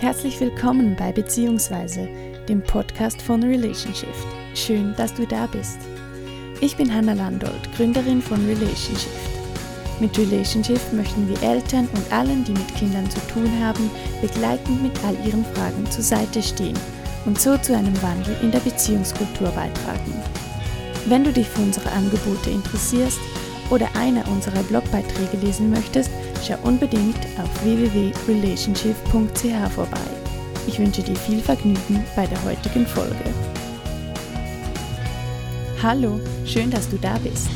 Herzlich 0.00 0.38
willkommen 0.38 0.94
bei 0.94 1.10
Beziehungsweise, 1.10 2.08
dem 2.48 2.62
Podcast 2.62 3.20
von 3.20 3.42
Relationship. 3.42 4.14
Schön, 4.54 4.94
dass 4.96 5.12
du 5.12 5.26
da 5.26 5.48
bist. 5.48 5.80
Ich 6.60 6.76
bin 6.76 6.94
Hanna 6.94 7.14
Landolt, 7.14 7.68
Gründerin 7.76 8.22
von 8.22 8.38
Relationship. 8.46 9.10
Mit 9.98 10.16
Relationship 10.16 10.80
möchten 10.92 11.28
wir 11.28 11.42
Eltern 11.42 11.88
und 11.92 12.12
allen, 12.12 12.44
die 12.44 12.52
mit 12.52 12.76
Kindern 12.76 13.10
zu 13.10 13.18
tun 13.26 13.50
haben, 13.60 13.90
begleitend 14.22 14.84
mit 14.84 14.92
all 15.04 15.16
ihren 15.26 15.44
Fragen 15.46 15.90
zur 15.90 16.04
Seite 16.04 16.44
stehen 16.44 16.78
und 17.26 17.40
so 17.40 17.58
zu 17.58 17.76
einem 17.76 18.00
Wandel 18.00 18.36
in 18.40 18.52
der 18.52 18.60
Beziehungskultur 18.60 19.48
beitragen. 19.48 20.14
Wenn 21.06 21.24
du 21.24 21.32
dich 21.32 21.48
für 21.48 21.62
unsere 21.62 21.90
Angebote 21.90 22.50
interessierst 22.50 23.18
oder 23.68 23.88
einer 23.96 24.28
unserer 24.28 24.62
Blogbeiträge 24.62 25.38
lesen 25.38 25.70
möchtest, 25.70 26.10
schau 26.46 26.56
unbedingt 26.62 27.18
auf 27.38 27.64
www.relationship.ch 27.64 29.72
vorbei. 29.74 29.98
Ich 30.66 30.78
wünsche 30.78 31.02
dir 31.02 31.16
viel 31.16 31.40
Vergnügen 31.40 32.04
bei 32.14 32.26
der 32.26 32.42
heutigen 32.44 32.86
Folge. 32.86 33.24
Hallo, 35.82 36.20
schön, 36.44 36.70
dass 36.70 36.88
du 36.88 36.96
da 36.96 37.18
bist. 37.18 37.48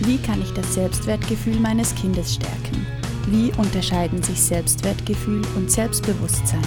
Wie 0.00 0.18
kann 0.18 0.42
ich 0.42 0.52
das 0.52 0.74
Selbstwertgefühl 0.74 1.58
meines 1.58 1.94
Kindes 1.94 2.34
stärken? 2.34 2.86
Wie 3.28 3.50
unterscheiden 3.56 4.22
sich 4.22 4.40
Selbstwertgefühl 4.40 5.42
und 5.56 5.70
Selbstbewusstsein? 5.70 6.62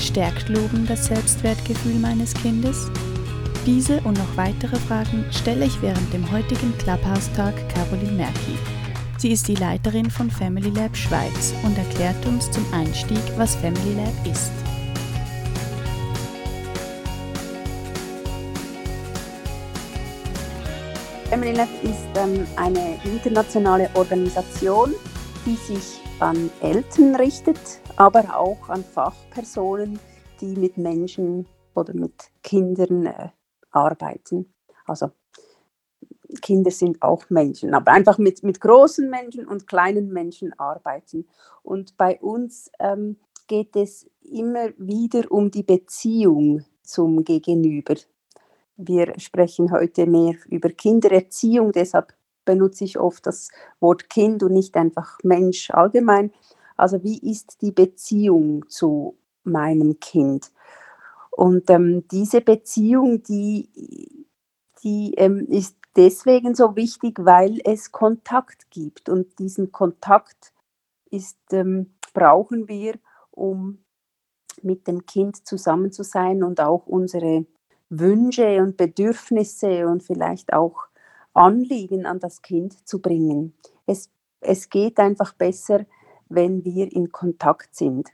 Stärkt 0.00 0.48
Loben 0.48 0.86
das 0.86 1.06
Selbstwertgefühl 1.06 1.94
meines 1.94 2.34
Kindes? 2.34 2.90
Diese 3.66 4.00
und 4.02 4.18
noch 4.18 4.36
weitere 4.36 4.76
Fragen 4.76 5.24
stelle 5.30 5.66
ich 5.66 5.82
während 5.82 6.12
dem 6.12 6.30
heutigen 6.30 6.76
Clubhouse-Tag 6.78 7.68
Caroline 7.68 8.12
Merki. 8.12 8.77
Sie 9.18 9.32
ist 9.32 9.48
die 9.48 9.56
Leiterin 9.56 10.12
von 10.12 10.30
Family 10.30 10.70
Lab 10.70 10.96
Schweiz 10.96 11.52
und 11.64 11.76
erklärt 11.76 12.24
uns 12.24 12.48
zum 12.52 12.64
Einstieg, 12.72 13.18
was 13.36 13.56
Family 13.56 13.94
Lab 13.94 14.14
ist. 14.24 14.52
Family 21.28 21.50
Lab 21.50 21.68
ist 21.82 22.06
ähm, 22.14 22.46
eine 22.54 23.00
internationale 23.04 23.90
Organisation, 23.94 24.94
die 25.44 25.56
sich 25.56 26.00
an 26.20 26.48
Eltern 26.60 27.16
richtet, 27.16 27.58
aber 27.96 28.36
auch 28.38 28.68
an 28.68 28.84
Fachpersonen, 28.84 29.98
die 30.40 30.54
mit 30.54 30.78
Menschen 30.78 31.48
oder 31.74 31.92
mit 31.92 32.30
Kindern 32.44 33.06
äh, 33.06 33.30
arbeiten. 33.72 34.54
Also 34.86 35.10
Kinder 36.42 36.70
sind 36.70 37.02
auch 37.02 37.30
Menschen, 37.30 37.74
aber 37.74 37.92
einfach 37.92 38.18
mit, 38.18 38.42
mit 38.42 38.60
großen 38.60 39.08
Menschen 39.08 39.46
und 39.46 39.66
kleinen 39.66 40.12
Menschen 40.12 40.52
arbeiten. 40.58 41.26
Und 41.62 41.96
bei 41.96 42.18
uns 42.20 42.70
ähm, 42.78 43.16
geht 43.46 43.74
es 43.76 44.06
immer 44.22 44.68
wieder 44.76 45.30
um 45.30 45.50
die 45.50 45.62
Beziehung 45.62 46.64
zum 46.82 47.24
Gegenüber. 47.24 47.94
Wir 48.76 49.18
sprechen 49.18 49.72
heute 49.72 50.06
mehr 50.06 50.34
über 50.48 50.68
Kindererziehung, 50.68 51.72
deshalb 51.72 52.14
benutze 52.44 52.84
ich 52.84 52.98
oft 52.98 53.26
das 53.26 53.50
Wort 53.80 54.08
Kind 54.08 54.42
und 54.42 54.52
nicht 54.52 54.76
einfach 54.76 55.18
Mensch 55.22 55.70
allgemein. 55.70 56.32
Also 56.76 57.02
wie 57.02 57.18
ist 57.18 57.60
die 57.60 57.72
Beziehung 57.72 58.66
zu 58.68 59.16
meinem 59.42 59.98
Kind? 59.98 60.52
Und 61.30 61.68
ähm, 61.70 62.04
diese 62.10 62.40
Beziehung, 62.40 63.22
die, 63.22 63.68
die 64.82 65.14
ähm, 65.16 65.46
ist 65.48 65.77
deswegen 65.98 66.54
so 66.54 66.76
wichtig, 66.76 67.18
weil 67.20 67.60
es 67.64 67.92
Kontakt 67.92 68.70
gibt. 68.70 69.08
Und 69.08 69.38
diesen 69.38 69.72
Kontakt 69.72 70.52
ist, 71.10 71.38
ähm, 71.52 71.94
brauchen 72.14 72.68
wir, 72.68 72.94
um 73.32 73.84
mit 74.62 74.86
dem 74.86 75.04
Kind 75.06 75.46
zusammen 75.46 75.92
zu 75.92 76.04
sein 76.04 76.42
und 76.42 76.60
auch 76.60 76.86
unsere 76.86 77.46
Wünsche 77.90 78.62
und 78.62 78.76
Bedürfnisse 78.76 79.86
und 79.86 80.02
vielleicht 80.02 80.52
auch 80.52 80.88
Anliegen 81.34 82.06
an 82.06 82.20
das 82.20 82.42
Kind 82.42 82.86
zu 82.86 83.00
bringen. 83.00 83.54
Es, 83.86 84.10
es 84.40 84.68
geht 84.68 84.98
einfach 84.98 85.34
besser, 85.34 85.84
wenn 86.28 86.64
wir 86.64 86.92
in 86.92 87.10
Kontakt 87.10 87.74
sind 87.74 88.08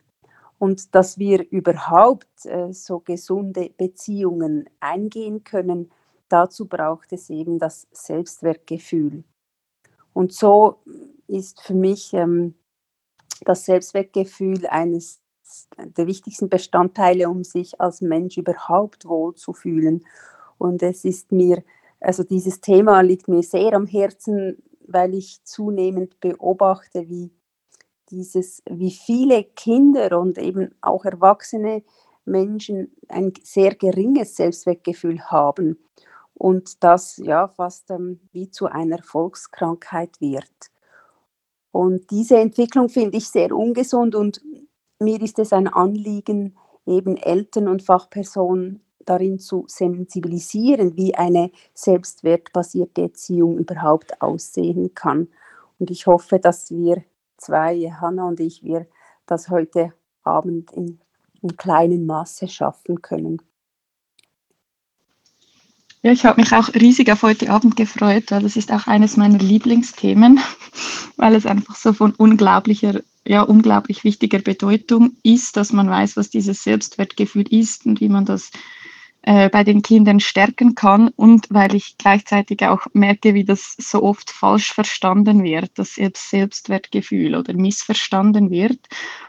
und 0.58 0.94
dass 0.94 1.19
wir 1.19 1.50
überhaupt 1.50 2.47
äh, 2.47 2.72
so 2.72 3.00
gesunde 3.00 3.70
Beziehungen 3.76 4.70
eingehen 4.81 5.44
können, 5.44 5.91
dazu 6.34 6.66
braucht 6.66 7.12
es 7.12 7.30
eben 7.30 7.60
das 7.60 7.86
Selbstwertgefühl. 7.92 9.22
Und 10.12 10.32
so 10.32 10.82
ist 11.28 11.62
für 11.62 11.74
mich 11.74 12.12
ähm, 12.12 12.54
das 13.44 13.64
Selbstwertgefühl 13.64 14.66
eines 14.66 15.20
der 15.78 16.08
wichtigsten 16.08 16.48
Bestandteile, 16.48 17.28
um 17.28 17.44
sich 17.44 17.80
als 17.80 18.00
Mensch 18.00 18.36
überhaupt 18.36 19.06
wohlzufühlen. 19.06 20.04
Und 20.58 20.82
es 20.82 21.04
ist 21.04 21.30
mir, 21.30 21.62
also 22.00 22.24
dieses 22.24 22.60
Thema 22.60 23.00
liegt 23.02 23.28
mir 23.28 23.44
sehr 23.44 23.72
am 23.74 23.86
Herzen, 23.86 24.60
weil 24.88 25.14
ich 25.14 25.44
zunehmend 25.44 26.18
beobachte, 26.18 27.08
wie 27.08 27.30
dieses, 28.10 28.60
wie 28.68 28.90
viele 28.90 29.44
Kinder 29.44 30.18
und 30.18 30.36
eben 30.38 30.74
auch 30.80 31.04
erwachsene 31.04 31.84
Menschen 32.24 32.92
ein 33.08 33.32
sehr 33.44 33.76
geringes 33.76 34.34
Selbstwertgefühl 34.34 35.20
haben 35.26 35.78
und 36.34 36.82
das 36.82 37.16
ja 37.18 37.48
fast 37.48 37.90
ähm, 37.90 38.20
wie 38.32 38.50
zu 38.50 38.66
einer 38.66 39.02
Volkskrankheit 39.02 40.20
wird. 40.20 40.70
Und 41.70 42.10
diese 42.10 42.38
Entwicklung 42.38 42.88
finde 42.88 43.16
ich 43.16 43.28
sehr 43.28 43.52
ungesund 43.54 44.14
und 44.14 44.40
mir 45.00 45.20
ist 45.20 45.38
es 45.38 45.52
ein 45.52 45.68
Anliegen, 45.68 46.56
eben 46.86 47.16
Eltern 47.16 47.68
und 47.68 47.82
Fachpersonen 47.82 48.80
darin 49.04 49.38
zu 49.38 49.64
sensibilisieren, 49.66 50.96
wie 50.96 51.14
eine 51.14 51.50
selbstwertbasierte 51.74 53.02
Erziehung 53.02 53.58
überhaupt 53.58 54.20
aussehen 54.22 54.94
kann. 54.94 55.28
Und 55.78 55.90
ich 55.90 56.06
hoffe, 56.06 56.38
dass 56.38 56.70
wir 56.70 57.04
zwei, 57.36 57.90
Hanna 58.00 58.28
und 58.28 58.40
ich, 58.40 58.62
wir 58.62 58.86
das 59.26 59.50
heute 59.50 59.92
Abend 60.22 60.72
in, 60.72 61.00
in 61.42 61.56
kleinem 61.56 62.06
Maße 62.06 62.48
schaffen 62.48 63.02
können. 63.02 63.42
Ja, 66.04 66.12
ich 66.12 66.26
habe 66.26 66.42
mich 66.42 66.53
auch 66.53 66.69
riesig 66.75 67.10
auf 67.10 67.22
heute 67.22 67.48
Abend 67.48 67.76
gefreut, 67.76 68.25
weil 68.28 68.42
das 68.42 68.56
ist 68.56 68.70
auch 68.70 68.87
eines 68.87 69.16
meiner 69.16 69.38
Lieblingsthemen, 69.38 70.38
weil 71.16 71.34
es 71.34 71.47
einfach 71.47 71.76
so 71.76 71.94
von 71.94 72.12
unglaublicher, 72.12 73.00
ja, 73.26 73.41
unglaublich 73.41 74.04
wichtiger 74.04 74.41
Bedeutung 74.41 75.16
ist, 75.22 75.56
dass 75.56 75.72
man 75.72 75.88
weiß, 75.88 76.19
was 76.19 76.28
dieses 76.28 76.62
Selbstwertgefühl 76.62 77.50
ist 77.50 77.87
und 77.87 78.03
wie 78.03 78.10
man 78.10 78.26
das 78.26 78.50
äh, 79.22 79.48
bei 79.48 79.64
den 79.64 79.81
Kindern 79.81 80.20
stärken 80.20 80.75
kann 80.75 81.09
und 81.16 81.47
weil 81.48 81.75
ich 81.75 81.97
gleichzeitig 81.97 82.62
auch 82.66 82.87
merke, 82.93 83.32
wie 83.32 83.47
das 83.47 83.75
so 83.78 84.03
oft 84.03 84.31
falsch 84.31 84.75
verstanden 84.75 85.43
wird, 85.43 85.70
das 85.76 85.94
Selbstwertgefühl 85.94 87.34
oder 87.34 87.54
missverstanden 87.54 88.50
wird. 88.50 88.81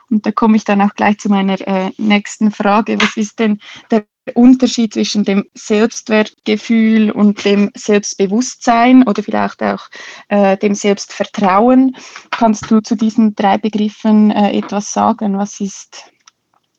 Und 0.09 0.25
da 0.25 0.33
komme 0.33 0.57
ich 0.57 0.65
dann 0.65 0.81
auch 0.81 0.93
gleich 0.93 1.19
zu 1.19 1.29
meiner 1.29 1.65
äh, 1.65 1.91
nächsten 1.97 2.51
Frage. 2.51 2.99
Was 2.99 3.15
ist 3.15 3.39
denn 3.39 3.61
der 3.91 4.05
Unterschied 4.33 4.93
zwischen 4.93 5.23
dem 5.23 5.45
Selbstwertgefühl 5.53 7.11
und 7.11 7.45
dem 7.45 7.71
Selbstbewusstsein 7.75 9.07
oder 9.07 9.21
vielleicht 9.21 9.61
auch 9.61 9.89
äh, 10.29 10.57
dem 10.57 10.73
Selbstvertrauen? 10.73 11.95
Kannst 12.31 12.69
du 12.71 12.81
zu 12.81 12.95
diesen 12.95 13.35
drei 13.35 13.57
Begriffen 13.57 14.31
äh, 14.31 14.57
etwas 14.57 14.91
sagen? 14.91 15.37
Was, 15.37 15.59
ist, 15.59 16.11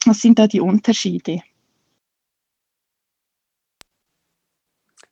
was 0.05 0.21
sind 0.21 0.39
da 0.39 0.47
die 0.49 0.61
Unterschiede? 0.61 1.43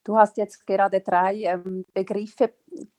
Du 0.03 0.19
hast 0.19 0.37
jetzt 0.37 0.67
gerade 0.67 1.00
drei 1.00 1.44
ähm, 1.44 1.87
Begriffe 1.94 2.53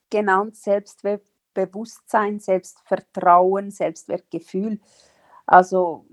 genannt, 0.10 0.56
Selbstbewusstsein, 0.56 2.40
Selbstvertrauen, 2.40 3.70
Selbstwertgefühl. 3.70 4.80
Also 5.46 6.08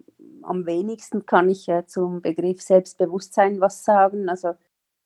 am 0.44 0.66
wenigsten 0.66 1.26
kann 1.26 1.48
ich 1.48 1.68
äh, 1.68 1.86
zum 1.86 2.22
Begriff 2.22 2.62
Selbstbewusstsein 2.62 3.60
was 3.60 3.84
sagen. 3.84 4.28
Also 4.28 4.54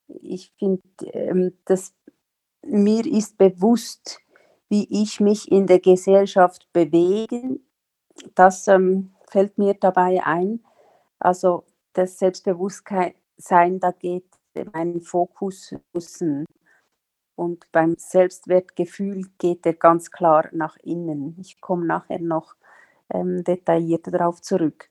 ich 0.09 0.53
finde, 0.59 0.83
ähm, 1.13 1.53
dass 1.65 1.95
mir 2.63 3.07
ist 3.07 3.39
bewusst, 3.39 4.21
wie 4.69 4.87
ich 5.03 5.21
mich 5.21 5.51
in 5.51 5.67
der 5.67 5.81
Gesellschaft 5.81 6.69
bewege. 6.73 7.61
Das 8.35 8.67
ähm, 8.69 9.15
fällt 9.29 9.59
mir 9.59 9.75
dabei 9.75 10.25
ein. 10.25 10.65
Also 11.19 11.65
das 11.93 12.19
Selbstbewusstsein, 12.19 13.81
da 13.81 13.93
geht 13.93 14.27
meinen 14.73 15.01
Fokus 15.03 15.75
müssen. 15.93 16.47
Und 17.35 17.71
beim 17.71 17.97
Selbstwertgefühl 17.99 19.27
geht 19.39 19.67
er 19.67 19.75
ganz 19.75 20.11
klar 20.11 20.49
nach 20.53 20.77
innen. 20.79 21.37
Ich 21.39 21.61
komme 21.61 21.87
nachher 21.87 22.19
noch 22.19 22.55
ähm, 23.11 23.45
detaillierter 23.45 24.11
darauf 24.11 24.41
zurück. 24.41 24.89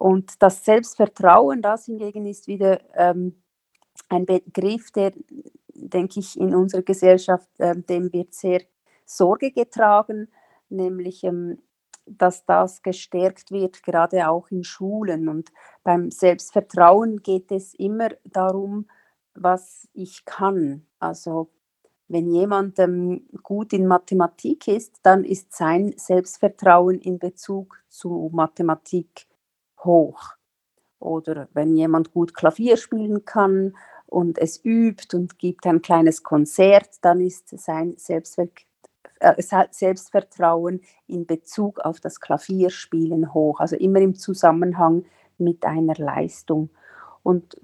Und 0.00 0.42
das 0.42 0.64
Selbstvertrauen, 0.64 1.60
das 1.60 1.84
hingegen 1.84 2.24
ist 2.24 2.46
wieder 2.46 2.80
ähm, 2.94 3.42
ein 4.08 4.24
Begriff, 4.24 4.90
der, 4.92 5.12
denke 5.74 6.20
ich, 6.20 6.40
in 6.40 6.54
unserer 6.54 6.80
Gesellschaft, 6.80 7.50
äh, 7.58 7.76
dem 7.76 8.10
wird 8.10 8.32
sehr 8.32 8.62
Sorge 9.04 9.52
getragen, 9.52 10.28
nämlich 10.70 11.22
ähm, 11.22 11.58
dass 12.06 12.46
das 12.46 12.82
gestärkt 12.82 13.50
wird, 13.50 13.82
gerade 13.82 14.30
auch 14.30 14.50
in 14.50 14.64
Schulen. 14.64 15.28
Und 15.28 15.52
beim 15.82 16.10
Selbstvertrauen 16.10 17.18
geht 17.18 17.52
es 17.52 17.74
immer 17.74 18.08
darum, 18.24 18.88
was 19.34 19.86
ich 19.92 20.24
kann. 20.24 20.86
Also 20.98 21.50
wenn 22.08 22.32
jemand 22.32 22.78
ähm, 22.78 23.28
gut 23.42 23.74
in 23.74 23.86
Mathematik 23.86 24.66
ist, 24.66 25.00
dann 25.02 25.24
ist 25.24 25.54
sein 25.54 25.92
Selbstvertrauen 25.98 26.98
in 27.00 27.18
Bezug 27.18 27.76
zu 27.90 28.30
Mathematik 28.32 29.26
hoch. 29.84 30.34
Oder 30.98 31.48
wenn 31.52 31.76
jemand 31.76 32.12
gut 32.12 32.34
Klavier 32.34 32.76
spielen 32.76 33.24
kann 33.24 33.76
und 34.06 34.38
es 34.38 34.62
übt 34.64 35.16
und 35.16 35.38
gibt 35.38 35.66
ein 35.66 35.82
kleines 35.82 36.22
Konzert, 36.22 36.88
dann 37.02 37.20
ist 37.20 37.48
sein 37.58 37.94
Selbstvertrauen 37.96 38.66
äh, 39.20 39.42
Selbstvertrauen 39.70 40.80
in 41.06 41.26
Bezug 41.26 41.80
auf 41.80 42.00
das 42.00 42.20
Klavierspielen 42.20 43.34
hoch, 43.34 43.60
also 43.60 43.76
immer 43.76 44.00
im 44.00 44.14
Zusammenhang 44.14 45.04
mit 45.38 45.64
einer 45.64 45.94
Leistung. 45.94 46.70
Und 47.22 47.60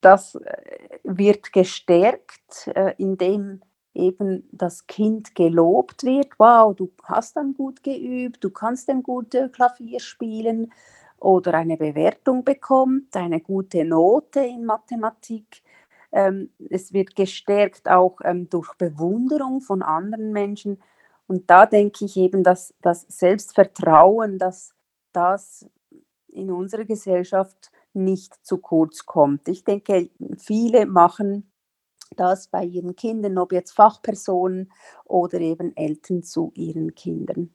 das 0.00 0.36
äh, 0.36 0.98
wird 1.02 1.52
gestärkt, 1.52 2.68
äh, 2.68 2.94
indem 2.98 3.60
eben 3.94 4.48
das 4.52 4.86
Kind 4.86 5.34
gelobt 5.34 6.04
wird. 6.04 6.38
Wow, 6.38 6.76
du 6.76 6.92
hast 7.02 7.36
dann 7.36 7.54
gut 7.54 7.82
geübt, 7.82 8.44
du 8.44 8.50
kannst 8.50 8.88
ein 8.88 9.02
gutes 9.02 9.50
Klavier 9.52 9.98
spielen 9.98 10.72
oder 11.20 11.54
eine 11.54 11.76
Bewertung 11.76 12.44
bekommt, 12.44 13.16
eine 13.16 13.40
gute 13.40 13.84
Note 13.84 14.40
in 14.40 14.64
Mathematik. 14.64 15.62
Ähm, 16.12 16.50
es 16.70 16.92
wird 16.92 17.16
gestärkt 17.16 17.88
auch 17.88 18.20
ähm, 18.24 18.48
durch 18.48 18.74
Bewunderung 18.74 19.60
von 19.60 19.82
anderen 19.82 20.32
Menschen. 20.32 20.82
Und 21.26 21.50
da 21.50 21.66
denke 21.66 22.04
ich 22.06 22.16
eben, 22.16 22.42
dass 22.42 22.74
das 22.80 23.04
Selbstvertrauen, 23.08 24.38
dass 24.38 24.74
das 25.12 25.68
in 26.28 26.50
unserer 26.50 26.84
Gesellschaft 26.84 27.70
nicht 27.92 28.34
zu 28.46 28.58
kurz 28.58 29.04
kommt. 29.04 29.48
Ich 29.48 29.64
denke, 29.64 30.10
viele 30.38 30.86
machen 30.86 31.50
das 32.16 32.48
bei 32.48 32.64
ihren 32.64 32.96
Kindern, 32.96 33.38
ob 33.38 33.52
jetzt 33.52 33.72
Fachpersonen 33.72 34.72
oder 35.04 35.40
eben 35.40 35.76
Eltern 35.76 36.22
zu 36.22 36.52
ihren 36.54 36.94
Kindern. 36.94 37.54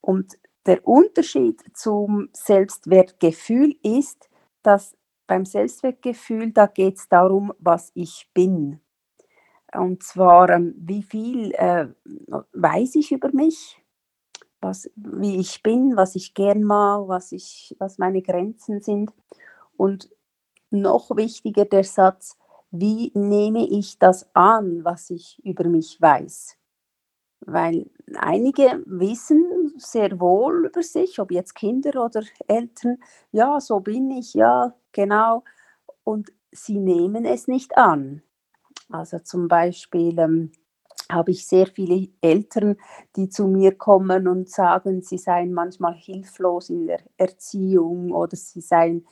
Und 0.00 0.38
der 0.68 0.86
Unterschied 0.86 1.62
zum 1.74 2.28
Selbstwertgefühl 2.32 3.74
ist, 3.82 4.28
dass 4.62 4.96
beim 5.26 5.44
Selbstwertgefühl, 5.44 6.52
da 6.52 6.66
geht 6.66 6.96
es 6.96 7.08
darum, 7.08 7.52
was 7.58 7.90
ich 7.94 8.30
bin. 8.34 8.80
Und 9.74 10.02
zwar, 10.02 10.50
ähm, 10.50 10.74
wie 10.78 11.02
viel 11.02 11.52
äh, 11.52 11.88
weiß 12.52 12.96
ich 12.96 13.12
über 13.12 13.30
mich, 13.32 13.82
was, 14.60 14.90
wie 14.94 15.36
ich 15.36 15.62
bin, 15.62 15.96
was 15.96 16.16
ich 16.16 16.34
gern 16.34 16.62
mag, 16.62 17.08
was, 17.08 17.32
ich, 17.32 17.74
was 17.78 17.98
meine 17.98 18.22
Grenzen 18.22 18.80
sind. 18.80 19.10
Und 19.76 20.10
noch 20.70 21.16
wichtiger 21.16 21.64
der 21.64 21.84
Satz, 21.84 22.36
wie 22.70 23.10
nehme 23.14 23.66
ich 23.66 23.98
das 23.98 24.28
an, 24.34 24.84
was 24.84 25.08
ich 25.10 25.42
über 25.44 25.64
mich 25.64 26.00
weiß? 26.00 26.57
Weil 27.40 27.88
einige 28.16 28.82
wissen 28.86 29.72
sehr 29.76 30.20
wohl 30.20 30.66
über 30.66 30.82
sich, 30.82 31.18
ob 31.20 31.30
jetzt 31.30 31.54
Kinder 31.54 32.04
oder 32.04 32.22
Eltern, 32.48 32.98
ja, 33.32 33.60
so 33.60 33.80
bin 33.80 34.10
ich, 34.10 34.34
ja, 34.34 34.74
genau, 34.92 35.44
und 36.04 36.32
sie 36.52 36.78
nehmen 36.78 37.24
es 37.24 37.48
nicht 37.48 37.76
an. 37.78 38.22
Also 38.90 39.18
zum 39.20 39.48
Beispiel 39.48 40.18
ähm, 40.18 40.52
habe 41.10 41.30
ich 41.32 41.46
sehr 41.46 41.66
viele 41.66 42.08
Eltern, 42.20 42.76
die 43.16 43.28
zu 43.28 43.46
mir 43.48 43.76
kommen 43.76 44.28
und 44.28 44.50
sagen, 44.50 45.02
sie 45.02 45.18
seien 45.18 45.52
manchmal 45.52 45.94
hilflos 45.94 46.70
in 46.70 46.86
der 46.86 47.00
Erziehung 47.16 48.12
oder 48.12 48.36
sie 48.36 48.60
seien 48.60 49.06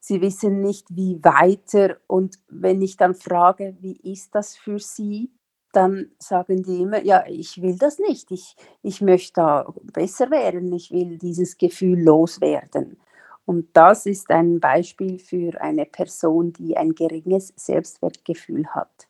sie 0.00 0.20
wissen 0.20 0.60
nicht, 0.60 0.86
wie 0.90 1.22
weiter. 1.24 1.96
Und 2.06 2.38
wenn 2.48 2.82
ich 2.82 2.96
dann 2.96 3.14
frage, 3.14 3.76
wie 3.80 3.96
ist 4.02 4.34
das 4.34 4.56
für 4.56 4.78
sie, 4.78 5.30
dann 5.76 6.10
sagen 6.18 6.62
die 6.62 6.82
immer, 6.82 7.02
ja, 7.02 7.24
ich 7.26 7.60
will 7.62 7.76
das 7.78 7.98
nicht, 7.98 8.30
ich, 8.30 8.56
ich 8.82 9.00
möchte 9.00 9.34
da 9.34 9.74
besser 9.92 10.30
werden, 10.30 10.72
ich 10.72 10.90
will 10.90 11.18
dieses 11.18 11.58
Gefühl 11.58 12.02
loswerden. 12.02 12.98
Und 13.46 13.68
das 13.74 14.06
ist 14.06 14.30
ein 14.30 14.60
Beispiel 14.60 15.18
für 15.18 15.60
eine 15.60 15.84
Person, 15.84 16.52
die 16.52 16.76
ein 16.76 16.94
geringes 16.94 17.52
Selbstwertgefühl 17.56 18.66
hat. 18.68 19.08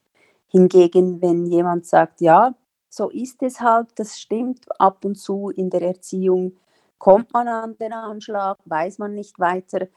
Hingegen, 0.48 1.22
wenn 1.22 1.46
jemand 1.46 1.86
sagt, 1.86 2.20
ja, 2.20 2.54
so 2.88 3.10
ist 3.10 3.42
es 3.42 3.60
halt, 3.60 3.88
das 3.96 4.18
stimmt 4.18 4.66
ab 4.80 5.04
und 5.04 5.16
zu 5.16 5.50
in 5.50 5.70
der 5.70 5.82
Erziehung, 5.82 6.56
kommt 6.98 7.32
man 7.32 7.48
an 7.48 7.76
den 7.78 7.92
Anschlag, 7.92 8.58
weiß 8.64 8.98
man 8.98 9.14
nicht 9.14 9.38
weiter, 9.38 9.88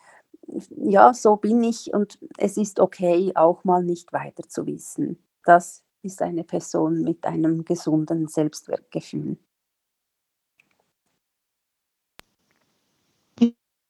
ja, 0.70 1.14
so 1.14 1.36
bin 1.36 1.64
ich 1.64 1.94
und 1.94 2.20
es 2.38 2.58
ist 2.58 2.80
okay, 2.80 3.32
auch 3.36 3.64
mal 3.64 3.84
nicht 3.84 4.14
weiter 4.14 4.48
zu 4.48 4.66
wissen. 4.66 5.22
Das 5.46 5.84
ist 6.08 6.22
eine 6.22 6.44
Person 6.44 7.04
mit 7.04 7.26
einem 7.26 7.64
gesunden 7.64 8.28
Selbstwertgefühl. 8.28 9.38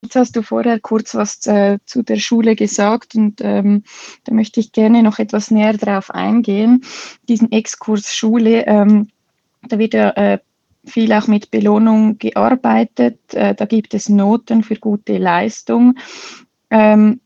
Jetzt 0.04 0.16
hast 0.16 0.36
du 0.36 0.44
vorher 0.44 0.80
kurz 0.80 1.16
was 1.16 1.46
äh, 1.48 1.80
zu 1.86 2.04
der 2.04 2.18
Schule 2.18 2.56
gesagt 2.56 3.16
und 3.16 3.42
ähm, 3.42 3.84
da 4.26 4.34
möchte 4.34 4.60
ich 4.60 4.72
gerne 4.72 5.02
noch 5.02 5.20
etwas 5.20 5.50
näher 5.50 5.74
drauf 5.74 6.12
eingehen. 6.12 6.84
Diesen 7.28 7.52
Exkurs 7.52 8.16
Schule, 8.16 8.66
ähm, 8.68 9.10
da 9.68 9.80
wird 9.80 9.94
ja 9.94 10.12
äh, 10.12 10.40
viel 10.86 11.12
auch 11.14 11.28
mit 11.28 11.52
Belohnung 11.52 12.18
gearbeitet. 12.20 13.34
Äh, 13.34 13.56
da 13.56 13.66
gibt 13.66 13.94
es 13.94 14.08
Noten 14.08 14.64
für 14.64 14.76
gute 14.76 15.18
Leistung. 15.18 15.98
Ähm, 16.70 17.20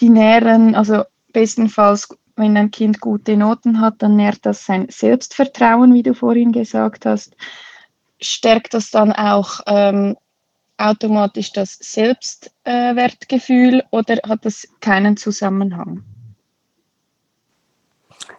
die 0.00 0.10
nähren, 0.10 0.74
also 0.74 1.04
bestenfalls 1.32 2.08
wenn 2.38 2.56
ein 2.56 2.70
Kind 2.70 3.00
gute 3.00 3.36
Noten 3.36 3.80
hat, 3.80 3.96
dann 3.98 4.16
nährt 4.16 4.46
das 4.46 4.64
sein 4.64 4.86
Selbstvertrauen, 4.88 5.92
wie 5.94 6.02
du 6.02 6.14
vorhin 6.14 6.52
gesagt 6.52 7.06
hast. 7.06 7.36
Stärkt 8.20 8.74
das 8.74 8.90
dann 8.90 9.12
auch 9.12 9.60
ähm, 9.66 10.16
automatisch 10.78 11.52
das 11.52 11.78
Selbstwertgefühl 11.80 13.80
äh, 13.80 13.84
oder 13.90 14.16
hat 14.26 14.44
das 14.44 14.66
keinen 14.80 15.16
Zusammenhang? 15.16 16.04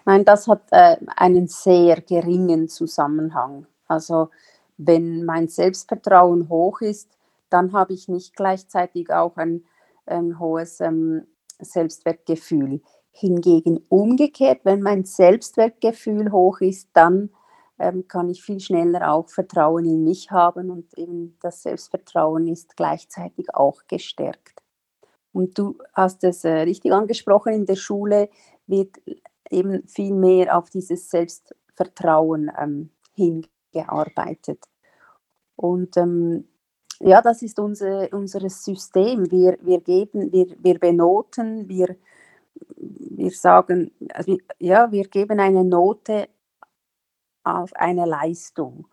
Nein, 0.05 0.25
das 0.25 0.47
hat 0.47 0.63
äh, 0.71 0.97
einen 1.15 1.47
sehr 1.47 2.01
geringen 2.01 2.67
Zusammenhang. 2.69 3.67
Also 3.87 4.29
wenn 4.77 5.25
mein 5.25 5.49
Selbstvertrauen 5.49 6.49
hoch 6.49 6.81
ist, 6.81 7.09
dann 7.49 7.73
habe 7.73 7.93
ich 7.93 8.07
nicht 8.07 8.35
gleichzeitig 8.35 9.11
auch 9.11 9.37
ein, 9.37 9.63
ein 10.05 10.39
hohes 10.39 10.79
ähm, 10.79 11.25
Selbstwertgefühl. 11.59 12.81
Hingegen 13.11 13.79
umgekehrt, 13.89 14.61
wenn 14.63 14.81
mein 14.81 15.03
Selbstwertgefühl 15.03 16.31
hoch 16.31 16.61
ist, 16.61 16.89
dann 16.93 17.29
ähm, 17.79 18.07
kann 18.07 18.29
ich 18.29 18.43
viel 18.43 18.59
schneller 18.59 19.11
auch 19.11 19.29
Vertrauen 19.29 19.85
in 19.85 20.03
mich 20.03 20.31
haben 20.31 20.69
und 20.69 20.97
eben 20.97 21.37
das 21.41 21.63
Selbstvertrauen 21.63 22.47
ist 22.47 22.75
gleichzeitig 22.75 23.53
auch 23.55 23.81
gestärkt. 23.87 24.61
Und 25.31 25.57
du 25.57 25.77
hast 25.93 26.23
es 26.23 26.43
äh, 26.43 26.49
richtig 26.49 26.91
angesprochen, 26.91 27.53
in 27.53 27.65
der 27.65 27.75
Schule 27.75 28.29
wird 28.67 28.97
eben 29.49 29.87
viel 29.87 30.13
mehr 30.13 30.57
auf 30.57 30.69
dieses 30.69 31.09
Selbstvertrauen 31.09 32.51
ähm, 32.59 32.89
hingearbeitet. 33.13 34.65
Und 35.55 35.97
ähm, 35.97 36.47
ja, 36.99 37.21
das 37.21 37.41
ist 37.41 37.59
unser, 37.59 38.11
unser 38.11 38.49
System. 38.49 39.31
Wir, 39.31 39.57
wir 39.61 39.79
geben, 39.79 40.31
wir, 40.31 40.47
wir 40.59 40.79
benoten, 40.79 41.67
wir 41.69 41.95
wir 42.77 43.31
sagen, 43.31 43.91
also 44.13 44.37
ja, 44.59 44.91
wir 44.91 45.07
geben 45.07 45.39
eine 45.39 45.63
Note 45.63 46.29
auf 47.43 47.73
eine 47.75 48.05
Leistung. 48.05 48.87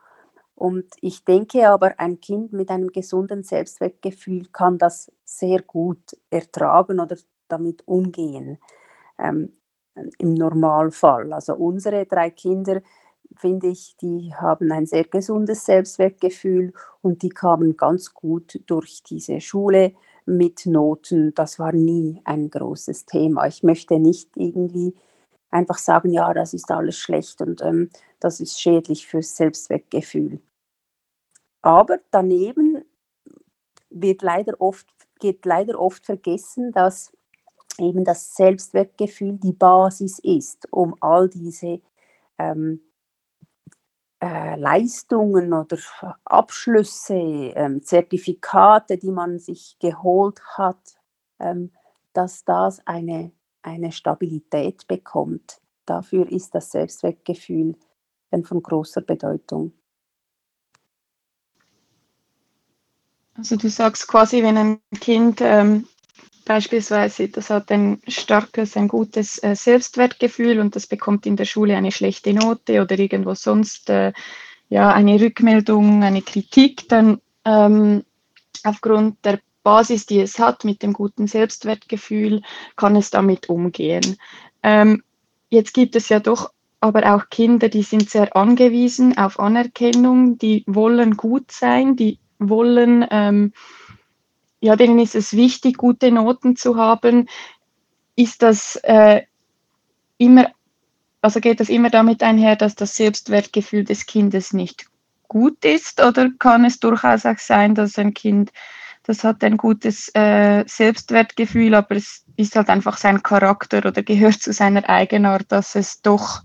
Und 0.55 0.87
ich 1.03 1.25
denke 1.25 1.69
aber, 1.69 2.01
ein 2.01 2.21
Kind 2.21 2.53
mit 2.53 2.71
einem 2.71 2.89
gesunden 2.89 3.43
Selbstwertgefühl 3.43 4.47
kann 4.53 4.79
das 4.79 5.13
sehr 5.25 5.63
gut 5.63 6.17
ertragen 6.31 6.99
oder 6.99 7.17
damit 7.49 7.87
umgehen. 7.87 8.59
Ähm, 9.19 9.53
Im 10.19 10.35
Normalfall. 10.35 11.33
Also 11.33 11.55
unsere 11.55 12.07
drei 12.07 12.31
Kinder, 12.31 12.81
finde 13.37 13.69
ich, 13.69 13.97
die 13.99 14.33
haben 14.35 14.73
ein 14.73 14.87
sehr 14.87 15.05
gesundes 15.05 15.65
Selbstwertgefühl 15.67 16.73
und 17.03 17.23
die 17.23 17.29
kamen 17.29 17.77
ganz 17.77 18.15
gut 18.15 18.61
durch 18.67 19.03
diese 19.03 19.41
Schule 19.41 19.93
mit 20.27 20.67
Noten, 20.67 21.35
das 21.35 21.59
war 21.59 21.73
nie 21.73 22.21
ein 22.25 22.51
großes 22.51 23.07
Thema. 23.07 23.47
Ich 23.47 23.63
möchte 23.63 23.99
nicht 23.99 24.31
irgendwie 24.37 24.95
einfach 25.51 25.79
sagen, 25.79 26.11
ja, 26.11 26.35
das 26.35 26.53
ist 26.53 26.71
alles 26.71 26.99
schlecht 26.99 27.41
und 27.41 27.63
ähm, 27.63 27.91
das 28.21 28.41
ist 28.41 28.61
schädlich 28.61 29.07
fürs 29.07 29.37
Selbstwertgefühl. 29.37 30.41
Aber 31.63 31.99
daneben 32.11 32.85
wird 33.91 34.23
leider 34.23 34.61
oft, 34.61 34.87
geht 35.19 35.45
leider 35.45 35.81
oft 35.81 36.05
vergessen, 36.05 36.73
dass 36.73 37.13
eben 37.79 38.05
das 38.05 38.35
Selbstwertgefühl 38.35 39.39
die 39.39 39.53
Basis 39.53 40.19
ist, 40.19 40.69
um 40.73 40.95
all 41.01 41.29
diese 41.29 41.81
ähm, 42.39 42.81
äh, 44.21 44.57
Leistungen 44.57 45.53
oder 45.53 45.79
Abschlüsse, 46.25 47.15
ähm, 47.15 47.83
Zertifikate, 47.83 48.97
die 48.97 49.11
man 49.11 49.39
sich 49.39 49.77
geholt 49.79 50.41
hat, 50.57 50.97
ähm, 51.39 51.71
dass 52.13 52.45
das 52.45 52.87
eine, 52.87 53.33
eine 53.63 53.93
Stabilität 53.93 54.87
bekommt. 54.87 55.61
Dafür 55.85 56.31
ist 56.31 56.55
das 56.55 56.71
Selbstwertgefühl 56.71 57.77
von 58.43 58.63
großer 58.63 59.01
Bedeutung. 59.01 59.73
Also 63.39 63.57
du 63.57 63.69
sagst 63.69 64.09
quasi, 64.09 64.43
wenn 64.43 64.57
ein 64.57 64.81
Kind 65.01 65.41
ähm, 65.41 65.87
beispielsweise, 66.47 67.29
das 67.29 67.51
hat 67.51 67.71
ein 67.71 68.01
starkes, 68.09 68.77
ein 68.77 68.89
gutes 68.89 69.43
äh, 69.43 69.55
Selbstwertgefühl 69.55 70.59
und 70.61 70.75
das 70.75 70.87
bekommt 70.87 71.27
in 71.27 71.37
der 71.37 71.45
Schule 71.45 71.77
eine 71.77 71.93
schlechte 71.93 72.33
Note 72.33 72.81
oder 72.81 72.99
irgendwo 72.99 73.35
sonst 73.35 73.91
äh, 73.91 74.15
ja, 74.71 74.91
eine 74.91 75.21
Rückmeldung, 75.21 76.03
eine 76.03 76.23
Kritik, 76.23 76.89
dann 76.89 77.21
ähm, 77.45 78.05
aufgrund 78.65 79.23
der 79.25 79.41
Basis, 79.63 80.07
die 80.07 80.21
es 80.21 80.39
hat, 80.39 80.65
mit 80.65 80.83
dem 80.83 80.93
guten 80.93 81.27
Selbstwertgefühl, 81.27 82.41
kann 82.77 82.97
es 82.97 83.11
damit 83.11 83.49
umgehen. 83.49 84.17
Ähm, 84.63 85.03
jetzt 85.51 85.75
gibt 85.75 85.97
es 85.97 86.09
ja 86.09 86.21
doch 86.21 86.51
aber 86.81 87.15
auch 87.15 87.29
Kinder, 87.31 87.69
die 87.69 87.83
sind 87.83 88.09
sehr 88.09 88.37
angewiesen 88.37 89.19
auf 89.19 89.41
Anerkennung, 89.41 90.39
die 90.39 90.63
wollen 90.67 91.17
gut 91.17 91.51
sein, 91.51 91.97
die 91.97 92.19
wollen, 92.39 93.05
ähm, 93.11 93.53
ja, 94.61 94.77
denen 94.77 94.99
ist 94.99 95.15
es 95.15 95.35
wichtig, 95.35 95.77
gute 95.77 96.11
Noten 96.11 96.57
zu 96.57 96.77
haben. 96.77 97.29
Ist 98.17 98.43
das 98.43 98.77
äh, 98.83 99.23
immer, 100.19 100.51
also 101.21 101.41
geht 101.41 101.61
das 101.61 101.69
immer 101.69 101.91
damit 101.91 102.23
einher, 102.23 102.57
dass 102.57 102.75
das 102.75 102.97
Selbstwertgefühl 102.97 103.85
des 103.85 104.07
Kindes 104.07 104.53
nicht 104.53 104.87
gut 105.29 105.65
ist 105.65 106.03
oder 106.03 106.31
kann 106.39 106.65
es 106.65 106.79
durchaus 106.79 107.27
auch 107.27 107.39
sein, 107.39 107.75
dass 107.75 107.99
ein 107.99 108.15
Kind, 108.15 108.53
das 109.03 109.25
hat 109.25 109.43
ein 109.45 109.57
gutes 109.57 110.11
äh, 110.15 110.65
Selbstwertgefühl, 110.67 111.75
aber 111.75 111.97
es 111.97 112.25
ist 112.37 112.57
halt 112.57 112.69
einfach 112.69 112.97
sein 112.97 113.23
Charakter 113.23 113.79
oder 113.79 114.03
gehört 114.03 114.41
zu 114.41 114.53
seiner 114.53 114.89
Eigenart, 114.89 115.47
dass 115.49 115.75
es 115.75 116.01
doch 116.01 116.43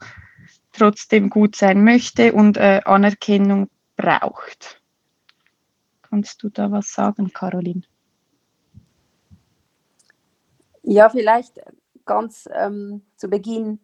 trotzdem 0.74 1.30
gut 1.30 1.56
sein 1.56 1.84
möchte 1.84 2.34
und 2.34 2.58
äh, 2.58 2.82
Anerkennung 2.86 3.70
braucht. 3.98 4.82
Kannst 6.02 6.44
du 6.44 6.50
da 6.50 6.72
was 6.72 6.92
sagen, 6.92 7.32
Caroline? 7.32 7.84
Ja, 10.92 11.08
vielleicht 11.08 11.58
ganz 12.06 12.50
ähm, 12.54 13.02
zu 13.16 13.30
Beginn, 13.30 13.80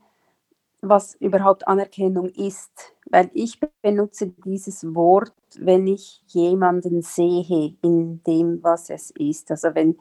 was 0.81 1.15
überhaupt 1.15 1.67
Anerkennung 1.67 2.27
ist, 2.29 2.93
weil 3.09 3.29
ich 3.33 3.59
benutze 3.81 4.27
dieses 4.45 4.93
Wort, 4.95 5.33
wenn 5.57 5.87
ich 5.87 6.21
jemanden 6.27 7.01
sehe 7.03 7.75
in 7.81 8.21
dem, 8.25 8.61
was 8.63 8.89
es 8.89 9.11
ist. 9.11 9.51
Also 9.51 9.73
wenn 9.73 9.97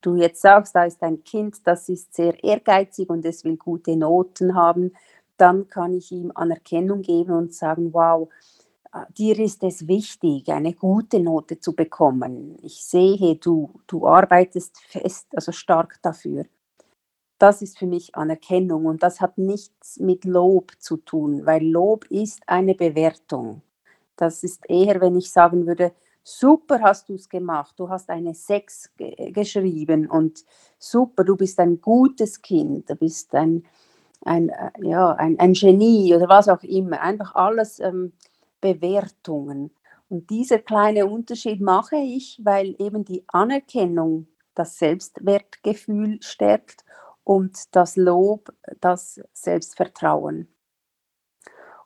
du 0.00 0.16
jetzt 0.16 0.42
sagst, 0.42 0.74
da 0.74 0.84
ist 0.84 1.02
ein 1.02 1.22
Kind, 1.24 1.66
das 1.66 1.88
ist 1.88 2.14
sehr 2.14 2.42
ehrgeizig 2.44 3.08
und 3.08 3.24
es 3.24 3.44
will 3.44 3.56
gute 3.56 3.96
Noten 3.96 4.54
haben, 4.56 4.92
dann 5.36 5.68
kann 5.68 5.94
ich 5.94 6.12
ihm 6.12 6.32
Anerkennung 6.34 7.02
geben 7.02 7.32
und 7.34 7.54
sagen, 7.54 7.94
wow, 7.94 8.28
äh, 8.30 8.57
dir 9.16 9.38
ist 9.38 9.62
es 9.62 9.86
wichtig, 9.86 10.48
eine 10.48 10.74
gute 10.74 11.20
Note 11.20 11.60
zu 11.60 11.74
bekommen. 11.74 12.56
Ich 12.62 12.84
sehe, 12.84 13.36
du, 13.36 13.80
du 13.86 14.06
arbeitest 14.06 14.78
fest, 14.88 15.26
also 15.34 15.52
stark 15.52 15.98
dafür. 16.02 16.44
Das 17.38 17.62
ist 17.62 17.78
für 17.78 17.86
mich 17.86 18.14
Anerkennung 18.16 18.86
und 18.86 19.02
das 19.02 19.20
hat 19.20 19.38
nichts 19.38 20.00
mit 20.00 20.24
Lob 20.24 20.72
zu 20.78 20.96
tun, 20.96 21.46
weil 21.46 21.64
Lob 21.64 22.04
ist 22.06 22.42
eine 22.46 22.74
Bewertung. 22.74 23.62
Das 24.16 24.42
ist 24.42 24.68
eher, 24.68 25.00
wenn 25.00 25.16
ich 25.16 25.30
sagen 25.30 25.66
würde, 25.66 25.92
super 26.24 26.80
hast 26.82 27.08
du 27.08 27.14
es 27.14 27.28
gemacht, 27.28 27.74
du 27.78 27.88
hast 27.88 28.10
eine 28.10 28.34
6 28.34 28.90
geschrieben 29.32 30.08
und 30.08 30.44
super, 30.78 31.24
du 31.24 31.36
bist 31.36 31.60
ein 31.60 31.80
gutes 31.80 32.42
Kind, 32.42 32.90
du 32.90 32.96
bist 32.96 33.34
ein, 33.34 33.64
ein, 34.24 34.48
äh, 34.48 34.70
ja, 34.82 35.12
ein, 35.12 35.38
ein 35.38 35.52
Genie 35.52 36.14
oder 36.14 36.28
was 36.28 36.48
auch 36.48 36.62
immer. 36.64 37.00
Einfach 37.00 37.34
alles 37.36 37.78
ähm, 37.78 38.12
Bewertungen. 38.60 39.70
Und 40.08 40.30
dieser 40.30 40.58
kleine 40.58 41.06
Unterschied 41.06 41.60
mache 41.60 41.96
ich, 41.96 42.40
weil 42.42 42.74
eben 42.78 43.04
die 43.04 43.24
Anerkennung 43.28 44.28
das 44.54 44.78
Selbstwertgefühl 44.78 46.20
stärkt 46.22 46.84
und 47.24 47.74
das 47.76 47.96
Lob 47.96 48.52
das 48.80 49.20
Selbstvertrauen. 49.32 50.48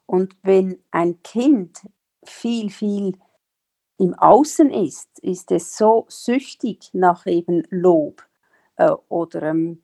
Und 0.07 0.37
wenn 0.43 0.83
ein 0.91 1.23
Kind 1.23 1.81
viel, 2.25 2.71
viel 2.71 3.19
im 3.99 4.14
Außen 4.14 4.71
ist, 4.71 5.19
ist 5.21 5.50
es 5.50 5.76
so 5.76 6.07
süchtig 6.09 6.91
nach 6.93 7.26
eben 7.26 7.67
Lob 7.71 8.26
äh, 8.76 8.91
oder 9.09 9.43
ähm, 9.43 9.83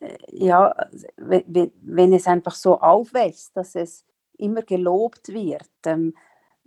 äh, 0.00 0.16
ja, 0.30 0.74
wenn, 1.16 1.72
wenn 1.80 2.12
es 2.12 2.26
einfach 2.26 2.54
so 2.54 2.80
aufwächst, 2.80 3.56
dass 3.56 3.74
es 3.74 4.04
immer 4.38 4.62
gelobt 4.62 5.28
wird. 5.28 5.68
Ähm, 5.86 6.14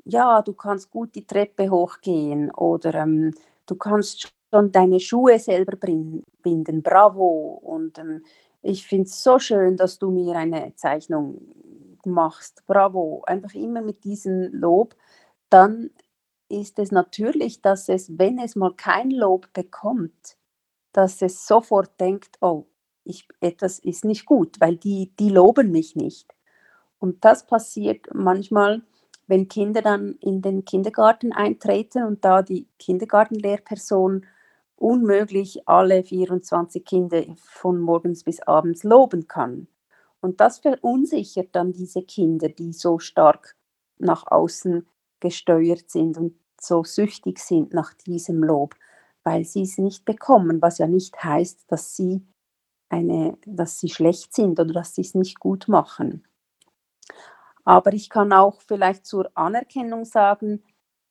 ja, 0.06 0.42
du 0.42 0.54
kannst 0.54 0.90
gut 0.92 1.16
die 1.16 1.28
Treppe 1.28 1.70
hochgehen 1.70 2.52
oder 2.52 2.94
ähm, 2.96 3.34
du 3.66 3.76
kannst 3.76 4.34
schon 4.54 4.72
deine 4.72 5.00
Schuhe 5.00 5.40
selber 5.40 5.78
binden, 6.42 6.82
bravo. 6.82 7.60
Und 7.62 7.98
ähm, 8.00 8.24
ich 8.62 8.86
finde 8.88 9.06
es 9.06 9.24
so 9.24 9.40
schön, 9.40 9.78
dass 9.78 10.00
du 10.00 10.12
mir 10.12 10.36
eine 10.36 10.74
Zeichnung 10.76 11.42
machst, 12.06 12.64
bravo. 12.66 13.24
Einfach 13.26 13.54
immer 13.54 13.82
mit 13.82 14.04
diesem 14.04 14.54
Lob. 14.54 14.96
Dann 15.50 15.92
ist 16.50 16.80
es 16.80 16.92
natürlich, 16.92 17.62
dass 17.62 17.90
es, 17.90 18.18
wenn 18.18 18.40
es 18.40 18.56
mal 18.56 18.74
kein 18.76 19.12
Lob 19.12 19.52
bekommt, 19.54 20.38
dass 20.94 21.22
es 21.22 21.46
sofort 21.46 22.00
denkt, 22.00 22.38
oh, 22.42 22.66
ich, 23.04 23.28
etwas 23.40 23.80
ist 23.80 24.06
nicht 24.06 24.26
gut, 24.26 24.60
weil 24.60 24.78
die, 24.78 25.12
die 25.20 25.30
loben 25.30 25.72
mich 25.72 25.96
nicht. 25.96 26.34
Und 27.00 27.24
das 27.26 27.46
passiert 27.46 28.08
manchmal, 28.14 28.82
wenn 29.28 29.48
Kinder 29.48 29.82
dann 29.82 30.14
in 30.22 30.42
den 30.42 30.66
Kindergarten 30.66 31.34
eintreten 31.34 32.04
und 32.04 32.24
da 32.24 32.42
die 32.42 32.68
Kindergartenlehrperson 32.80 34.26
unmöglich 34.78 35.68
alle 35.68 36.04
24 36.04 36.86
Kinder 36.86 37.24
von 37.36 37.80
morgens 37.80 38.24
bis 38.24 38.42
abends 38.42 38.84
loben 38.84 39.28
kann. 39.28 39.68
Und 40.22 40.40
das 40.40 40.60
verunsichert 40.60 41.50
dann 41.52 41.74
diese 41.74 42.04
Kinder, 42.04 42.50
die 42.50 42.74
so 42.74 43.00
stark 43.00 43.56
nach 43.98 44.26
außen 44.28 44.88
gesteuert 45.20 45.90
sind 45.90 46.18
und 46.18 46.36
so 46.60 46.84
süchtig 46.84 47.40
sind 47.40 47.74
nach 47.74 47.94
diesem 47.94 48.44
Lob, 48.44 48.76
weil 49.24 49.46
sie 49.46 49.64
es 49.64 49.78
nicht 49.78 50.06
bekommen, 50.06 50.62
was 50.62 50.78
ja 50.78 50.88
nicht 50.88 51.24
heißt, 51.24 51.66
dass 51.68 51.96
sie 51.96 52.26
eine, 52.90 53.38
dass 53.46 53.80
sie 53.80 53.90
schlecht 53.90 54.34
sind 54.34 54.60
oder 54.60 54.74
dass 54.74 54.96
sie 54.96 55.02
es 55.02 55.14
nicht 55.14 55.40
gut 55.40 55.68
machen. 55.68 56.24
Aber 57.68 57.92
ich 57.92 58.10
kann 58.10 58.32
auch 58.32 58.62
vielleicht 58.62 59.06
zur 59.06 59.30
Anerkennung 59.34 60.06
sagen, 60.06 60.64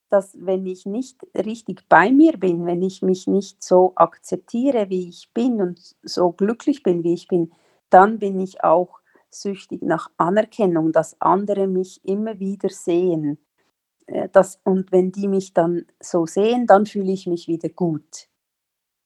dass 0.09 0.35
wenn 0.41 0.65
ich 0.65 0.87
nicht 0.87 1.21
richtig 1.37 1.87
bei 1.87 2.11
mir 2.11 2.39
bin, 2.39 2.65
wenn 2.65 2.81
ich 2.81 3.03
mich 3.03 3.27
nicht 3.27 3.63
so 3.63 3.93
akzeptiere, 3.95 4.89
wie 4.89 5.07
ich 5.07 5.31
bin 5.35 5.61
und 5.61 5.79
so 6.01 6.33
glücklich 6.33 6.83
bin, 6.83 7.05
wie 7.05 7.13
ich 7.13 7.29
bin, 7.29 7.53
dann 7.91 8.19
bin 8.19 8.41
ich 8.41 8.65
auch 8.65 9.01
süchtig 9.29 9.83
nach 9.83 10.11
Anerkennung, 10.17 10.93
dass 10.93 11.21
andere 11.21 11.67
mich 11.67 12.03
immer 12.07 12.39
wieder 12.39 12.71
sehen. 12.71 13.39
Äh, 14.07 14.31
das, 14.33 14.59
und 14.65 14.93
wenn 14.93 15.13
die 15.13 15.29
mich 15.29 15.53
dann 15.53 15.85
so 16.01 16.25
sehen, 16.25 16.67
dann 16.67 16.87
fühle 16.87 17.13
ich 17.13 17.27
mich 17.27 17.49
wieder 17.49 17.69
gut. 17.69 18.31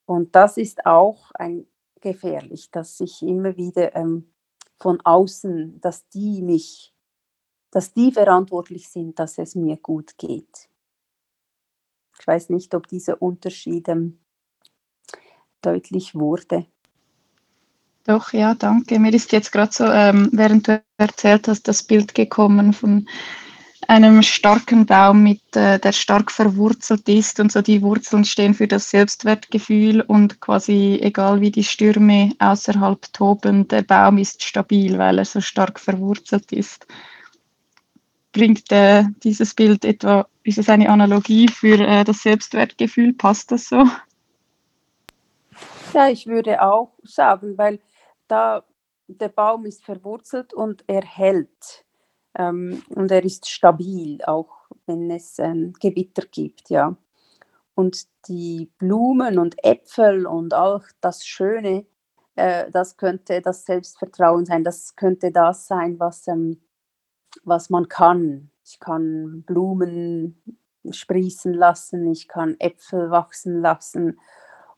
Und 0.06 0.36
das 0.36 0.56
ist 0.56 0.86
auch 0.86 1.32
ein 1.32 1.66
gefährlich, 2.00 2.70
dass 2.70 3.00
ich 3.00 3.22
immer 3.22 3.56
wieder 3.56 3.96
ähm, 3.96 4.30
von 4.78 5.00
außen, 5.00 5.80
dass 5.80 6.08
die 6.10 6.42
mich 6.42 6.94
dass 7.70 7.92
die 7.92 8.12
verantwortlich 8.12 8.88
sind, 8.88 9.18
dass 9.18 9.38
es 9.38 9.54
mir 9.54 9.76
gut 9.76 10.18
geht. 10.18 10.68
Ich 12.18 12.26
weiß 12.26 12.50
nicht, 12.50 12.74
ob 12.74 12.86
dieser 12.88 13.22
Unterschied 13.22 13.88
deutlich 15.62 16.14
wurde. 16.14 16.66
Doch, 18.04 18.32
ja, 18.32 18.54
danke. 18.54 18.98
Mir 18.98 19.12
ist 19.14 19.32
jetzt 19.32 19.52
gerade 19.52 19.72
so, 19.72 19.84
ähm, 19.84 20.28
während 20.32 20.68
du 20.68 20.82
erzählt 20.96 21.48
hast, 21.48 21.68
das 21.68 21.82
Bild 21.82 22.14
gekommen 22.14 22.72
von 22.72 23.06
einem 23.88 24.22
starken 24.22 24.86
Baum, 24.86 25.22
mit, 25.22 25.56
äh, 25.56 25.78
der 25.78 25.92
stark 25.92 26.30
verwurzelt 26.30 27.08
ist 27.08 27.40
und 27.40 27.50
so 27.52 27.62
die 27.62 27.82
Wurzeln 27.82 28.24
stehen 28.24 28.54
für 28.54 28.68
das 28.68 28.90
Selbstwertgefühl 28.90 30.00
und 30.02 30.40
quasi 30.40 30.98
egal 31.02 31.40
wie 31.40 31.50
die 31.50 31.64
Stürme 31.64 32.32
außerhalb 32.38 33.12
toben, 33.12 33.68
der 33.68 33.82
Baum 33.82 34.18
ist 34.18 34.42
stabil, 34.42 34.98
weil 34.98 35.18
er 35.18 35.24
so 35.24 35.40
stark 35.40 35.80
verwurzelt 35.80 36.52
ist 36.52 36.86
bringt 38.32 38.70
äh, 38.72 39.04
dieses 39.22 39.54
Bild 39.54 39.84
etwa, 39.84 40.26
ist 40.44 40.58
es 40.58 40.68
eine 40.68 40.88
Analogie 40.90 41.48
für 41.48 41.80
äh, 41.80 42.04
das 42.04 42.22
Selbstwertgefühl? 42.22 43.12
Passt 43.14 43.52
das 43.52 43.68
so? 43.68 43.84
Ja, 45.94 46.08
ich 46.08 46.26
würde 46.26 46.62
auch 46.62 46.92
sagen, 47.02 47.58
weil 47.58 47.80
da 48.28 48.64
der 49.08 49.28
Baum 49.28 49.66
ist 49.66 49.84
verwurzelt 49.84 50.54
und 50.54 50.84
er 50.86 51.02
hält. 51.02 51.84
ähm, 52.38 52.82
und 52.90 53.10
er 53.10 53.24
ist 53.24 53.48
stabil, 53.48 54.20
auch 54.24 54.50
wenn 54.86 55.10
es 55.10 55.38
ähm, 55.38 55.72
Gewitter 55.80 56.22
gibt, 56.30 56.70
ja. 56.70 56.96
Und 57.74 58.06
die 58.28 58.70
Blumen 58.78 59.38
und 59.38 59.62
Äpfel 59.64 60.26
und 60.26 60.54
auch 60.54 60.84
das 61.00 61.26
Schöne, 61.26 61.86
äh, 62.36 62.70
das 62.70 62.96
könnte 62.96 63.40
das 63.40 63.64
Selbstvertrauen 63.64 64.46
sein, 64.46 64.64
das 64.64 64.96
könnte 64.96 65.32
das 65.32 65.66
sein, 65.66 65.98
was, 65.98 66.28
ähm, 66.28 66.60
was 67.44 67.70
man 67.70 67.88
kann. 67.88 68.50
Ich 68.64 68.80
kann 68.80 69.42
Blumen 69.42 70.42
sprießen 70.88 71.52
lassen, 71.52 72.10
ich 72.10 72.28
kann 72.28 72.56
Äpfel 72.58 73.10
wachsen 73.10 73.60
lassen 73.60 74.18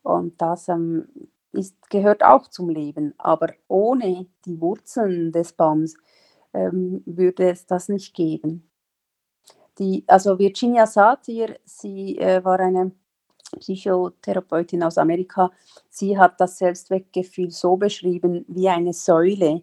und 0.02 0.40
das 0.40 0.68
ähm, 0.68 1.08
ist, 1.52 1.76
gehört 1.90 2.24
auch 2.24 2.48
zum 2.48 2.68
Leben. 2.68 3.14
Aber 3.18 3.48
ohne 3.68 4.26
die 4.44 4.60
Wurzeln 4.60 5.32
des 5.32 5.52
Baums 5.52 5.94
ähm, 6.52 7.02
würde 7.06 7.50
es 7.50 7.66
das 7.66 7.88
nicht 7.88 8.14
geben. 8.14 8.68
Die, 9.78 10.04
also 10.06 10.38
Virginia 10.38 10.86
Satir, 10.86 11.58
sie 11.64 12.18
äh, 12.18 12.44
war 12.44 12.60
eine 12.60 12.92
Psychotherapeutin 13.58 14.82
aus 14.82 14.98
Amerika, 14.98 15.50
sie 15.88 16.18
hat 16.18 16.40
das 16.40 16.58
Selbstwertgefühl 16.58 17.50
so 17.50 17.76
beschrieben 17.76 18.44
wie 18.48 18.68
eine 18.68 18.92
Säule. 18.92 19.62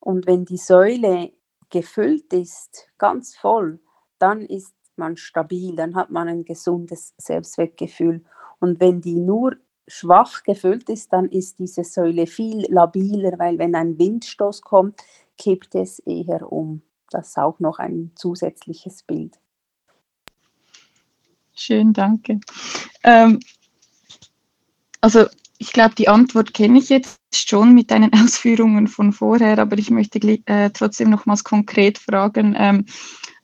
Und 0.00 0.26
wenn 0.26 0.44
die 0.44 0.58
Säule 0.58 1.32
gefüllt 1.74 2.32
ist, 2.32 2.86
ganz 2.98 3.34
voll, 3.34 3.80
dann 4.20 4.42
ist 4.42 4.76
man 4.94 5.16
stabil, 5.16 5.74
dann 5.74 5.96
hat 5.96 6.08
man 6.08 6.28
ein 6.28 6.44
gesundes 6.44 7.14
Selbstwertgefühl. 7.18 8.24
Und 8.60 8.78
wenn 8.78 9.00
die 9.00 9.18
nur 9.18 9.56
schwach 9.88 10.44
gefüllt 10.44 10.88
ist, 10.88 11.12
dann 11.12 11.28
ist 11.28 11.58
diese 11.58 11.82
Säule 11.82 12.28
viel 12.28 12.64
labiler, 12.72 13.40
weil 13.40 13.58
wenn 13.58 13.74
ein 13.74 13.98
Windstoß 13.98 14.62
kommt, 14.62 15.00
kippt 15.36 15.74
es 15.74 15.98
eher 15.98 16.52
um. 16.52 16.82
Das 17.10 17.30
ist 17.30 17.38
auch 17.38 17.58
noch 17.58 17.80
ein 17.80 18.12
zusätzliches 18.14 19.02
Bild. 19.02 19.40
Schön, 21.56 21.92
danke. 21.92 22.38
Ähm, 23.02 23.40
also 25.00 25.26
ich 25.58 25.72
glaube, 25.72 25.94
die 25.94 26.08
Antwort 26.08 26.54
kenne 26.54 26.78
ich 26.78 26.88
jetzt 26.88 27.18
schon 27.34 27.74
mit 27.74 27.90
deinen 27.90 28.12
Ausführungen 28.24 28.88
von 28.88 29.12
vorher, 29.12 29.58
aber 29.58 29.78
ich 29.78 29.90
möchte 29.90 30.18
äh, 30.46 30.70
trotzdem 30.70 31.10
nochmals 31.10 31.44
konkret 31.44 31.98
fragen, 31.98 32.54
ähm, 32.58 32.86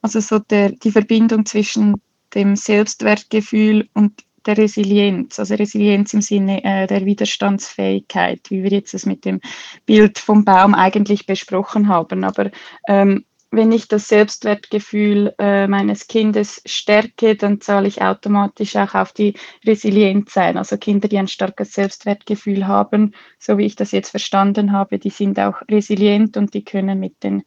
also 0.02 0.20
so 0.20 0.38
der, 0.38 0.70
die 0.70 0.90
Verbindung 0.90 1.44
zwischen 1.46 2.00
dem 2.34 2.56
Selbstwertgefühl 2.56 3.88
und 3.94 4.24
der 4.46 4.56
Resilienz, 4.56 5.38
also 5.38 5.54
Resilienz 5.54 6.14
im 6.14 6.22
Sinne 6.22 6.64
äh, 6.64 6.86
der 6.86 7.04
Widerstandsfähigkeit, 7.04 8.40
wie 8.48 8.62
wir 8.62 8.70
jetzt 8.70 8.94
das 8.94 9.04
mit 9.04 9.24
dem 9.24 9.40
Bild 9.84 10.18
vom 10.18 10.44
Baum 10.44 10.74
eigentlich 10.74 11.26
besprochen 11.26 11.88
haben. 11.88 12.24
Aber 12.24 12.50
ähm, 12.88 13.24
wenn 13.50 13.72
ich 13.72 13.88
das 13.88 14.08
Selbstwertgefühl 14.08 15.34
äh, 15.38 15.66
meines 15.66 16.06
Kindes 16.06 16.62
stärke, 16.66 17.34
dann 17.34 17.60
zahle 17.60 17.88
ich 17.88 18.00
automatisch 18.00 18.76
auch 18.76 18.94
auf 18.94 19.12
die 19.12 19.34
Resilienz 19.66 20.36
ein. 20.36 20.56
Also 20.56 20.76
Kinder, 20.76 21.08
die 21.08 21.18
ein 21.18 21.28
starkes 21.28 21.72
Selbstwertgefühl 21.72 22.66
haben, 22.68 23.14
so 23.38 23.58
wie 23.58 23.66
ich 23.66 23.74
das 23.74 23.90
jetzt 23.90 24.10
verstanden 24.10 24.72
habe, 24.72 24.98
die 24.98 25.10
sind 25.10 25.38
auch 25.40 25.62
resilient 25.68 26.36
und 26.36 26.54
die 26.54 26.64
können 26.64 27.00
mit 27.00 27.22
den 27.24 27.42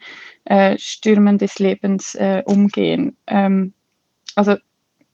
äh, 0.46 0.78
Stürmen 0.78 1.38
des 1.38 1.60
Lebens 1.60 2.16
äh, 2.16 2.44
umgehen. 2.46 3.16
Ähm, 3.28 3.74
also 4.36 4.56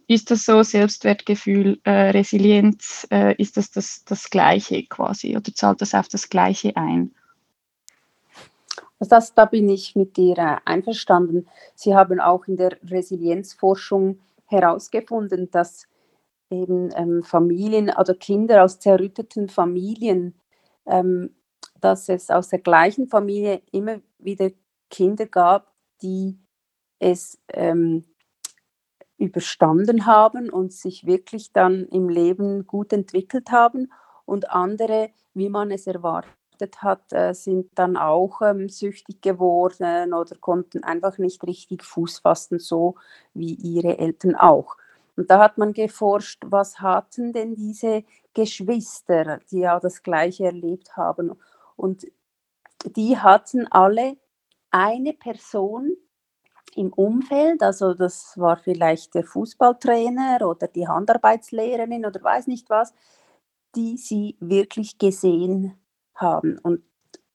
ist 0.08 0.32
das 0.32 0.44
so, 0.44 0.64
Selbstwertgefühl, 0.64 1.80
äh, 1.84 2.10
Resilienz, 2.10 3.06
äh, 3.12 3.36
ist 3.36 3.58
das, 3.58 3.70
das 3.70 4.04
das 4.06 4.32
Gleiche 4.32 4.84
quasi 4.88 5.38
oder 5.38 5.54
zahlt 5.54 5.82
das 5.82 5.94
auf 5.94 6.08
das 6.08 6.30
Gleiche 6.30 6.76
ein? 6.76 7.12
Also 9.00 9.10
das, 9.12 9.34
da 9.34 9.46
bin 9.46 9.70
ich 9.70 9.96
mit 9.96 10.18
dir 10.18 10.38
äh, 10.38 10.58
einverstanden. 10.66 11.48
Sie 11.74 11.96
haben 11.96 12.20
auch 12.20 12.46
in 12.48 12.58
der 12.58 12.78
Resilienzforschung 12.84 14.20
herausgefunden, 14.46 15.50
dass 15.52 15.88
eben 16.50 16.90
ähm, 16.96 17.24
Familien 17.24 17.92
oder 17.98 18.14
Kinder 18.16 18.64
aus 18.64 18.80
zerrütteten 18.80 19.48
Familien, 19.48 20.36
ähm, 20.86 21.36
dass 21.80 22.10
es 22.10 22.30
aus 22.30 22.50
der 22.50 22.60
gleichen 22.60 23.08
Familie 23.08 23.62
immer 23.72 24.02
wieder 24.18 24.50
Kinder 24.90 25.28
gab, 25.28 25.72
die 26.02 26.38
es 27.00 27.40
ähm, 27.54 28.04
überstanden 29.18 30.06
haben 30.06 30.50
und 30.50 30.74
sich 30.74 31.06
wirklich 31.06 31.54
dann 31.54 31.86
im 31.86 32.10
Leben 32.10 32.66
gut 32.68 32.92
entwickelt 32.92 33.52
haben 33.52 33.92
und 34.26 34.50
andere, 34.50 35.12
wie 35.34 35.50
man 35.50 35.72
es 35.72 35.88
erwartet 35.88 36.39
beobachtet 36.60 36.82
hat, 36.82 37.14
äh, 37.14 37.34
sind 37.34 37.70
dann 37.76 37.98
auch 37.98 38.42
ähm, 38.42 38.70
süchtig 38.70 39.22
geworden 39.22 40.14
oder 40.14 40.36
konnten 40.38 40.84
einfach 40.84 41.18
nicht 41.18 41.44
richtig 41.46 41.84
Fuß 41.84 42.20
fassen, 42.20 42.60
so 42.60 42.96
wie 43.34 43.54
ihre 43.54 43.98
Eltern 43.98 44.36
auch. 44.36 44.78
Und 45.16 45.30
da 45.30 45.40
hat 45.40 45.58
man 45.58 45.74
geforscht, 45.74 46.44
was 46.46 46.80
hatten 46.80 47.34
denn 47.34 47.56
diese 47.56 48.04
Geschwister, 48.34 49.40
die 49.52 49.60
ja 49.60 49.80
das 49.80 50.04
Gleiche 50.04 50.46
erlebt 50.46 50.96
haben. 50.96 51.34
Und 51.76 52.08
die 52.86 53.18
hatten 53.18 53.68
alle 53.68 54.18
eine 54.72 55.14
Person 55.14 55.98
im 56.76 56.94
Umfeld, 56.94 57.64
also 57.64 57.96
das 57.96 58.38
war 58.38 58.56
vielleicht 58.58 59.16
der 59.16 59.24
Fußballtrainer 59.24 60.48
oder 60.48 60.68
die 60.68 60.88
Handarbeitslehrerin 60.88 62.06
oder 62.06 62.24
weiß 62.24 62.48
nicht 62.48 62.70
was, 62.70 62.94
die 63.76 63.98
sie 63.98 64.38
wirklich 64.40 65.00
gesehen 65.00 65.79
haben 66.20 66.58
und 66.60 66.82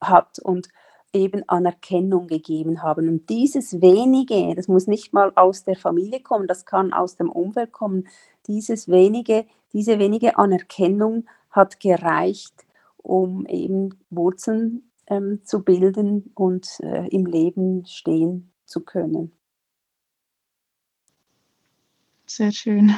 hat 0.01 0.38
und 0.38 0.68
eben 1.12 1.49
Anerkennung 1.49 2.27
gegeben 2.27 2.83
haben. 2.83 3.09
Und 3.09 3.31
dieses 3.31 3.81
wenige, 3.81 4.55
das 4.55 4.68
muss 4.68 4.87
nicht 4.87 5.12
mal 5.12 5.33
aus 5.37 5.64
der 5.64 5.77
Familie 5.77 6.20
kommen, 6.20 6.49
das 6.49 6.66
kann 6.66 6.92
aus 6.92 7.16
dem 7.16 7.31
Umfeld 7.31 7.73
kommen, 7.73 8.09
dieses 8.47 8.88
wenige, 8.88 9.47
diese 9.73 9.99
wenige 9.99 10.37
Anerkennung 10.37 11.27
hat 11.51 11.79
gereicht, 11.81 12.66
um 12.97 13.47
eben 13.47 13.94
Wurzeln 14.11 14.90
ähm, 15.07 15.40
zu 15.44 15.62
bilden 15.62 16.33
und 16.35 16.81
äh, 16.81 17.07
im 17.09 17.27
Leben 17.27 17.87
stehen 17.87 18.53
zu 18.64 18.81
können. 18.81 19.33
Sehr 22.27 22.53
schön. 22.53 22.94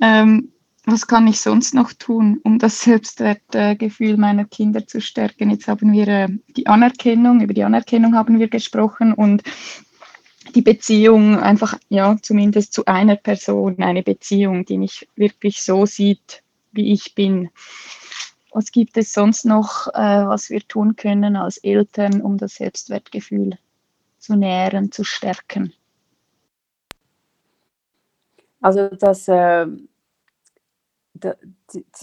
Ähm, 0.00 0.52
was 0.90 1.06
kann 1.06 1.26
ich 1.26 1.40
sonst 1.40 1.74
noch 1.74 1.92
tun, 1.92 2.40
um 2.42 2.58
das 2.58 2.82
Selbstwertgefühl 2.82 4.16
meiner 4.16 4.44
Kinder 4.44 4.86
zu 4.86 5.00
stärken? 5.00 5.50
Jetzt 5.50 5.68
haben 5.68 5.92
wir 5.92 6.08
äh, 6.08 6.28
die 6.56 6.66
Anerkennung, 6.66 7.40
über 7.40 7.54
die 7.54 7.64
Anerkennung 7.64 8.14
haben 8.14 8.38
wir 8.38 8.48
gesprochen 8.48 9.12
und 9.14 9.42
die 10.54 10.62
Beziehung 10.62 11.38
einfach, 11.38 11.78
ja, 11.88 12.16
zumindest 12.20 12.72
zu 12.72 12.84
einer 12.86 13.16
Person, 13.16 13.82
eine 13.82 14.02
Beziehung, 14.02 14.64
die 14.64 14.78
mich 14.78 15.08
wirklich 15.16 15.62
so 15.62 15.86
sieht, 15.86 16.42
wie 16.72 16.92
ich 16.92 17.14
bin. 17.14 17.50
Was 18.52 18.72
gibt 18.72 18.96
es 18.96 19.12
sonst 19.12 19.44
noch, 19.44 19.86
äh, 19.88 20.26
was 20.26 20.50
wir 20.50 20.60
tun 20.60 20.96
können 20.96 21.36
als 21.36 21.58
Eltern, 21.58 22.20
um 22.20 22.36
das 22.36 22.56
Selbstwertgefühl 22.56 23.58
zu 24.18 24.34
nähren, 24.34 24.90
zu 24.90 25.04
stärken? 25.04 25.72
Also 28.60 28.88
das 28.88 29.28
äh, 29.28 29.66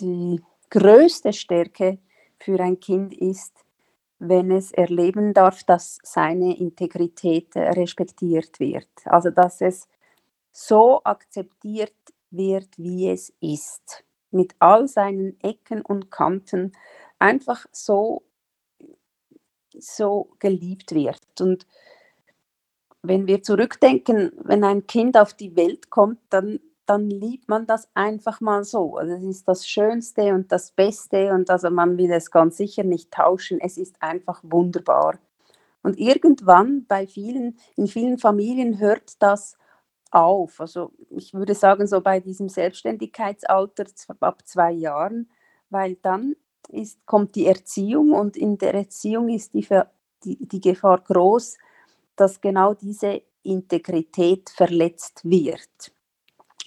die, 0.01 0.41
größte 0.69 1.31
Stärke 1.31 1.97
für 2.39 2.59
ein 2.59 2.79
Kind 2.79 3.13
ist, 3.13 3.53
wenn 4.19 4.51
es 4.51 4.71
erleben 4.71 5.33
darf, 5.33 5.63
dass 5.63 5.99
seine 6.03 6.57
Integrität 6.57 7.55
respektiert 7.55 8.59
wird. 8.59 8.89
Also 9.05 9.29
dass 9.29 9.61
es 9.61 9.87
so 10.51 11.01
akzeptiert 11.03 11.93
wird, 12.31 12.67
wie 12.77 13.09
es 13.09 13.31
ist, 13.39 14.03
mit 14.31 14.55
all 14.59 14.87
seinen 14.87 15.39
Ecken 15.41 15.81
und 15.81 16.11
Kanten, 16.11 16.73
einfach 17.19 17.65
so, 17.71 18.23
so 19.77 20.31
geliebt 20.39 20.93
wird. 20.93 21.21
Und 21.39 21.65
wenn 23.01 23.27
wir 23.27 23.43
zurückdenken, 23.43 24.31
wenn 24.43 24.63
ein 24.63 24.85
Kind 24.87 25.17
auf 25.17 25.33
die 25.33 25.55
Welt 25.55 25.89
kommt, 25.89 26.19
dann 26.29 26.59
dann 26.87 27.09
liebt 27.09 27.49
man 27.49 27.67
das 27.67 27.87
einfach 27.93 28.41
mal 28.41 28.63
so. 28.63 28.97
Also 28.97 29.13
es 29.13 29.23
ist 29.23 29.47
das 29.47 29.67
Schönste 29.67 30.33
und 30.33 30.51
das 30.51 30.71
Beste 30.71 31.31
und 31.31 31.49
also 31.49 31.69
man 31.69 31.97
will 31.97 32.11
es 32.11 32.31
ganz 32.31 32.57
sicher 32.57 32.83
nicht 32.83 33.11
tauschen. 33.11 33.59
Es 33.59 33.77
ist 33.77 34.01
einfach 34.01 34.41
wunderbar. 34.43 35.19
Und 35.83 35.99
irgendwann 35.99 36.85
bei 36.87 37.05
vielen, 37.05 37.57
in 37.75 37.87
vielen 37.87 38.17
Familien 38.17 38.79
hört 38.79 39.21
das 39.21 39.57
auf. 40.11 40.59
Also 40.61 40.91
ich 41.09 41.33
würde 41.33 41.55
sagen, 41.55 41.87
so 41.87 42.01
bei 42.01 42.19
diesem 42.19 42.49
Selbstständigkeitsalter 42.49 43.85
ab 44.21 44.41
zwei 44.45 44.71
Jahren, 44.71 45.29
weil 45.69 45.95
dann 45.95 46.35
ist, 46.69 47.05
kommt 47.05 47.35
die 47.35 47.47
Erziehung 47.47 48.13
und 48.13 48.37
in 48.37 48.57
der 48.57 48.73
Erziehung 48.73 49.29
ist 49.29 49.53
die, 49.53 49.67
die, 50.23 50.47
die 50.47 50.61
Gefahr 50.61 51.01
groß, 51.01 51.57
dass 52.15 52.41
genau 52.41 52.73
diese 52.73 53.21
Integrität 53.43 54.49
verletzt 54.49 55.21
wird. 55.23 55.96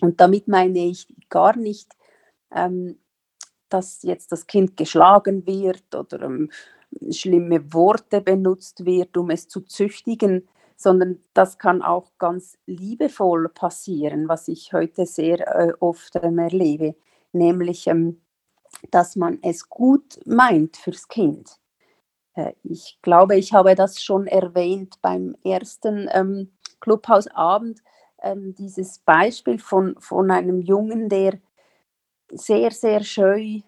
Und 0.00 0.20
damit 0.20 0.48
meine 0.48 0.86
ich 0.86 1.06
gar 1.28 1.56
nicht, 1.56 1.92
ähm, 2.54 2.98
dass 3.68 4.02
jetzt 4.02 4.32
das 4.32 4.46
Kind 4.46 4.76
geschlagen 4.76 5.46
wird 5.46 5.94
oder 5.94 6.22
ähm, 6.22 6.50
schlimme 7.10 7.72
Worte 7.72 8.20
benutzt 8.20 8.84
wird, 8.84 9.16
um 9.16 9.30
es 9.30 9.48
zu 9.48 9.60
züchtigen, 9.60 10.48
sondern 10.76 11.22
das 11.34 11.58
kann 11.58 11.82
auch 11.82 12.12
ganz 12.18 12.56
liebevoll 12.66 13.48
passieren, 13.50 14.28
was 14.28 14.48
ich 14.48 14.72
heute 14.72 15.06
sehr 15.06 15.40
äh, 15.54 15.72
oft 15.78 16.16
ähm, 16.22 16.38
erlebe, 16.38 16.96
nämlich, 17.32 17.86
ähm, 17.86 18.20
dass 18.90 19.14
man 19.14 19.38
es 19.42 19.68
gut 19.68 20.18
meint 20.24 20.76
fürs 20.78 21.08
Kind. 21.08 21.60
Äh, 22.34 22.52
ich 22.64 22.98
glaube, 23.02 23.36
ich 23.36 23.52
habe 23.52 23.74
das 23.74 24.02
schon 24.02 24.26
erwähnt 24.26 24.96
beim 25.02 25.36
ersten 25.44 26.08
ähm, 26.12 26.50
Clubhausabend, 26.80 27.80
ähm, 28.22 28.54
dieses 28.54 28.98
Beispiel 28.98 29.58
von, 29.58 29.96
von 29.98 30.30
einem 30.30 30.60
Jungen, 30.60 31.08
der 31.08 31.38
sehr, 32.30 32.70
sehr 32.70 33.02
scheu 33.02 33.60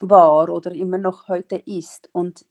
war 0.00 0.48
oder 0.48 0.72
immer 0.72 0.98
noch 0.98 1.28
heute 1.28 1.56
ist. 1.56 2.08
Und 2.12 2.46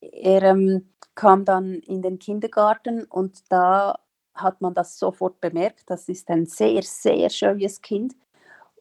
er 0.00 0.42
ähm, 0.42 0.88
kam 1.14 1.44
dann 1.44 1.74
in 1.74 2.02
den 2.02 2.18
Kindergarten 2.18 3.04
und 3.04 3.50
da 3.50 3.98
hat 4.34 4.60
man 4.60 4.74
das 4.74 4.98
sofort 4.98 5.40
bemerkt. 5.40 5.84
Das 5.86 6.08
ist 6.08 6.28
ein 6.28 6.46
sehr, 6.46 6.82
sehr 6.82 7.30
scheues 7.30 7.80
Kind. 7.80 8.14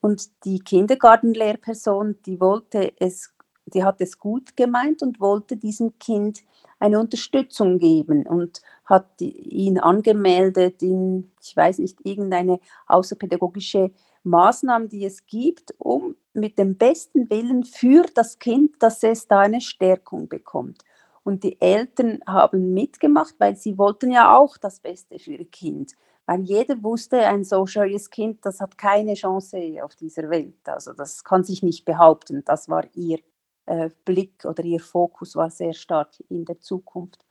Und 0.01 0.45
die 0.45 0.59
Kindergartenlehrperson, 0.59 2.17
die 2.25 2.39
wollte 2.39 2.93
es, 2.99 3.33
die 3.65 3.83
hat 3.83 4.01
es 4.01 4.19
gut 4.19 4.55
gemeint 4.55 5.01
und 5.01 5.19
wollte 5.19 5.57
diesem 5.57 5.97
Kind 5.97 6.41
eine 6.85 6.99
Unterstützung 6.99 7.79
geben 7.79 8.25
und 8.27 8.61
hat 8.85 9.19
ihn 9.19 9.79
angemeldet 9.79 10.81
in, 10.83 11.31
ich 11.41 11.57
weiß 11.57 11.79
nicht, 11.79 11.99
irgendeine 12.03 12.59
außerpädagogische 12.87 13.91
Maßnahme, 14.23 14.87
die 14.87 15.05
es 15.05 15.25
gibt, 15.25 15.73
um 15.77 16.15
mit 16.33 16.57
dem 16.59 16.77
besten 16.77 17.29
Willen 17.29 17.63
für 17.63 18.05
das 18.13 18.39
Kind, 18.39 18.81
dass 18.81 19.03
es 19.03 19.27
da 19.27 19.39
eine 19.39 19.61
Stärkung 19.61 20.27
bekommt. 20.27 20.83
Und 21.23 21.43
die 21.43 21.59
Eltern 21.59 22.19
haben 22.27 22.73
mitgemacht, 22.73 23.35
weil 23.39 23.55
sie 23.55 23.77
wollten 23.77 24.11
ja 24.11 24.37
auch 24.37 24.57
das 24.57 24.79
Beste 24.79 25.17
für 25.17 25.31
ihr 25.31 25.49
Kind. 25.49 25.93
Weil 26.27 26.41
jeder 26.41 26.81
wusste, 26.83 27.19
ein 27.19 27.43
so 27.43 27.65
scheues 27.65 28.09
Kind, 28.09 28.45
das 28.45 28.59
hat 28.59 28.77
keine 28.77 29.13
Chance 29.13 29.79
auf 29.83 29.95
dieser 29.95 30.29
Welt. 30.29 30.57
Also 30.65 30.93
das 30.93 31.23
kann 31.23 31.43
sich 31.43 31.63
nicht 31.63 31.85
behaupten. 31.85 32.43
Das 32.45 32.69
war 32.69 32.83
ihr 32.93 33.19
äh, 33.65 33.89
Blick 34.05 34.45
oder 34.45 34.63
ihr 34.63 34.79
Fokus 34.79 35.35
war 35.35 35.49
sehr 35.49 35.73
stark 35.73 36.11
in 36.29 36.45
der 36.45 36.59
Zukunft. 36.59 37.25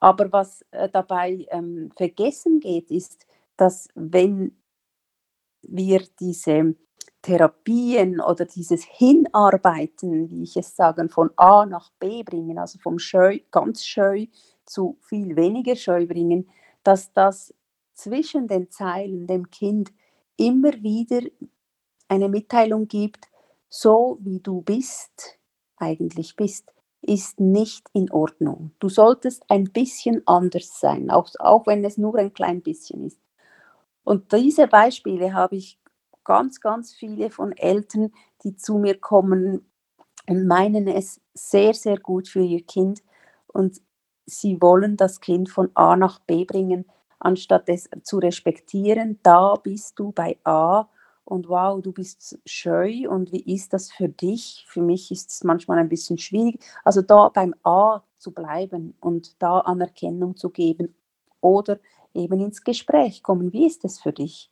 Aber 0.00 0.30
was 0.32 0.64
äh, 0.70 0.88
dabei 0.88 1.46
ähm, 1.50 1.90
vergessen 1.96 2.60
geht, 2.60 2.90
ist, 2.90 3.26
dass 3.56 3.88
wenn 3.94 4.56
wir 5.62 6.02
diese 6.20 6.76
Therapien 7.22 8.20
oder 8.20 8.44
dieses 8.44 8.84
Hinarbeiten, 8.84 10.30
wie 10.30 10.44
ich 10.44 10.56
es 10.56 10.76
sage, 10.76 11.08
von 11.08 11.30
A 11.36 11.66
nach 11.66 11.90
B 11.98 12.22
bringen, 12.22 12.58
also 12.58 12.78
vom 12.78 12.98
Scheu, 12.98 13.40
ganz 13.50 13.84
scheu 13.84 14.26
zu 14.64 14.98
viel 15.00 15.34
weniger 15.34 15.74
scheu 15.74 16.06
bringen, 16.06 16.48
dass 16.84 17.12
das 17.12 17.52
zwischen 17.94 18.46
den 18.46 18.70
Zeilen 18.70 19.26
dem 19.26 19.50
Kind 19.50 19.92
immer 20.36 20.72
wieder 20.74 21.20
eine 22.06 22.28
Mitteilung 22.28 22.86
gibt, 22.86 23.28
so 23.68 24.18
wie 24.20 24.40
du 24.40 24.62
bist, 24.62 25.37
eigentlich 25.80 26.36
bist, 26.36 26.72
ist 27.00 27.38
nicht 27.40 27.86
in 27.92 28.10
Ordnung. 28.10 28.72
Du 28.80 28.88
solltest 28.88 29.44
ein 29.48 29.64
bisschen 29.64 30.22
anders 30.26 30.80
sein, 30.80 31.10
auch, 31.10 31.28
auch 31.38 31.66
wenn 31.66 31.84
es 31.84 31.96
nur 31.96 32.16
ein 32.16 32.32
klein 32.32 32.62
bisschen 32.62 33.04
ist. 33.04 33.20
Und 34.04 34.32
diese 34.32 34.66
Beispiele 34.66 35.34
habe 35.34 35.56
ich 35.56 35.78
ganz, 36.24 36.60
ganz 36.60 36.92
viele 36.92 37.30
von 37.30 37.52
Eltern, 37.52 38.12
die 38.42 38.56
zu 38.56 38.78
mir 38.78 38.98
kommen 38.98 39.66
und 40.28 40.46
meinen 40.46 40.88
es 40.88 41.20
sehr, 41.34 41.74
sehr 41.74 41.98
gut 41.98 42.28
für 42.28 42.42
ihr 42.42 42.64
Kind 42.64 43.02
und 43.46 43.80
sie 44.26 44.60
wollen 44.60 44.96
das 44.96 45.20
Kind 45.20 45.48
von 45.48 45.70
A 45.74 45.96
nach 45.96 46.18
B 46.20 46.44
bringen, 46.44 46.84
anstatt 47.18 47.68
es 47.68 47.88
zu 48.02 48.18
respektieren. 48.18 49.18
Da 49.22 49.54
bist 49.54 49.98
du 49.98 50.12
bei 50.12 50.38
A 50.44 50.88
und 51.28 51.46
wow, 51.50 51.82
du 51.82 51.92
bist 51.92 52.38
scheu 52.46 53.06
und 53.06 53.32
wie 53.32 53.54
ist 53.54 53.74
das 53.74 53.92
für 53.92 54.08
dich? 54.08 54.64
Für 54.66 54.80
mich 54.80 55.10
ist 55.10 55.30
es 55.30 55.44
manchmal 55.44 55.76
ein 55.76 55.90
bisschen 55.90 56.16
schwierig. 56.16 56.64
Also 56.84 57.02
da 57.02 57.28
beim 57.28 57.54
A 57.64 58.02
zu 58.16 58.32
bleiben 58.32 58.94
und 59.00 59.40
da 59.42 59.60
Anerkennung 59.60 60.36
zu 60.36 60.48
geben 60.48 60.94
oder 61.42 61.80
eben 62.14 62.40
ins 62.40 62.64
Gespräch 62.64 63.22
kommen. 63.22 63.52
Wie 63.52 63.66
ist 63.66 63.84
es 63.84 64.00
für 64.00 64.12
dich? 64.12 64.50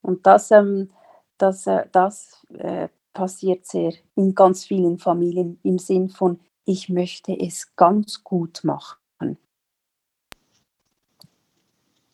Und 0.00 0.26
das, 0.26 0.50
ähm, 0.52 0.90
das, 1.36 1.66
äh, 1.66 1.84
das 1.92 2.46
äh, 2.54 2.88
passiert 3.12 3.66
sehr 3.66 3.92
in 4.14 4.34
ganz 4.34 4.64
vielen 4.64 4.98
Familien 4.98 5.60
im 5.64 5.78
Sinn 5.78 6.08
von, 6.08 6.40
ich 6.64 6.88
möchte 6.88 7.38
es 7.38 7.76
ganz 7.76 8.24
gut 8.24 8.60
machen. 8.64 8.96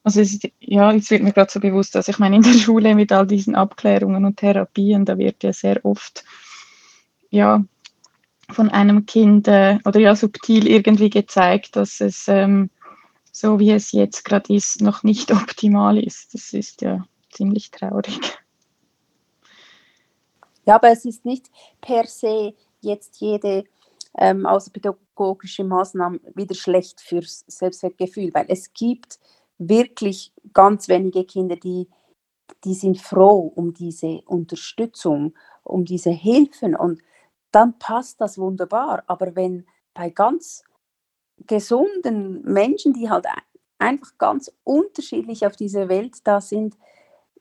Also 0.05 0.21
es 0.21 0.41
ja, 0.61 0.93
es 0.93 1.11
wird 1.11 1.23
mir 1.23 1.33
gerade 1.33 1.51
so 1.51 1.61
bewusst, 1.61 1.95
dass 1.95 2.09
ich 2.09 2.19
meine, 2.19 2.37
in 2.37 2.43
der 2.43 2.53
Schule 2.59 2.95
mit 2.95 3.13
all 3.13 3.27
diesen 3.27 3.55
Abklärungen 3.55 4.25
und 4.25 4.37
Therapien, 4.37 5.05
da 5.05 5.17
wird 5.19 5.43
ja 5.43 5.53
sehr 5.53 5.85
oft 5.85 6.25
ja, 7.31 7.65
von 8.51 8.69
einem 8.69 9.07
Kind 9.07 9.49
äh, 9.49 9.79
oder 9.85 10.01
ja 10.01 10.15
subtil 10.15 10.69
irgendwie 10.69 11.11
gezeigt, 11.11 11.77
dass 11.77 12.01
es 12.01 12.29
ähm, 12.29 12.71
so 13.33 13.59
wie 13.59 13.73
es 13.73 13.93
jetzt 13.93 14.25
gerade 14.25 14.55
ist, 14.55 14.83
noch 14.83 15.03
nicht 15.03 15.33
optimal 15.33 15.99
ist. 15.99 16.35
Das 16.35 16.53
ist 16.53 16.83
ja 16.83 17.05
ziemlich 17.31 17.71
traurig. 17.71 18.21
Ja, 20.65 20.77
aber 20.77 20.91
es 20.91 21.05
ist 21.05 21.25
nicht 21.25 21.51
per 21.81 22.07
se 22.07 22.55
jetzt 22.83 23.21
jede 23.21 23.65
ähm, 24.17 24.47
außerpädagogische 24.47 25.65
Maßnahme 25.65 26.21
wieder 26.35 26.55
schlecht 26.55 27.01
fürs 27.01 27.45
Selbstwertgefühl, 27.49 28.33
weil 28.35 28.45
es 28.49 28.73
gibt 28.73 29.19
wirklich 29.69 30.33
ganz 30.53 30.89
wenige 30.89 31.25
Kinder, 31.25 31.57
die, 31.57 31.89
die 32.65 32.75
sind 32.75 32.99
froh 32.99 33.53
um 33.55 33.75
diese 33.75 34.23
Unterstützung, 34.27 35.35
um 35.63 35.85
diese 35.85 36.11
Hilfen 36.11 36.77
und 36.77 37.01
dann 37.51 37.79
passt 37.79 38.21
das 38.21 38.39
wunderbar. 38.39 39.05
Aber 39.07 39.37
wenn 39.37 39.67
bei 39.95 40.11
ganz 40.11 40.65
gesunden 41.47 42.43
Menschen, 42.43 42.93
die 42.93 43.11
halt 43.11 43.27
einfach 43.79 44.17
ganz 44.19 44.53
unterschiedlich 44.65 45.47
auf 45.47 45.57
dieser 45.57 45.89
Welt 45.89 46.17
da 46.25 46.41
sind, 46.41 46.77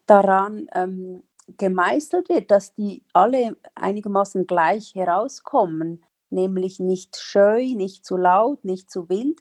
daran 0.06 0.68
ähm, 0.74 1.24
gemeißelt 1.58 2.30
wird, 2.30 2.52
dass 2.52 2.74
die 2.74 3.04
alle 3.14 3.58
einigermaßen 3.76 4.48
gleich 4.48 4.96
herauskommen, 4.96 6.04
nämlich 6.30 6.80
nicht 6.80 7.18
scheu, 7.18 7.64
nicht 7.76 8.06
zu 8.06 8.18
laut, 8.18 8.64
nicht 8.66 8.90
zu 8.90 9.10
wild, 9.10 9.40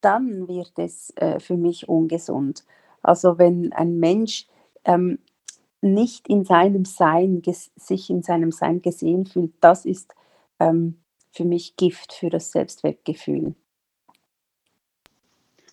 dann 0.00 0.48
wird 0.48 0.72
es 0.76 1.12
äh, 1.16 1.40
für 1.40 1.56
mich 1.56 1.88
ungesund. 1.88 2.64
Also 3.02 3.38
wenn 3.38 3.72
ein 3.72 3.98
Mensch 3.98 4.46
ähm, 4.84 5.18
nicht 5.80 6.28
in 6.28 6.44
seinem 6.44 6.84
Sein, 6.84 7.42
sich 7.76 8.10
in 8.10 8.22
seinem 8.22 8.52
Sein 8.52 8.82
gesehen 8.82 9.26
fühlt, 9.26 9.52
das 9.60 9.84
ist 9.84 10.14
ähm, 10.58 10.98
für 11.32 11.44
mich 11.44 11.76
Gift 11.76 12.12
für 12.12 12.30
das 12.30 12.50
Selbstwertgefühl. 12.50 13.54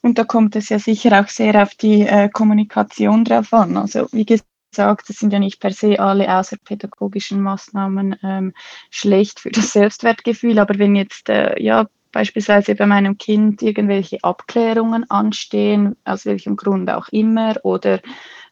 Und 0.02 0.20
da 0.20 0.24
kommt 0.24 0.56
es 0.56 0.70
ja 0.70 0.78
sicher 0.78 1.20
auch 1.20 1.28
sehr 1.28 1.64
auf 1.64 1.74
die 1.74 2.02
äh, 2.02 2.30
Kommunikation 2.30 3.26
drauf 3.26 3.52
an. 3.52 3.76
Also 3.76 4.08
wie 4.12 4.26
gesagt, 4.26 5.10
es 5.10 5.18
sind 5.18 5.34
ja 5.34 5.40
nicht 5.40 5.60
per 5.60 5.72
se 5.72 6.00
alle 6.00 6.32
außerpädagogischen 6.38 7.42
Maßnahmen 7.42 8.16
ähm, 8.22 8.54
schlecht 8.92 9.40
für 9.40 9.50
das 9.50 9.74
Selbstwertgefühl, 9.74 10.60
aber 10.60 10.78
wenn 10.78 10.96
jetzt 10.96 11.28
äh, 11.30 11.60
ja 11.60 11.88
beispielsweise 12.16 12.76
bei 12.76 12.86
meinem 12.86 13.18
Kind 13.18 13.62
irgendwelche 13.62 14.24
Abklärungen 14.24 15.10
anstehen, 15.12 15.98
aus 16.06 16.26
welchem 16.26 16.56
Grund 16.56 16.90
auch 16.90 17.10
immer, 17.10 17.56
oder 17.64 18.00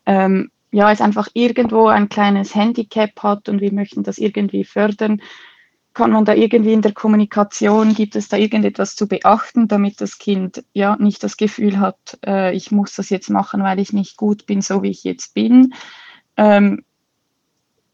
ähm, 0.06 0.52
ja, 0.71 0.91
es 0.91 0.99
einfach 0.99 1.30
irgendwo 1.34 1.88
ein 1.88 2.10
kleines 2.10 2.54
Handicap 2.54 3.23
hat 3.23 3.47
und 3.47 3.62
wir 3.62 3.71
möchten 3.71 4.04
das 4.04 4.17
irgendwie 4.17 4.65
fördern, 4.65 5.21
kann 5.93 6.12
man 6.12 6.26
da 6.26 6.34
irgendwie 6.34 6.73
in 6.73 6.82
der 6.82 6.91
Kommunikation, 6.91 7.93
gibt 7.93 8.17
es 8.17 8.28
da 8.28 8.36
irgendetwas 8.36 8.97
zu 8.97 9.08
beachten, 9.08 9.69
damit 9.69 10.02
das 10.02 10.17
Kind 10.17 10.65
ja 10.73 10.97
nicht 10.97 11.23
das 11.23 11.38
Gefühl 11.38 11.80
hat, 11.80 12.19
äh, 12.26 12.54
ich 12.54 12.69
muss 12.69 12.95
das 12.95 13.10
jetzt 13.10 13.30
machen, 13.30 13.63
weil 13.63 13.80
ich 13.80 13.93
nicht 13.93 14.17
gut 14.17 14.45
bin, 14.45 14.62
so 14.62 14.84
wie 14.84 14.89
ich 14.89 15.06
jetzt 15.06 15.34
bin, 15.34 15.73
ähm, 16.36 16.84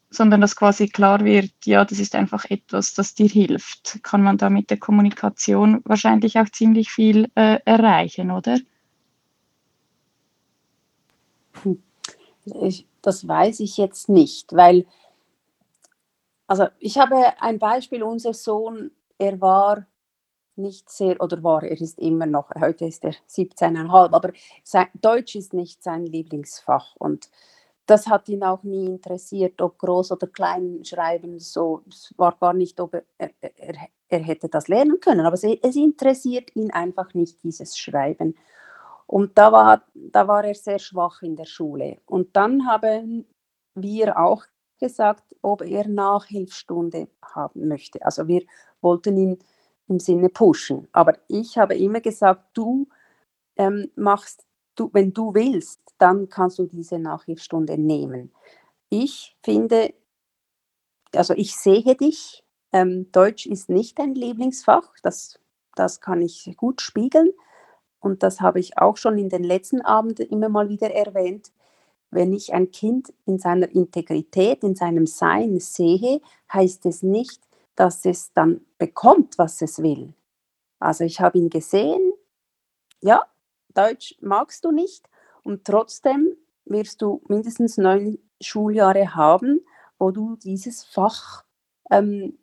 sondern 0.09 0.41
dass 0.41 0.55
quasi 0.55 0.87
klar 0.87 1.23
wird, 1.23 1.51
ja, 1.65 1.85
das 1.85 1.99
ist 1.99 2.15
einfach 2.15 2.45
etwas, 2.49 2.93
das 2.93 3.13
dir 3.13 3.27
hilft. 3.27 3.99
Kann 4.03 4.23
man 4.23 4.37
da 4.37 4.49
mit 4.49 4.69
der 4.69 4.77
Kommunikation 4.77 5.81
wahrscheinlich 5.85 6.39
auch 6.39 6.49
ziemlich 6.49 6.91
viel 6.91 7.29
äh, 7.35 7.59
erreichen, 7.65 8.31
oder? 8.31 8.59
Ich, 12.61 12.87
das 13.01 13.27
weiß 13.27 13.59
ich 13.59 13.77
jetzt 13.77 14.09
nicht, 14.09 14.53
weil 14.53 14.85
also 16.49 16.65
ich 16.79 16.97
habe 16.97 17.39
ein 17.39 17.59
Beispiel, 17.59 18.01
unser 18.01 18.33
Sohn, 18.33 18.89
er 19.19 19.39
war 19.39 19.85
nicht 20.55 20.89
sehr, 20.89 21.21
oder 21.21 21.43
war, 21.43 21.61
er 21.61 21.79
ist 21.79 21.99
immer 21.99 22.25
noch, 22.25 22.49
heute 22.59 22.85
ist 22.85 23.05
er 23.05 23.13
17,5, 23.29 24.11
aber 24.11 24.33
sein, 24.63 24.87
Deutsch 24.99 25.35
ist 25.35 25.53
nicht 25.53 25.83
sein 25.83 26.07
Lieblingsfach 26.07 26.95
und 26.95 27.29
das 27.89 28.07
hat 28.07 28.29
ihn 28.29 28.43
auch 28.43 28.63
nie 28.63 28.85
interessiert, 28.85 29.61
ob 29.61 29.79
groß 29.79 30.11
oder 30.11 30.27
klein 30.27 30.83
schreiben, 30.85 31.39
so, 31.39 31.81
es 31.89 32.13
war 32.17 32.35
gar 32.39 32.53
nicht, 32.53 32.79
ob 32.79 32.93
er, 32.93 33.03
er, 33.17 33.75
er 34.07 34.19
hätte 34.19 34.47
das 34.47 34.67
lernen 34.67 34.99
können, 34.99 35.25
aber 35.25 35.33
es, 35.33 35.43
es 35.43 35.75
interessiert 35.75 36.55
ihn 36.55 36.71
einfach 36.71 37.13
nicht, 37.13 37.43
dieses 37.43 37.77
Schreiben. 37.77 38.35
Und 39.07 39.37
da 39.39 39.51
war, 39.51 39.83
da 39.95 40.27
war 40.27 40.45
er 40.45 40.53
sehr 40.53 40.77
schwach 40.77 41.23
in 41.23 41.35
der 41.35 41.45
Schule. 41.45 41.97
Und 42.05 42.35
dann 42.35 42.67
haben 42.67 43.25
wir 43.73 44.19
auch 44.19 44.43
gesagt, 44.79 45.23
ob 45.41 45.63
er 45.63 45.87
Nachhilfstunde 45.87 47.07
haben 47.23 47.67
möchte. 47.67 48.05
Also 48.05 48.27
wir 48.27 48.43
wollten 48.81 49.17
ihn 49.17 49.39
im 49.87 49.99
Sinne 49.99 50.29
pushen. 50.29 50.87
Aber 50.91 51.17
ich 51.27 51.57
habe 51.57 51.75
immer 51.75 52.01
gesagt, 52.01 52.45
du 52.53 52.87
ähm, 53.57 53.89
machst, 53.95 54.45
du, 54.75 54.91
wenn 54.93 55.11
du 55.11 55.33
willst, 55.33 55.81
dann 55.99 56.29
kannst 56.29 56.57
du 56.59 56.65
diese 56.65 56.97
Nachhilfstunde 56.97 57.77
nehmen. 57.77 58.31
Ich 58.89 59.37
finde, 59.43 59.93
also 61.13 61.33
ich 61.35 61.55
sehe 61.55 61.95
dich, 61.95 62.43
ähm, 62.71 63.11
Deutsch 63.11 63.45
ist 63.45 63.69
nicht 63.69 63.99
dein 63.99 64.15
Lieblingsfach, 64.15 64.93
das, 65.03 65.39
das 65.75 66.01
kann 66.01 66.21
ich 66.21 66.53
gut 66.57 66.81
spiegeln. 66.81 67.31
Und 67.99 68.23
das 68.23 68.39
habe 68.39 68.59
ich 68.59 68.77
auch 68.77 68.97
schon 68.97 69.17
in 69.17 69.29
den 69.29 69.43
letzten 69.43 69.81
Abenden 69.81 70.27
immer 70.29 70.49
mal 70.49 70.69
wieder 70.69 70.89
erwähnt. 70.91 71.51
Wenn 72.11 72.33
ich 72.33 72.53
ein 72.53 72.71
Kind 72.71 73.13
in 73.25 73.37
seiner 73.39 73.69
Integrität, 73.69 74.63
in 74.63 74.75
seinem 74.75 75.05
Sein 75.05 75.59
sehe, 75.59 76.21
heißt 76.51 76.85
es 76.85 77.03
nicht, 77.03 77.43
dass 77.75 78.05
es 78.05 78.33
dann 78.33 78.61
bekommt, 78.77 79.37
was 79.37 79.61
es 79.61 79.83
will. 79.83 80.13
Also 80.79 81.03
ich 81.03 81.19
habe 81.19 81.37
ihn 81.37 81.49
gesehen, 81.49 82.13
ja, 83.01 83.23
Deutsch 83.73 84.15
magst 84.21 84.65
du 84.65 84.71
nicht 84.71 85.08
und 85.43 85.65
trotzdem 85.65 86.35
wirst 86.65 87.01
du 87.01 87.21
mindestens 87.27 87.77
neun 87.77 88.19
Schuljahre 88.41 89.15
haben, 89.15 89.61
wo 89.97 90.11
du 90.11 90.35
dieses 90.35 90.83
Fach 90.83 91.43
ähm, 91.91 92.37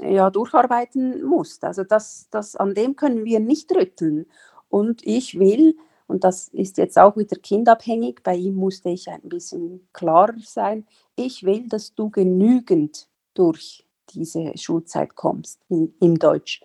ja, 0.00 0.30
durcharbeiten 0.30 1.24
musst. 1.24 1.64
Also 1.64 1.84
das, 1.84 2.28
das, 2.30 2.56
an 2.56 2.74
dem 2.74 2.96
können 2.96 3.24
wir 3.24 3.40
nicht 3.40 3.74
rütteln. 3.74 4.26
Und 4.68 5.06
ich 5.06 5.38
will, 5.38 5.76
und 6.06 6.24
das 6.24 6.48
ist 6.48 6.76
jetzt 6.78 6.98
auch 6.98 7.16
wieder 7.16 7.36
kindabhängig, 7.36 8.20
bei 8.22 8.34
ihm 8.34 8.56
musste 8.56 8.90
ich 8.90 9.08
ein 9.08 9.22
bisschen 9.22 9.88
klarer 9.92 10.34
sein, 10.40 10.86
ich 11.14 11.44
will, 11.44 11.68
dass 11.68 11.94
du 11.94 12.10
genügend 12.10 13.08
durch 13.34 13.86
diese 14.10 14.56
Schulzeit 14.56 15.14
kommst 15.14 15.60
in, 15.68 15.94
im 16.00 16.18
Deutsch. 16.18 16.62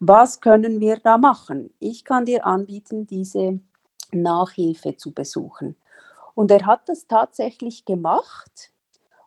Was 0.00 0.40
können 0.40 0.80
wir 0.80 0.98
da 0.98 1.16
machen? 1.18 1.72
Ich 1.78 2.04
kann 2.04 2.26
dir 2.26 2.44
anbieten, 2.44 3.06
diese 3.06 3.60
Nachhilfe 4.22 4.96
zu 4.96 5.12
besuchen. 5.12 5.76
Und 6.34 6.50
er 6.50 6.66
hat 6.66 6.88
das 6.88 7.06
tatsächlich 7.06 7.84
gemacht 7.84 8.72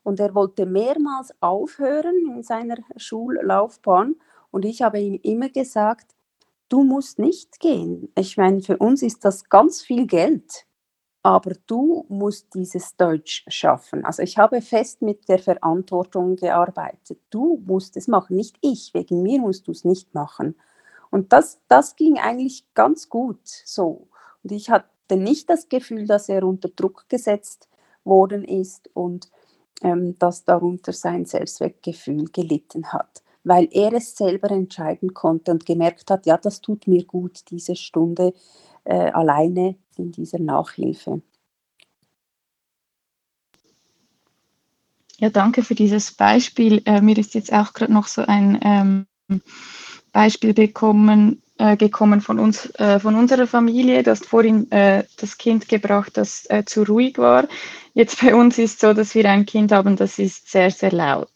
und 0.04 0.20
er 0.20 0.36
wollte 0.36 0.66
mehrmals 0.66 1.34
aufhören 1.42 2.16
in 2.36 2.44
seiner 2.44 2.78
Schullaufbahn. 2.96 4.16
Und 4.52 4.66
ich 4.66 4.82
habe 4.82 5.00
ihm 5.00 5.20
immer 5.24 5.50
gesagt, 5.50 6.16
du 6.70 6.84
musst 6.84 7.20
nicht 7.20 7.60
gehen. 7.60 8.12
Ich 8.18 8.38
meine, 8.38 8.62
für 8.62 8.78
uns 8.78 9.02
ist 9.02 9.26
das 9.26 9.50
ganz 9.50 9.82
viel 9.82 10.08
Geld, 10.08 10.66
aber 11.24 11.52
du 11.68 12.06
musst 12.10 12.54
dieses 12.54 12.96
Deutsch 12.96 13.44
schaffen. 13.48 14.06
Also 14.06 14.24
ich 14.24 14.38
habe 14.38 14.62
fest 14.62 15.02
mit 15.02 15.28
der 15.28 15.40
Verantwortung 15.40 16.36
gearbeitet. 16.38 17.20
Du 17.30 17.62
musst 17.66 17.98
es 17.98 18.08
machen, 18.08 18.38
nicht 18.38 18.58
ich. 18.62 18.94
Wegen 18.94 19.22
mir 19.22 19.40
musst 19.42 19.68
du 19.68 19.72
es 19.72 19.84
nicht 19.84 20.14
machen. 20.14 20.56
Und 21.10 21.34
das, 21.34 21.60
das 21.68 21.96
ging 21.96 22.18
eigentlich 22.18 22.66
ganz 22.74 23.10
gut 23.10 23.42
so. 23.44 24.08
Und 24.44 24.52
ich 24.52 24.70
hatte 24.70 25.18
nicht 25.18 25.50
das 25.50 25.70
Gefühl, 25.70 26.08
dass 26.08 26.30
er 26.30 26.44
unter 26.44 26.70
Druck 26.70 27.06
gesetzt 27.10 27.68
worden 28.04 28.44
ist 28.44 28.90
und 28.94 29.30
ähm, 29.82 30.18
dass 30.20 30.46
darunter 30.46 30.94
sein 30.94 31.26
Selbstwertgefühl 31.26 32.26
gelitten 32.32 32.92
hat, 32.92 33.22
weil 33.44 33.68
er 33.72 33.94
es 33.94 34.16
selber 34.16 34.52
entscheiden 34.52 35.14
konnte 35.14 35.52
und 35.52 35.66
gemerkt 35.66 36.10
hat, 36.10 36.26
ja, 36.26 36.38
das 36.38 36.62
tut 36.62 36.88
mir 36.88 37.06
gut, 37.06 37.50
diese 37.52 37.76
Stunde 37.76 38.34
äh, 38.86 39.12
alleine 39.12 39.76
in 39.98 40.12
dieser 40.12 40.40
Nachhilfe. 40.40 41.22
Ja, 45.20 45.30
danke 45.30 45.64
für 45.64 45.76
dieses 45.76 46.12
Beispiel. 46.12 46.82
Äh, 46.86 47.02
mir 47.02 47.18
ist 47.18 47.34
jetzt 47.34 47.52
auch 47.52 47.74
gerade 47.74 47.92
noch 47.92 48.08
so 48.08 48.22
ein 48.22 48.60
ähm, 48.62 49.42
Beispiel 50.12 50.54
bekommen, 50.54 51.42
äh, 51.58 51.78
gekommen 51.78 52.22
von 52.22 52.40
uns, 52.40 52.68
äh, 52.76 53.00
von 53.00 53.16
unserer 53.16 53.48
Familie. 53.48 54.04
Du 54.04 54.12
hast 54.12 54.26
vorhin 54.26 54.72
äh, 54.72 55.04
das 55.18 55.38
Kind 55.38 55.68
gebracht, 55.68 56.16
das 56.16 56.46
äh, 56.50 56.64
zu 56.66 56.84
ruhig 56.84 57.18
war. 57.18 57.48
Jetzt 57.94 58.22
bei 58.22 58.36
uns 58.36 58.58
ist 58.58 58.80
so, 58.80 58.94
dass 58.94 59.16
wir 59.16 59.30
ein 59.30 59.46
Kind 59.46 59.72
haben, 59.72 59.96
das 59.96 60.20
ist 60.20 60.50
sehr, 60.50 60.72
sehr 60.72 60.92
laut. 60.92 61.32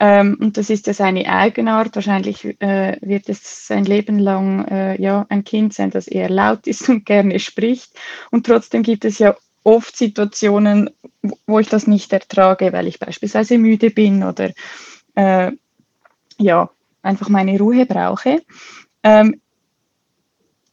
Ähm, 0.00 0.36
und 0.40 0.56
das 0.56 0.70
ist 0.70 0.86
ja 0.86 0.94
seine 0.94 1.28
Eigenart. 1.28 1.96
Wahrscheinlich 1.96 2.44
äh, 2.60 2.96
wird 3.00 3.28
es 3.28 3.66
sein 3.66 3.84
Leben 3.84 4.18
lang 4.18 4.64
äh, 4.68 5.00
ja, 5.00 5.26
ein 5.28 5.44
Kind 5.44 5.74
sein, 5.74 5.90
das 5.90 6.06
eher 6.06 6.30
laut 6.30 6.66
ist 6.66 6.88
und 6.88 7.04
gerne 7.04 7.40
spricht. 7.40 7.92
Und 8.30 8.46
trotzdem 8.46 8.82
gibt 8.82 9.04
es 9.04 9.18
ja 9.18 9.36
oft 9.64 9.96
Situationen, 9.96 10.90
wo 11.46 11.58
ich 11.58 11.68
das 11.68 11.86
nicht 11.86 12.12
ertrage, 12.12 12.72
weil 12.72 12.86
ich 12.86 13.00
beispielsweise 13.00 13.58
müde 13.58 13.90
bin 13.90 14.22
oder 14.22 14.52
ja, 16.38 16.70
einfach 17.02 17.28
meine 17.28 17.58
Ruhe 17.58 17.86
brauche. 17.86 18.42
Ähm, 19.02 19.40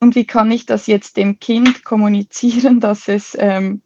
und 0.06 0.14
wie 0.14 0.28
kann 0.28 0.52
ich 0.52 0.68
das 0.68 0.86
jetzt 0.86 1.18
dem 1.18 1.40
Kind 1.40 1.84
kommunizieren, 1.84 2.80
dass 2.80 3.08
es 3.08 3.36
ähm, 3.40 3.82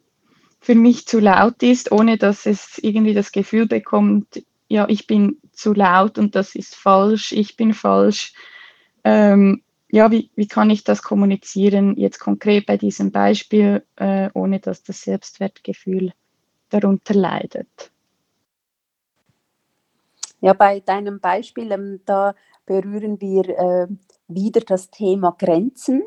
für 0.60 0.74
mich 0.74 1.06
zu 1.06 1.18
laut 1.18 1.62
ist, 1.62 1.92
ohne 1.92 2.18
dass 2.18 2.44
es 2.44 2.76
irgendwie 2.76 3.14
das 3.14 3.32
Gefühl 3.32 3.66
bekommt, 3.66 4.44
ja, 4.68 4.86
ich 4.90 5.06
bin 5.06 5.38
zu 5.52 5.72
laut 5.72 6.18
und 6.18 6.34
das 6.34 6.54
ist 6.54 6.76
falsch, 6.76 7.32
ich 7.32 7.56
bin 7.56 7.72
falsch. 7.72 8.34
Ähm, 9.02 9.62
ja, 9.90 10.10
wie, 10.10 10.28
wie 10.36 10.46
kann 10.46 10.68
ich 10.68 10.84
das 10.84 11.02
kommunizieren, 11.02 11.96
jetzt 11.96 12.18
konkret 12.18 12.66
bei 12.66 12.76
diesem 12.76 13.12
Beispiel, 13.12 13.82
äh, 13.96 14.28
ohne 14.34 14.60
dass 14.60 14.82
das 14.82 15.00
Selbstwertgefühl 15.00 16.12
darunter 16.68 17.14
leidet? 17.14 17.90
Ja, 20.42 20.52
bei 20.52 20.80
deinem 20.80 21.18
Beispiel, 21.18 21.72
ähm, 21.72 22.00
da 22.04 22.34
berühren 22.66 23.18
wir 23.22 23.48
äh, 23.48 23.86
wieder 24.34 24.60
das 24.60 24.90
Thema 24.90 25.34
Grenzen, 25.38 26.02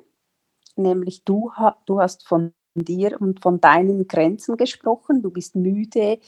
nämlich 0.75 1.23
du, 1.23 1.51
du 1.85 1.99
hast 1.99 2.27
von 2.27 2.53
dir 2.75 3.21
und 3.21 3.41
von 3.41 3.61
deinen 3.61 4.07
Grenzen 4.07 4.57
gesprochen, 4.57 5.21
du 5.21 5.29
bist 5.29 5.55
müde, 5.55 6.19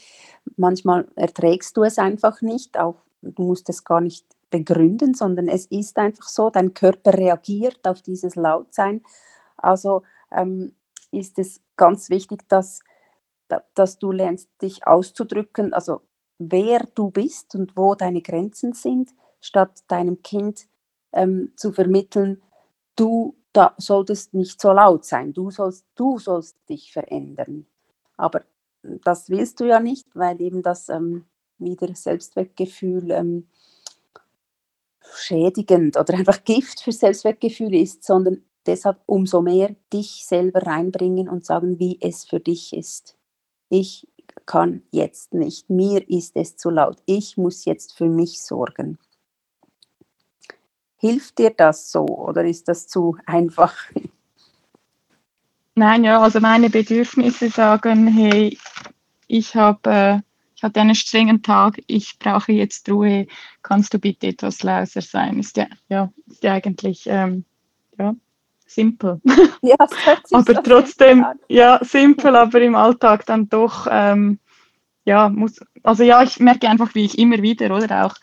manchmal 0.56 1.08
erträgst 1.16 1.76
du 1.76 1.82
es 1.82 1.98
einfach 1.98 2.40
nicht, 2.40 2.78
auch 2.78 2.96
du 3.22 3.42
musst 3.42 3.68
es 3.68 3.84
gar 3.84 4.00
nicht 4.00 4.26
begründen, 4.50 5.14
sondern 5.14 5.48
es 5.48 5.66
ist 5.66 5.98
einfach 5.98 6.28
so, 6.28 6.50
dein 6.50 6.72
Körper 6.72 7.14
reagiert 7.14 7.86
auf 7.86 8.02
dieses 8.02 8.36
Lautsein. 8.36 9.02
Also 9.56 10.02
ähm, 10.30 10.74
ist 11.10 11.38
es 11.38 11.60
ganz 11.76 12.10
wichtig, 12.10 12.48
dass, 12.48 12.80
dass 13.74 13.98
du 13.98 14.12
lernst, 14.12 14.48
dich 14.62 14.86
auszudrücken, 14.86 15.74
also 15.74 16.02
wer 16.38 16.86
du 16.94 17.10
bist 17.10 17.54
und 17.54 17.76
wo 17.76 17.94
deine 17.94 18.22
Grenzen 18.22 18.72
sind, 18.72 19.10
statt 19.40 19.82
deinem 19.88 20.22
Kind 20.22 20.68
ähm, 21.16 21.52
zu 21.56 21.72
vermitteln, 21.72 22.42
du 22.96 23.34
da 23.52 23.74
solltest 23.78 24.34
nicht 24.34 24.60
so 24.60 24.72
laut 24.72 25.04
sein, 25.04 25.32
du 25.32 25.50
sollst, 25.50 25.86
du 25.94 26.18
sollst 26.18 26.56
dich 26.68 26.92
verändern. 26.92 27.66
Aber 28.16 28.42
das 28.82 29.30
willst 29.30 29.60
du 29.60 29.64
ja 29.64 29.80
nicht, 29.80 30.06
weil 30.14 30.40
eben 30.42 30.62
das 30.62 30.88
ähm, 30.88 31.24
wieder 31.58 31.94
Selbstwertgefühl 31.94 33.10
ähm, 33.10 33.48
schädigend 35.14 35.96
oder 35.96 36.14
einfach 36.18 36.44
Gift 36.44 36.80
für 36.80 36.92
Selbstwertgefühl 36.92 37.74
ist, 37.74 38.04
sondern 38.04 38.42
deshalb 38.66 39.00
umso 39.06 39.40
mehr 39.40 39.74
dich 39.92 40.26
selber 40.26 40.62
reinbringen 40.62 41.28
und 41.28 41.46
sagen, 41.46 41.78
wie 41.78 41.98
es 42.00 42.24
für 42.24 42.40
dich 42.40 42.74
ist. 42.74 43.16
Ich 43.68 44.06
kann 44.44 44.82
jetzt 44.90 45.34
nicht, 45.34 45.70
mir 45.70 46.08
ist 46.10 46.36
es 46.36 46.56
zu 46.56 46.70
laut, 46.70 46.98
ich 47.06 47.36
muss 47.36 47.64
jetzt 47.64 47.96
für 47.96 48.08
mich 48.08 48.42
sorgen. 48.42 48.98
Hilft 51.06 51.38
dir 51.38 51.50
das 51.50 51.92
so 51.92 52.04
oder 52.04 52.44
ist 52.44 52.66
das 52.66 52.88
zu 52.88 53.16
einfach? 53.26 53.74
Nein, 55.76 56.02
ja, 56.02 56.20
also 56.20 56.40
meine 56.40 56.68
Bedürfnisse 56.68 57.48
sagen, 57.48 58.08
hey, 58.08 58.58
ich 59.28 59.54
habe 59.54 59.90
äh, 59.90 60.20
ich 60.56 60.62
hatte 60.64 60.80
einen 60.80 60.94
strengen 60.94 61.42
Tag, 61.42 61.80
ich 61.86 62.18
brauche 62.18 62.50
jetzt 62.50 62.90
Ruhe, 62.90 63.26
kannst 63.62 63.94
du 63.94 63.98
bitte 63.98 64.26
etwas 64.26 64.64
leiser 64.64 65.02
sein? 65.02 65.38
Ist 65.38 65.56
ja, 65.58 65.66
ja, 65.88 66.10
ist 66.26 66.42
ja 66.42 66.54
eigentlich 66.54 67.04
ähm, 67.06 67.44
ja, 67.98 68.16
simpel. 68.66 69.20
Ja, 69.62 69.76
aber 70.32 70.62
trotzdem, 70.62 71.24
ja, 71.48 71.78
simpel, 71.82 72.34
aber 72.34 72.60
im 72.62 72.74
Alltag 72.74 73.26
dann 73.26 73.48
doch, 73.48 73.86
ähm, 73.88 74.40
ja, 75.04 75.28
muss, 75.28 75.60
also 75.84 76.02
ja, 76.02 76.22
ich 76.22 76.40
merke 76.40 76.68
einfach, 76.68 76.94
wie 76.94 77.04
ich 77.04 77.18
immer 77.18 77.42
wieder, 77.42 77.76
oder 77.76 78.06
auch 78.06 78.16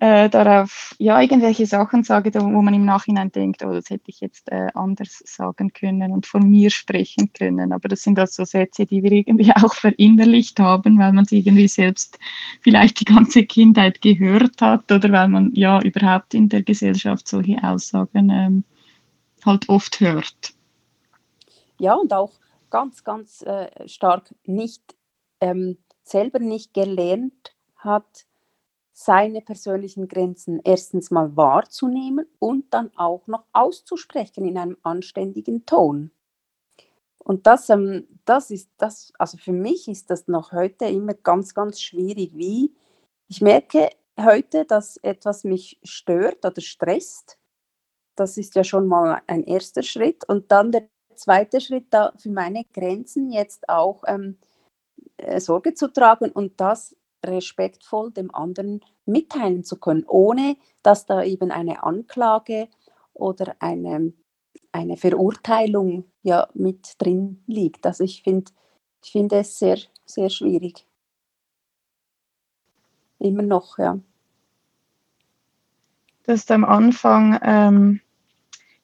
äh, 0.00 0.30
darauf 0.30 0.94
ja 0.98 1.20
irgendwelche 1.20 1.66
Sachen 1.66 2.04
sage, 2.04 2.32
wo 2.34 2.62
man 2.62 2.72
im 2.72 2.86
Nachhinein 2.86 3.30
denkt, 3.30 3.62
oh, 3.62 3.72
das 3.72 3.90
hätte 3.90 4.04
ich 4.06 4.20
jetzt 4.20 4.50
äh, 4.50 4.68
anders 4.74 5.22
sagen 5.26 5.74
können 5.74 6.10
und 6.10 6.26
von 6.26 6.48
mir 6.48 6.70
sprechen 6.70 7.32
können. 7.34 7.72
Aber 7.72 7.88
das 7.88 8.02
sind 8.02 8.18
also 8.18 8.44
Sätze, 8.44 8.86
die 8.86 9.02
wir 9.02 9.12
irgendwie 9.12 9.52
auch 9.62 9.74
verinnerlicht 9.74 10.58
haben, 10.58 10.98
weil 10.98 11.12
man 11.12 11.26
sie 11.26 11.38
irgendwie 11.38 11.68
selbst 11.68 12.18
vielleicht 12.62 13.00
die 13.00 13.04
ganze 13.04 13.44
Kindheit 13.44 14.00
gehört 14.00 14.62
hat 14.62 14.90
oder 14.90 15.12
weil 15.12 15.28
man 15.28 15.52
ja 15.54 15.80
überhaupt 15.82 16.32
in 16.32 16.48
der 16.48 16.62
Gesellschaft 16.62 17.28
solche 17.28 17.62
Aussagen 17.62 18.30
ähm, 18.30 18.64
halt 19.44 19.68
oft 19.68 20.00
hört. 20.00 20.54
ja, 21.78 21.94
und 21.94 22.12
auch 22.14 22.32
ganz, 22.70 23.04
ganz 23.04 23.42
äh, 23.42 23.86
stark 23.86 24.34
nicht 24.46 24.96
ähm, 25.40 25.76
selber 26.04 26.38
nicht 26.38 26.72
gelernt 26.72 27.54
hat, 27.76 28.26
seine 29.02 29.40
persönlichen 29.40 30.08
Grenzen 30.08 30.60
erstens 30.62 31.10
mal 31.10 31.34
wahrzunehmen 31.34 32.26
und 32.38 32.74
dann 32.74 32.90
auch 32.96 33.26
noch 33.28 33.44
auszusprechen 33.54 34.44
in 34.44 34.58
einem 34.58 34.76
anständigen 34.82 35.64
Ton. 35.64 36.10
Und 37.18 37.46
das, 37.46 37.70
ähm, 37.70 38.06
das 38.26 38.50
ist 38.50 38.68
das, 38.76 39.14
also 39.18 39.38
für 39.38 39.52
mich 39.52 39.88
ist 39.88 40.10
das 40.10 40.28
noch 40.28 40.52
heute 40.52 40.84
immer 40.84 41.14
ganz, 41.14 41.54
ganz 41.54 41.80
schwierig, 41.80 42.32
wie 42.34 42.74
ich 43.28 43.40
merke 43.40 43.88
heute, 44.20 44.66
dass 44.66 44.98
etwas 44.98 45.44
mich 45.44 45.80
stört 45.82 46.44
oder 46.44 46.60
stresst. 46.60 47.38
Das 48.16 48.36
ist 48.36 48.54
ja 48.54 48.64
schon 48.64 48.86
mal 48.86 49.22
ein 49.26 49.44
erster 49.44 49.82
Schritt. 49.82 50.28
Und 50.28 50.52
dann 50.52 50.72
der 50.72 50.88
zweite 51.14 51.62
Schritt, 51.62 51.86
da 51.88 52.12
für 52.18 52.30
meine 52.30 52.66
Grenzen 52.74 53.30
jetzt 53.32 53.66
auch 53.66 54.02
ähm, 54.06 54.36
äh, 55.16 55.40
Sorge 55.40 55.72
zu 55.72 55.90
tragen 55.90 56.30
und 56.30 56.60
das 56.60 56.94
respektvoll 57.24 58.10
dem 58.12 58.34
anderen 58.34 58.80
mitteilen 59.06 59.64
zu 59.64 59.78
können, 59.78 60.04
ohne 60.06 60.56
dass 60.82 61.06
da 61.06 61.22
eben 61.22 61.50
eine 61.50 61.82
Anklage 61.82 62.68
oder 63.14 63.56
eine, 63.60 64.12
eine 64.72 64.96
Verurteilung 64.96 66.04
ja 66.22 66.48
mit 66.54 66.94
drin 66.98 67.42
liegt. 67.46 67.86
Also 67.86 68.04
ich 68.04 68.22
finde 68.22 68.50
ich 69.02 69.12
find 69.12 69.32
es 69.32 69.58
sehr, 69.58 69.78
sehr 70.04 70.28
schwierig. 70.28 70.86
Immer 73.18 73.42
noch, 73.42 73.78
ja. 73.78 73.98
Du 76.24 76.32
hast 76.32 76.50
am 76.50 76.64
Anfang 76.64 77.38
ähm, 77.42 78.00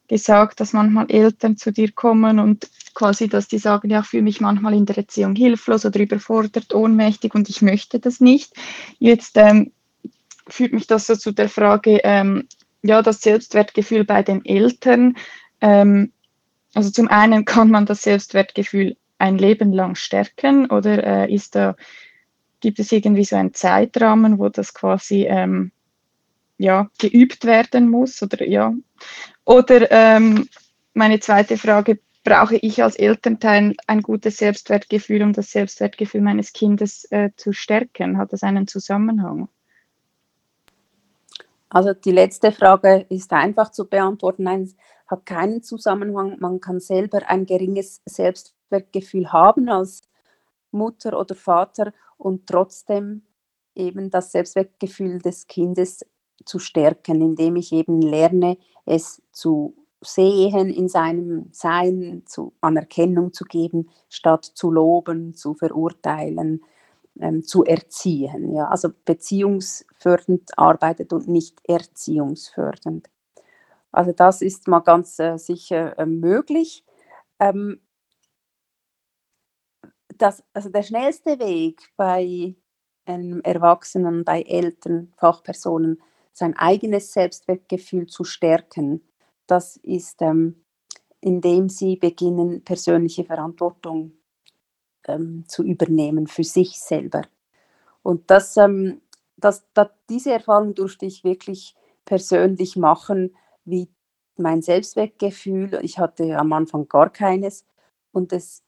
gesagt, 0.08 0.60
dass 0.60 0.72
manchmal 0.72 1.10
Eltern 1.10 1.56
zu 1.56 1.72
dir 1.72 1.92
kommen 1.92 2.38
und 2.38 2.68
quasi, 2.94 3.28
dass 3.28 3.48
die 3.48 3.58
sagen, 3.58 3.90
ja, 3.90 4.00
ich 4.00 4.06
fühle 4.06 4.22
mich 4.22 4.40
manchmal 4.40 4.74
in 4.74 4.86
der 4.86 4.98
Erziehung 4.98 5.34
hilflos 5.34 5.84
oder 5.84 6.00
überfordert, 6.00 6.74
ohnmächtig 6.74 7.34
und 7.34 7.48
ich 7.48 7.62
möchte 7.62 8.00
das 8.00 8.20
nicht. 8.20 8.54
Jetzt 8.98 9.36
ähm, 9.36 9.72
führt 10.48 10.72
mich 10.72 10.86
das 10.86 11.06
so 11.06 11.16
zu 11.16 11.32
der 11.32 11.48
Frage, 11.48 12.00
ähm, 12.04 12.48
ja, 12.82 13.02
das 13.02 13.20
Selbstwertgefühl 13.20 14.04
bei 14.04 14.22
den 14.22 14.44
Eltern. 14.44 15.16
Ähm, 15.60 16.12
also 16.74 16.90
zum 16.90 17.08
einen 17.08 17.44
kann 17.44 17.70
man 17.70 17.86
das 17.86 18.02
Selbstwertgefühl 18.02 18.96
ein 19.18 19.38
Leben 19.38 19.72
lang 19.72 19.94
stärken 19.94 20.70
oder 20.70 21.02
äh, 21.04 21.34
ist 21.34 21.54
da, 21.54 21.74
gibt 22.60 22.78
es 22.78 22.92
irgendwie 22.92 23.24
so 23.24 23.36
einen 23.36 23.54
Zeitrahmen, 23.54 24.38
wo 24.38 24.48
das 24.48 24.74
quasi 24.74 25.24
ähm, 25.24 25.72
ja, 26.58 26.90
geübt 26.98 27.44
werden 27.44 27.90
muss 27.90 28.22
oder 28.22 28.46
ja. 28.46 28.74
Oder 29.46 29.90
ähm, 29.92 30.48
meine 30.92 31.20
zweite 31.20 31.56
Frage, 31.56 32.00
brauche 32.24 32.56
ich 32.56 32.82
als 32.82 32.96
Elternteil 32.96 33.74
ein 33.86 34.02
gutes 34.02 34.38
Selbstwertgefühl, 34.38 35.22
um 35.22 35.32
das 35.32 35.52
Selbstwertgefühl 35.52 36.20
meines 36.20 36.52
Kindes 36.52 37.06
äh, 37.12 37.30
zu 37.36 37.52
stärken? 37.52 38.18
Hat 38.18 38.32
das 38.32 38.42
einen 38.42 38.66
Zusammenhang? 38.66 39.48
Also 41.68 41.94
die 41.94 42.10
letzte 42.10 42.50
Frage 42.50 43.06
ist 43.08 43.32
einfach 43.32 43.70
zu 43.70 43.88
beantworten. 43.88 44.42
Nein, 44.42 44.62
es 44.62 44.76
hat 45.06 45.24
keinen 45.24 45.62
Zusammenhang. 45.62 46.36
Man 46.40 46.60
kann 46.60 46.80
selber 46.80 47.20
ein 47.28 47.46
geringes 47.46 48.02
Selbstwertgefühl 48.04 49.32
haben 49.32 49.68
als 49.68 50.02
Mutter 50.72 51.16
oder 51.18 51.36
Vater 51.36 51.92
und 52.18 52.48
trotzdem 52.48 53.22
eben 53.76 54.10
das 54.10 54.32
Selbstwertgefühl 54.32 55.20
des 55.20 55.46
Kindes 55.46 56.04
zu 56.44 56.58
stärken, 56.58 57.20
indem 57.20 57.56
ich 57.56 57.72
eben 57.72 58.02
lerne, 58.02 58.56
es 58.86 59.22
zu 59.32 59.74
sehen 60.00 60.70
in 60.70 60.88
seinem 60.88 61.48
Sein, 61.52 62.22
zu 62.26 62.52
Anerkennung 62.60 63.32
zu 63.32 63.44
geben, 63.44 63.90
statt 64.08 64.44
zu 64.44 64.70
loben, 64.70 65.34
zu 65.34 65.54
verurteilen, 65.54 66.62
ähm, 67.20 67.42
zu 67.42 67.64
erziehen. 67.64 68.54
Ja? 68.54 68.68
Also 68.68 68.90
beziehungsfördernd 69.04 70.58
arbeitet 70.58 71.12
und 71.12 71.28
nicht 71.28 71.58
erziehungsfördernd. 71.64 73.08
Also 73.90 74.12
das 74.12 74.42
ist 74.42 74.68
mal 74.68 74.80
ganz 74.80 75.18
äh, 75.18 75.38
sicher 75.38 75.98
äh, 75.98 76.06
möglich. 76.06 76.84
Ähm, 77.40 77.80
das, 80.18 80.42
also 80.52 80.68
der 80.68 80.82
schnellste 80.82 81.38
Weg 81.38 81.82
bei 81.96 82.54
ähm, 83.06 83.40
Erwachsenen, 83.44 84.24
bei 84.24 84.42
Eltern, 84.42 85.12
Fachpersonen, 85.16 86.02
sein 86.36 86.54
eigenes 86.54 87.14
Selbstwertgefühl 87.14 88.08
zu 88.08 88.22
stärken, 88.22 89.00
das 89.46 89.78
ist, 89.78 90.20
ähm, 90.20 90.62
indem 91.20 91.70
sie 91.70 91.96
beginnen, 91.96 92.62
persönliche 92.62 93.24
Verantwortung 93.24 94.12
ähm, 95.08 95.44
zu 95.48 95.62
übernehmen 95.62 96.26
für 96.26 96.44
sich 96.44 96.78
selber. 96.78 97.22
Und 98.02 98.30
das, 98.30 98.58
ähm, 98.58 99.00
das, 99.38 99.64
das, 99.72 99.88
diese 100.10 100.32
Erfahrung 100.32 100.74
durfte 100.74 101.06
ich 101.06 101.24
wirklich 101.24 101.74
persönlich 102.04 102.76
machen, 102.76 103.34
wie 103.64 103.88
mein 104.36 104.60
Selbstwertgefühl. 104.60 105.78
Ich 105.80 105.98
hatte 105.98 106.38
am 106.38 106.52
Anfang 106.52 106.86
gar 106.86 107.08
keines 107.08 107.64
und 108.12 108.34
es 108.34 108.62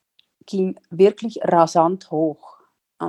ging 0.47 0.79
wirklich 0.89 1.39
rasant 1.43 2.09
hoch. 2.09 2.57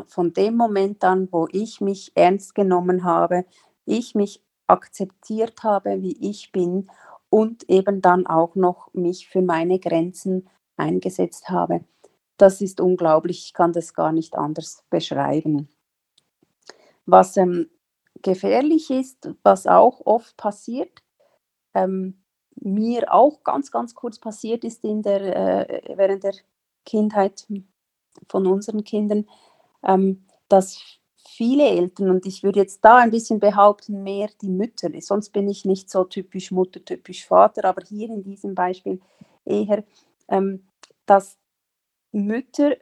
Von 0.06 0.34
dem 0.34 0.56
Moment 0.56 1.02
an, 1.02 1.28
wo 1.32 1.48
ich 1.50 1.80
mich 1.80 2.12
ernst 2.14 2.54
genommen 2.54 3.04
habe, 3.04 3.46
ich 3.86 4.14
mich 4.14 4.44
akzeptiert 4.70 5.62
habe, 5.62 6.02
wie 6.02 6.16
ich 6.30 6.52
bin 6.52 6.88
und 7.28 7.68
eben 7.68 8.00
dann 8.00 8.26
auch 8.26 8.54
noch 8.54 8.92
mich 8.94 9.28
für 9.28 9.42
meine 9.42 9.78
Grenzen 9.78 10.48
eingesetzt 10.76 11.50
habe. 11.50 11.85
Das 12.37 12.61
ist 12.61 12.80
unglaublich, 12.80 13.46
ich 13.46 13.52
kann 13.52 13.72
das 13.72 13.94
gar 13.94 14.12
nicht 14.12 14.37
anders 14.37 14.85
beschreiben. 14.88 15.68
Was 17.04 17.37
ähm, 17.37 17.68
gefährlich 18.22 18.90
ist, 18.90 19.30
was 19.42 19.66
auch 19.66 20.00
oft 20.06 20.37
passiert, 20.37 21.02
ähm, 21.74 22.22
mir 22.56 23.12
auch 23.12 23.42
ganz, 23.42 23.70
ganz 23.70 23.94
kurz 23.94 24.18
passiert 24.18 24.64
ist 24.64 24.85
in 24.85 25.02
der, 25.02 25.68
äh, 25.68 25.96
während 25.96 26.24
der 26.24 26.35
Kindheit 26.85 27.46
von 28.28 28.46
unseren 28.46 28.85
Kindern, 28.85 29.26
ähm, 29.83 30.24
dass 30.48 30.99
viele 31.40 31.66
Eltern, 31.66 32.11
und 32.11 32.26
ich 32.26 32.42
würde 32.42 32.61
jetzt 32.61 32.85
da 32.85 32.98
ein 32.98 33.11
bisschen 33.11 33.40
behaupten, 33.40 34.03
mehr 34.03 34.29
die 34.42 34.50
Mütter, 34.50 34.90
sonst 35.00 35.31
bin 35.31 35.48
ich 35.48 35.64
nicht 35.64 35.88
so 35.88 36.05
typisch 36.05 36.50
Mutter, 36.50 36.85
typisch 36.85 37.24
Vater, 37.24 37.64
aber 37.64 37.81
hier 37.88 38.11
in 38.11 38.22
diesem 38.22 38.55
Beispiel 38.55 39.00
eher, 39.46 39.83
ähm, 40.29 40.68
dass 41.07 41.38
Mütter 42.12 42.76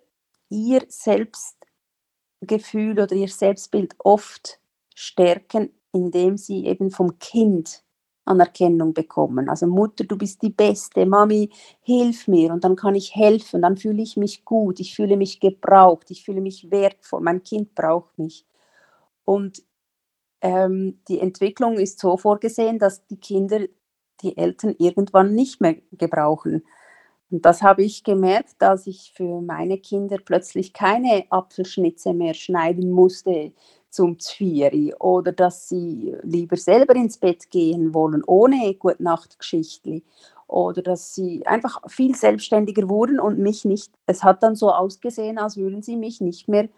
ihr 0.48 0.82
Selbstgefühl 0.88 2.98
oder 2.98 3.14
ihr 3.14 3.28
Selbstbild 3.28 3.94
oft 3.98 4.58
stärken, 4.92 5.70
indem 5.92 6.36
sie 6.36 6.66
eben 6.66 6.90
vom 6.90 7.16
Kind 7.20 7.84
Anerkennung 8.24 8.92
bekommen. 8.92 9.48
Also 9.48 9.68
Mutter, 9.68 10.02
du 10.02 10.18
bist 10.18 10.42
die 10.42 10.50
Beste, 10.50 11.06
Mami, 11.06 11.50
hilf 11.82 12.26
mir 12.26 12.52
und 12.52 12.64
dann 12.64 12.74
kann 12.74 12.96
ich 12.96 13.14
helfen, 13.14 13.62
dann 13.62 13.76
fühle 13.76 14.02
ich 14.02 14.16
mich 14.16 14.44
gut, 14.44 14.80
ich 14.80 14.96
fühle 14.96 15.16
mich 15.16 15.38
gebraucht, 15.38 16.10
ich 16.10 16.24
fühle 16.24 16.40
mich 16.40 16.72
wertvoll, 16.72 17.20
mein 17.20 17.44
Kind 17.44 17.76
braucht 17.76 18.18
mich. 18.18 18.47
Und 19.28 19.62
ähm, 20.40 21.00
die 21.06 21.20
Entwicklung 21.20 21.78
ist 21.78 21.98
so 21.98 22.16
vorgesehen, 22.16 22.78
dass 22.78 23.06
die 23.08 23.20
Kinder 23.20 23.60
die 24.22 24.38
Eltern 24.38 24.74
irgendwann 24.78 25.34
nicht 25.34 25.60
mehr 25.60 25.76
gebrauchen. 25.92 26.64
Und 27.30 27.44
das 27.44 27.60
habe 27.60 27.82
ich 27.82 28.04
gemerkt, 28.04 28.62
als 28.62 28.86
ich 28.86 29.12
für 29.14 29.42
meine 29.42 29.76
Kinder 29.76 30.16
plötzlich 30.24 30.72
keine 30.72 31.26
Apfelschnitze 31.28 32.14
mehr 32.14 32.32
schneiden 32.32 32.90
musste, 32.90 33.52
zum 33.90 34.18
Zvieri 34.18 34.94
oder 34.98 35.32
dass 35.32 35.68
sie 35.68 36.16
lieber 36.22 36.56
selber 36.56 36.96
ins 36.96 37.18
Bett 37.18 37.50
gehen 37.50 37.92
wollen, 37.92 38.22
ohne 38.26 38.74
Gutnachtgeschichtli 38.76 40.04
oder 40.46 40.80
dass 40.80 41.14
sie 41.14 41.46
einfach 41.46 41.82
viel 41.86 42.14
selbstständiger 42.14 42.88
wurden 42.88 43.20
und 43.20 43.38
mich 43.38 43.66
nicht, 43.66 43.92
es 44.06 44.24
hat 44.24 44.42
dann 44.42 44.56
so 44.56 44.72
ausgesehen, 44.72 45.36
als 45.36 45.58
würden 45.58 45.82
sie 45.82 45.96
mich 45.96 46.22
nicht 46.22 46.48
mehr 46.48 46.70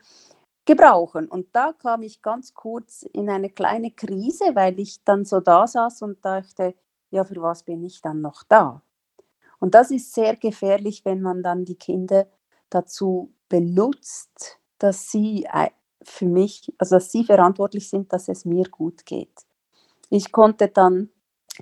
gebrauchen. 0.64 1.28
Und 1.28 1.48
da 1.52 1.72
kam 1.72 2.02
ich 2.02 2.22
ganz 2.22 2.54
kurz 2.54 3.02
in 3.02 3.28
eine 3.30 3.50
kleine 3.50 3.90
Krise, 3.90 4.54
weil 4.54 4.78
ich 4.78 5.02
dann 5.04 5.24
so 5.24 5.40
da 5.40 5.66
saß 5.66 6.02
und 6.02 6.24
dachte, 6.24 6.74
ja, 7.10 7.24
für 7.24 7.40
was 7.42 7.64
bin 7.64 7.84
ich 7.84 8.00
dann 8.02 8.20
noch 8.20 8.42
da? 8.44 8.82
Und 9.58 9.74
das 9.74 9.90
ist 9.90 10.14
sehr 10.14 10.36
gefährlich, 10.36 11.04
wenn 11.04 11.20
man 11.20 11.42
dann 11.42 11.64
die 11.64 11.76
Kinder 11.76 12.26
dazu 12.70 13.32
benutzt, 13.48 14.58
dass 14.78 15.10
sie 15.10 15.46
für 16.02 16.26
mich, 16.26 16.72
also 16.78 16.96
dass 16.96 17.12
sie 17.12 17.24
verantwortlich 17.24 17.90
sind, 17.90 18.12
dass 18.12 18.28
es 18.28 18.44
mir 18.44 18.64
gut 18.70 19.04
geht. 19.04 19.46
Ich 20.08 20.32
konnte 20.32 20.68
dann 20.68 21.10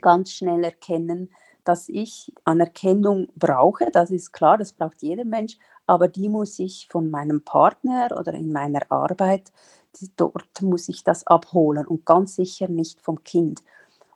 ganz 0.01 0.33
schnell 0.33 0.63
erkennen, 0.65 1.31
dass 1.69 1.89
ich 1.91 2.33
Anerkennung 2.45 3.29
brauche, 3.37 3.91
das 3.93 4.11
ist 4.11 4.33
klar, 4.33 4.57
das 4.57 4.73
braucht 4.73 5.03
jeder 5.03 5.27
Mensch, 5.27 5.59
aber 5.87 6.09
die 6.09 6.31
muss 6.31 6.59
ich 6.59 6.89
von 6.91 7.11
meinem 7.11 7.43
Partner 7.43 8.09
oder 8.19 8.33
in 8.33 8.53
meiner 8.53 8.91
Arbeit, 8.91 9.53
dort 10.17 10.63
muss 10.63 10.89
ich 10.89 11.05
das 11.05 11.27
abholen 11.27 11.87
und 11.87 12.07
ganz 12.07 12.37
sicher 12.37 12.69
nicht 12.69 13.03
vom 13.03 13.23
Kind. 13.23 13.63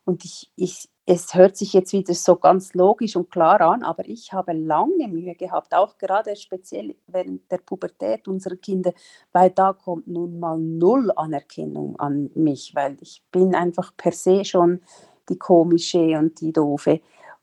Und 0.04 0.24
ich, 0.24 0.50
ich 0.56 0.88
es 1.04 1.34
hört 1.34 1.56
sich 1.56 1.72
jetzt 1.72 1.92
wieder 1.92 2.14
so 2.14 2.36
ganz 2.36 2.74
logisch 2.74 3.16
und 3.16 3.30
klar 3.30 3.60
an, 3.60 3.82
aber 3.82 4.08
ich 4.08 4.32
habe 4.32 4.52
lange 4.52 5.08
Mühe 5.08 5.34
gehabt, 5.34 5.74
auch 5.74 5.98
gerade 5.98 6.36
speziell 6.36 6.94
während 7.08 7.50
der 7.50 7.58
Pubertät 7.58 8.28
unserer 8.28 8.56
Kinder, 8.56 8.92
weil 9.32 9.50
da 9.50 9.72
kommt 9.72 10.06
nun 10.06 10.38
mal 10.38 10.58
null 10.58 11.10
Anerkennung 11.16 11.98
an 11.98 12.30
mich, 12.34 12.74
weil 12.74 12.96
ich 13.00 13.22
bin 13.32 13.54
einfach 13.54 13.92
per 13.96 14.12
se 14.12 14.44
schon 14.44 14.80
die 15.28 15.38
komische 15.38 16.18
und 16.18 16.40
die 16.40 16.52
doofe. 16.52 17.00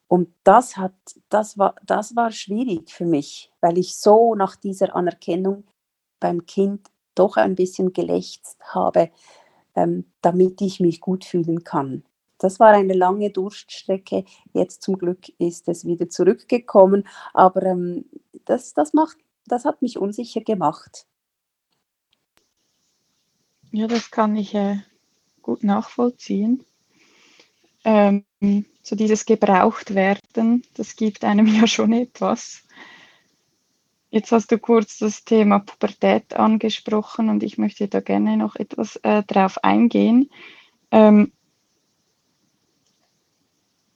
Und 0.10 0.34
das 0.44 0.76
hat, 0.76 0.96
das 1.30 1.60
war, 1.60 1.76
das 1.86 2.16
war 2.16 2.32
schwierig 2.32 2.92
für 2.92 3.06
mich, 3.06 3.52
weil 3.62 3.78
ich 3.78 3.96
so 3.96 4.34
nach 4.34 4.56
dieser 4.56 4.96
Anerkennung 4.96 5.66
beim 6.20 6.48
Kind 6.48 6.90
doch 7.14 7.38
ein 7.38 7.54
bisschen 7.54 7.94
gelächzt 7.94 8.58
habe, 8.74 9.12
ähm, 9.76 10.12
damit 10.24 10.62
ich 10.62 10.80
mich 10.80 11.00
gut 11.00 11.26
fühlen 11.26 11.64
kann. 11.64 12.04
Das 12.40 12.60
war 12.60 12.70
eine 12.70 12.94
lange 12.94 13.30
Durststrecke. 13.30 14.26
Jetzt 14.52 14.82
zum 14.82 14.98
Glück 14.98 15.30
ist 15.38 15.68
es 15.68 15.86
wieder 15.86 16.10
zurückgekommen, 16.10 17.08
aber 17.36 17.62
ähm, 17.62 18.06
das, 18.46 18.74
das, 18.74 18.94
macht, 18.94 19.18
das 19.46 19.64
hat 19.64 19.84
mich 19.84 20.00
unsicher 20.00 20.42
gemacht. 20.42 21.06
Ja, 23.70 23.86
das 23.86 24.10
kann 24.10 24.36
ich 24.36 24.56
äh, 24.56 24.78
gut 25.44 25.64
nachvollziehen. 25.64 26.66
Ähm, 27.84 28.26
so 28.90 28.96
dieses 28.96 29.26
Gebrauchtwerden, 29.26 30.64
das 30.76 30.96
gibt 30.96 31.24
einem 31.24 31.46
ja 31.46 31.68
schon 31.68 31.94
etwas. 31.94 32.64
Jetzt 34.10 34.32
hast 34.32 34.52
du 34.52 34.58
kurz 34.58 34.98
das 34.98 35.24
Thema 35.24 35.60
Pubertät 35.60 36.34
angesprochen 36.34 37.30
und 37.30 37.44
ich 37.44 37.60
möchte 37.60 37.88
da 37.88 38.00
gerne 38.00 38.36
noch 38.36 38.56
etwas 38.56 38.96
äh, 39.04 39.22
drauf 39.22 39.64
eingehen. 39.64 40.32
Ähm, 40.90 41.32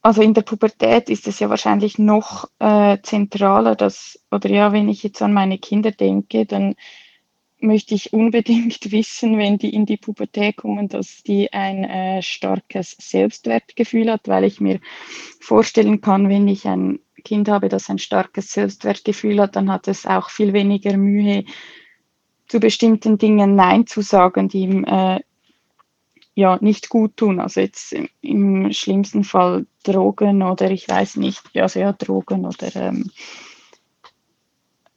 also 0.04 0.22
in 0.22 0.36
der 0.36 0.44
Pubertät 0.44 1.10
ist 1.10 1.28
es 1.28 1.40
ja 1.40 1.50
wahrscheinlich 1.50 1.98
noch 1.98 2.48
äh, 2.60 3.00
zentraler, 3.02 3.76
dass, 3.76 4.20
oder 4.30 4.50
ja, 4.50 4.74
wenn 4.74 4.90
ich 4.90 5.02
jetzt 5.02 5.24
an 5.24 5.34
meine 5.34 5.58
Kinder 5.58 5.92
denke, 5.92 6.46
dann 6.46 6.76
möchte 7.64 7.96
ich 7.96 8.14
unbedingt 8.14 8.92
wissen, 8.92 9.38
wenn 9.38 9.58
die 9.58 9.74
in 9.74 9.86
die 9.86 9.98
Pubertät 9.98 10.58
kommen, 10.58 10.88
dass 10.88 11.24
die 11.24 11.52
ein 11.54 11.84
äh, 11.84 12.22
starkes 12.22 12.96
Selbstwertgefühl 13.00 14.12
hat, 14.12 14.28
weil 14.28 14.44
ich 14.44 14.62
mir 14.62 14.80
vorstellen 15.40 16.02
kann, 16.02 16.30
wenn 16.30 16.48
ich 16.48 16.68
ein 16.68 17.00
Kind 17.24 17.50
habe, 17.50 17.70
das 17.70 17.90
ein 17.90 18.00
starkes 18.00 18.52
Selbstwertgefühl 18.52 19.40
hat, 19.40 19.56
dann 19.56 19.72
hat 19.72 19.88
es 19.88 20.06
auch 20.06 20.30
viel 20.30 20.54
weniger 20.54 20.98
Mühe, 20.98 21.46
zu 22.48 22.60
bestimmten 22.60 23.18
Dingen 23.18 23.56
Nein 23.56 23.88
zu 23.88 24.02
sagen, 24.02 24.50
die 24.50 24.60
ihm 24.60 24.84
äh, 24.84 25.22
ja 26.36 26.58
nicht 26.62 26.90
gut 26.90 27.18
tun. 27.18 27.40
Also 27.40 27.62
jetzt 27.62 27.94
im, 27.94 28.10
im, 28.22 28.74
schlimmsten 28.74 29.24
Fall 29.24 29.66
Drogen 29.84 30.44
oder 30.44 30.70
ich 30.70 30.88
weiß 30.88 31.16
nicht, 31.18 31.42
also 31.56 31.80
ja, 31.80 31.94
Drogen 31.94 32.46
oder 32.46 32.76
ähm, 32.76 33.10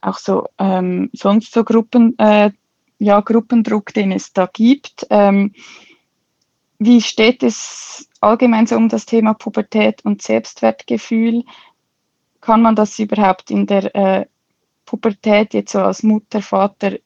auch 0.07 0.19
so 0.19 0.47
ähm, 0.59 1.11
sonst 1.13 1.53
so 1.53 1.65
Gruppen, 1.65 2.19
äh, 2.19 2.51
ja, 2.99 3.21
Gruppendruck, 3.21 3.93
den 3.93 4.13
es 4.13 4.33
da 4.33 4.49
gibt. 4.51 5.07
Ähm, 5.11 5.53
wie 6.79 7.01
steht 7.01 7.43
es 7.43 8.09
allgemein 8.21 8.67
so 8.67 8.77
um 8.77 8.89
das 8.89 9.07
Thema 9.07 9.35
Pubertät 9.35 10.05
und 10.05 10.23
Selbstwertgefühl? 10.23 11.45
Kann 12.41 12.63
man 12.63 12.77
das 12.77 12.99
überhaupt 12.99 13.51
in 13.51 13.67
der 13.67 13.95
äh, 13.95 14.27
Pubertät 14.85 15.55
jetzt 15.55 15.73
so 15.73 15.81
als 15.81 16.03
Mutter, 16.03 16.43
Vater 16.43 16.99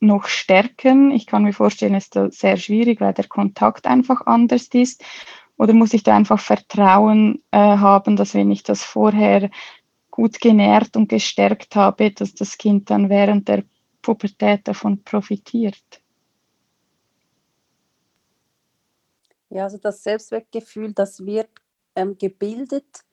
noch 0.00 0.26
stärken? 0.26 1.10
Ich 1.10 1.26
kann 1.26 1.44
mir 1.44 1.52
vorstellen, 1.52 1.94
es 1.94 2.04
ist 2.04 2.16
da 2.16 2.30
sehr 2.30 2.56
schwierig, 2.56 3.00
weil 3.00 3.14
der 3.14 3.26
Kontakt 3.26 3.86
einfach 3.86 4.26
anders 4.26 4.68
ist. 4.72 5.04
Oder 5.56 5.72
muss 5.72 5.94
ich 5.94 6.04
da 6.04 6.16
einfach 6.16 6.38
Vertrauen 6.38 7.42
äh, 7.50 7.58
haben, 7.58 8.16
dass 8.16 8.34
wenn 8.34 8.50
ich 8.50 8.62
das 8.62 8.84
vorher 8.84 9.50
gut 10.18 10.40
genährt 10.40 10.96
und 10.96 11.08
gestärkt 11.08 11.76
habe, 11.76 12.10
dass 12.10 12.34
das 12.34 12.58
Kind 12.58 12.90
dann 12.90 13.08
während 13.08 13.46
der 13.46 13.62
Pubertät 14.02 14.66
davon 14.66 15.04
profitiert. 15.04 16.02
Ja, 19.48 19.62
also 19.62 19.78
das 19.78 20.02
Selbstwertgefühl, 20.02 20.92
das 20.92 21.24
wird 21.24 21.50
ähm, 21.94 22.18
gebildet 22.18 23.04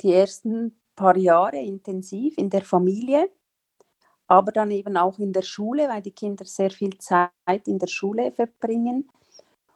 die 0.00 0.12
ersten 0.12 0.78
paar 0.94 1.16
Jahre 1.16 1.58
intensiv 1.58 2.38
in 2.38 2.50
der 2.50 2.62
Familie, 2.62 3.30
aber 4.28 4.52
dann 4.52 4.70
eben 4.70 4.96
auch 4.96 5.18
in 5.18 5.32
der 5.32 5.42
Schule, 5.42 5.88
weil 5.88 6.02
die 6.02 6.12
Kinder 6.12 6.44
sehr 6.44 6.70
viel 6.70 6.96
Zeit 6.98 7.66
in 7.66 7.80
der 7.80 7.88
Schule 7.88 8.30
verbringen. 8.30 9.10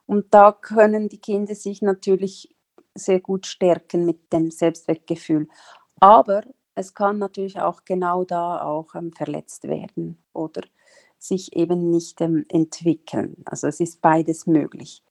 Und 0.06 0.32
da 0.32 0.52
können 0.52 1.08
die 1.08 1.18
Kinder 1.18 1.56
sich 1.56 1.82
natürlich 1.82 2.54
sehr 2.94 3.18
gut 3.18 3.46
stärken 3.46 4.06
mit 4.06 4.32
dem 4.32 4.52
Selbstwertgefühl. 4.52 5.48
Aber 5.98 6.42
es 6.78 6.94
kann 6.94 7.18
natürlich 7.18 7.60
auch 7.60 7.84
genau 7.84 8.24
da 8.24 8.62
auch 8.62 8.94
ähm, 8.94 9.12
verletzt 9.12 9.64
werden 9.64 10.16
oder 10.32 10.62
sich 11.18 11.56
eben 11.56 11.90
nicht 11.90 12.20
ähm, 12.20 12.44
entwickeln. 12.48 13.42
Also 13.46 13.66
es 13.66 13.80
ist 13.80 14.00
beides 14.00 14.46
möglich. 14.46 15.02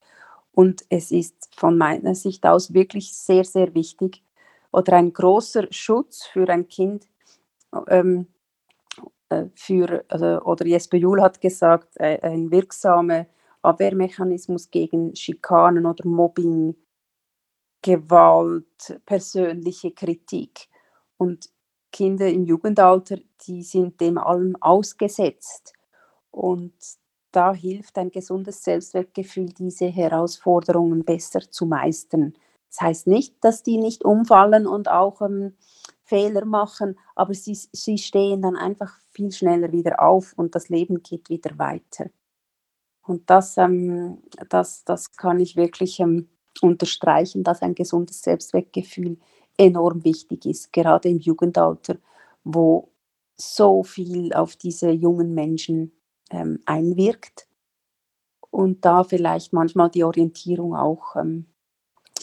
Und 0.54 0.86
es 0.90 1.12
ist 1.12 1.50
von 1.56 1.78
meiner 1.78 2.16
Sicht 2.16 2.46
aus 2.46 2.74
wirklich 2.74 3.14
sehr, 3.14 3.44
sehr 3.44 3.74
wichtig 3.76 4.24
oder 4.72 4.94
ein 4.94 5.12
großer 5.12 5.68
Schutz 5.72 6.26
für 6.26 6.48
ein 6.48 6.70
Kind. 6.70 7.08
Ähm, 7.88 8.28
äh, 9.30 9.48
für, 9.54 10.06
also, 10.08 10.42
oder 10.44 10.66
Jesper 10.66 10.98
Juhl 10.98 11.22
hat 11.22 11.42
gesagt, 11.42 11.98
äh, 11.98 12.20
ein 12.22 12.50
wirksamer 12.50 13.26
Abwehrmechanismus 13.62 14.72
gegen 14.72 15.14
Schikanen 15.18 15.86
oder 15.86 16.08
Mobbing, 16.08 16.76
Gewalt, 17.82 19.02
persönliche 19.06 19.92
Kritik. 19.92 20.70
Und 21.18 21.50
Kinder 21.98 22.30
im 22.30 22.46
Jugendalter, 22.46 23.18
die 23.48 23.64
sind 23.64 24.00
dem 24.02 24.20
allem 24.20 24.56
ausgesetzt. 24.62 25.74
Und 26.30 26.76
da 27.32 27.56
hilft 27.56 27.98
ein 27.98 28.12
gesundes 28.12 28.64
Selbstwertgefühl, 28.64 29.48
diese 29.48 29.88
Herausforderungen 29.88 31.04
besser 31.04 31.42
zu 31.50 31.66
meistern. 31.66 32.36
Das 32.70 32.82
heißt 32.82 33.08
nicht, 33.08 33.44
dass 33.44 33.64
die 33.64 33.78
nicht 33.78 34.06
umfallen 34.06 34.68
und 34.68 34.90
auch 34.90 35.24
ähm, 35.24 35.56
Fehler 36.04 36.46
machen, 36.46 37.00
aber 37.16 37.34
sie, 37.34 37.58
sie 37.72 37.98
stehen 37.98 38.44
dann 38.44 38.56
einfach 38.56 39.00
viel 39.10 39.32
schneller 39.32 39.72
wieder 39.72 40.00
auf 40.00 40.34
und 40.36 40.54
das 40.54 40.70
Leben 40.70 41.02
geht 41.02 41.32
wieder 41.32 41.58
weiter. 41.58 42.12
Und 43.02 43.28
das, 43.32 43.58
ähm, 43.58 44.20
das, 44.50 44.84
das 44.84 45.14
kann 45.14 45.40
ich 45.40 45.56
wirklich 45.56 46.00
ähm, 46.00 46.30
unterstreichen, 46.62 47.44
dass 47.44 47.64
ein 47.64 47.74
gesundes 47.74 48.22
Selbstwertgefühl 48.22 49.18
enorm 49.58 50.04
wichtig 50.04 50.46
ist, 50.46 50.72
gerade 50.72 51.10
im 51.10 51.20
Jugendalter, 51.20 51.98
wo 52.44 52.90
so 53.36 53.84
viel 53.84 54.34
auf 54.34 54.56
diese 54.56 54.90
jungen 54.92 55.34
Menschen 55.34 55.92
ähm, 56.32 56.60
einwirkt 56.66 57.48
und 58.50 58.86
da 58.86 59.04
vielleicht 59.04 59.54
manchmal 59.54 59.90
die 59.90 60.04
Orientierung 60.04 60.76
auch 60.76 61.16
ähm, 61.16 61.46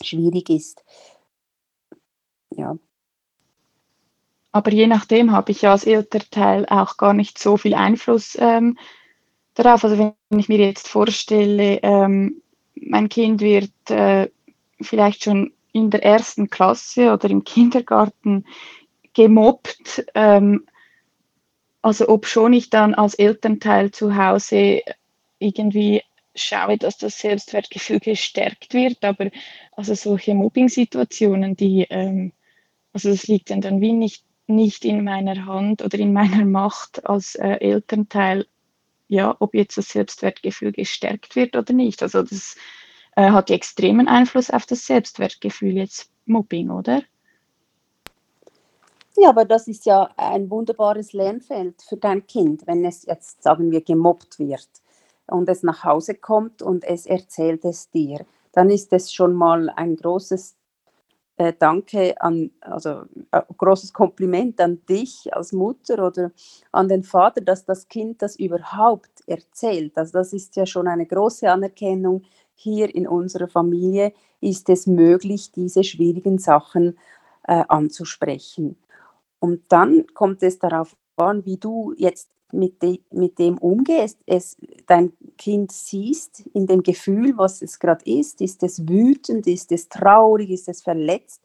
schwierig 0.03 0.51
ist. 0.51 0.85
Ja. 2.51 2.77
Aber 4.53 4.71
je 4.73 4.87
nachdem 4.87 5.33
habe 5.33 5.51
ich 5.51 5.63
ja 5.63 5.73
als 5.73 5.85
Elternteil 5.85 6.67
auch 6.67 6.97
gar 6.97 7.13
nicht 7.13 7.39
so 7.39 7.57
viel 7.57 7.75
Einfluss 7.75 8.37
ähm, 8.41 8.79
darauf. 9.55 9.85
Also 9.85 9.99
wenn 9.99 10.39
ich 10.39 10.49
mir 10.49 10.59
jetzt 10.59 10.89
vorstelle, 10.89 11.81
ähm, 11.83 12.41
mein 12.75 13.09
Kind 13.09 13.41
wird 13.41 13.73
äh, 13.91 14.31
vielleicht 14.81 15.25
schon 15.25 15.53
in 15.75 15.91
der 15.91 16.05
ersten 16.05 16.49
Klasse 16.49 17.13
oder 17.13 17.29
im 17.29 17.43
Kindergarten 17.43 18.47
gemobbt. 19.13 20.07
Ähm, 20.15 20.67
also 21.83 22.09
ob 22.09 22.27
schon 22.27 22.53
ich 22.55 22.71
dann 22.71 22.95
als 22.95 23.15
Elternteil 23.15 23.91
zu 23.91 24.17
Hause 24.17 24.83
irgendwie 25.41 26.03
schaue, 26.37 26.79
dass 26.79 26.97
das 26.97 27.19
Selbstwertgefühl 27.19 27.99
gestärkt 27.99 28.73
wird, 28.73 29.05
aber 29.05 29.31
also 29.73 29.95
solche 29.95 30.35
Mobbing-Situationen, 30.35 31.57
die, 31.57 31.87
ähm, 31.91 32.33
also 32.93 33.11
das 33.11 33.27
liegt 33.27 33.51
dann, 33.51 33.61
dann 33.61 33.81
wie 33.81 33.93
nicht, 33.93 34.25
nicht 34.47 34.85
in 34.85 35.03
meiner 35.03 35.45
Hand 35.45 35.83
oder 35.83 35.99
in 35.99 36.13
meiner 36.13 36.45
Macht 36.45 37.05
als 37.05 37.35
äh, 37.35 37.57
Elternteil, 37.59 38.47
ja, 39.09 39.37
ob 39.41 39.55
jetzt 39.55 39.77
das 39.77 39.89
Selbstwertgefühl 39.89 40.71
gestärkt 40.71 41.35
wird 41.35 41.57
oder 41.57 41.73
nicht. 41.75 42.03
Also 42.03 42.23
das 42.23 42.57
äh, 43.17 43.31
hat 43.31 43.51
extremen 43.51 44.09
Einfluss 44.09 44.51
auf 44.51 44.67
das 44.67 44.87
Selbstwertgefühl, 44.87 45.77
jetzt 45.77 46.11
Mobbing, 46.27 46.71
oder? 46.71 47.03
Ja, 49.17 49.29
aber 49.29 49.45
das 49.45 49.69
ist 49.69 49.87
ja 49.87 50.11
ein 50.17 50.51
wunderbares 50.51 51.13
Lernfeld 51.13 51.83
für 51.83 51.97
dein 51.97 52.27
Kind, 52.27 52.67
wenn 52.67 52.85
es 52.85 53.05
jetzt, 53.07 53.43
sagen 53.43 53.71
wir, 53.71 53.81
gemobbt 53.81 54.39
wird 54.39 54.69
und 55.27 55.49
es 55.49 55.63
nach 55.63 55.85
Hause 55.85 56.15
kommt 56.15 56.63
und 56.63 56.85
es 56.85 57.07
erzählt 57.07 57.65
es 57.65 57.91
dir. 57.91 58.27
Dann 58.53 58.71
ist 58.71 58.93
es 58.93 59.13
schon 59.13 59.35
mal 59.35 59.71
ein 59.71 59.97
großes 59.97 60.57
äh, 61.37 61.53
Danke 61.59 62.21
an, 62.21 62.51
also 62.61 63.03
äh, 63.31 63.43
großes 63.57 63.93
Kompliment 63.93 64.61
an 64.61 64.85
dich 64.87 65.33
als 65.33 65.53
Mutter 65.53 66.07
oder 66.07 66.31
an 66.73 66.89
den 66.89 67.03
Vater, 67.03 67.41
dass 67.41 67.65
das 67.65 67.89
Kind 67.89 68.23
das 68.23 68.37
überhaupt 68.37 69.27
erzählt. 69.27 69.97
Also 69.97 70.13
das 70.13 70.33
ist 70.33 70.57
ja 70.57 70.67
schon 70.67 70.89
eine 70.89 71.07
große 71.07 71.51
Anerkennung 71.51 72.23
hier 72.55 72.95
in 72.95 73.07
unserer 73.07 73.49
Familie 73.49 74.13
ist 74.41 74.69
es 74.69 74.87
möglich, 74.87 75.53
diese 75.53 75.85
schwierigen 75.85 76.39
Sachen 76.39 76.99
äh, 77.47 77.65
anzusprechen. 77.69 78.77
Und 79.39 79.63
dann 79.69 80.07
kommt 80.15 80.43
es 80.43 80.59
darauf 80.59 80.97
an, 81.17 81.45
wie 81.45 81.57
du 81.57 81.93
jetzt 81.97 82.31
mit, 82.53 82.83
de, 82.83 83.01
mit 83.11 83.39
dem 83.39 83.59
umgehst, 83.59 84.19
es 84.27 84.57
dein 84.87 85.13
Kind 85.37 85.73
siehst 85.73 86.45
in 86.55 86.67
dem 86.67 86.83
Gefühl, 86.83 87.37
was 87.37 87.61
es 87.63 87.79
gerade 87.79 88.05
ist, 88.05 88.41
ist 88.41 88.63
es 88.63 88.89
wütend, 88.89 89.47
ist 89.47 89.73
es 89.73 89.89
traurig, 89.89 90.51
ist 90.51 90.69
es 90.69 90.83
verletzt? 90.83 91.43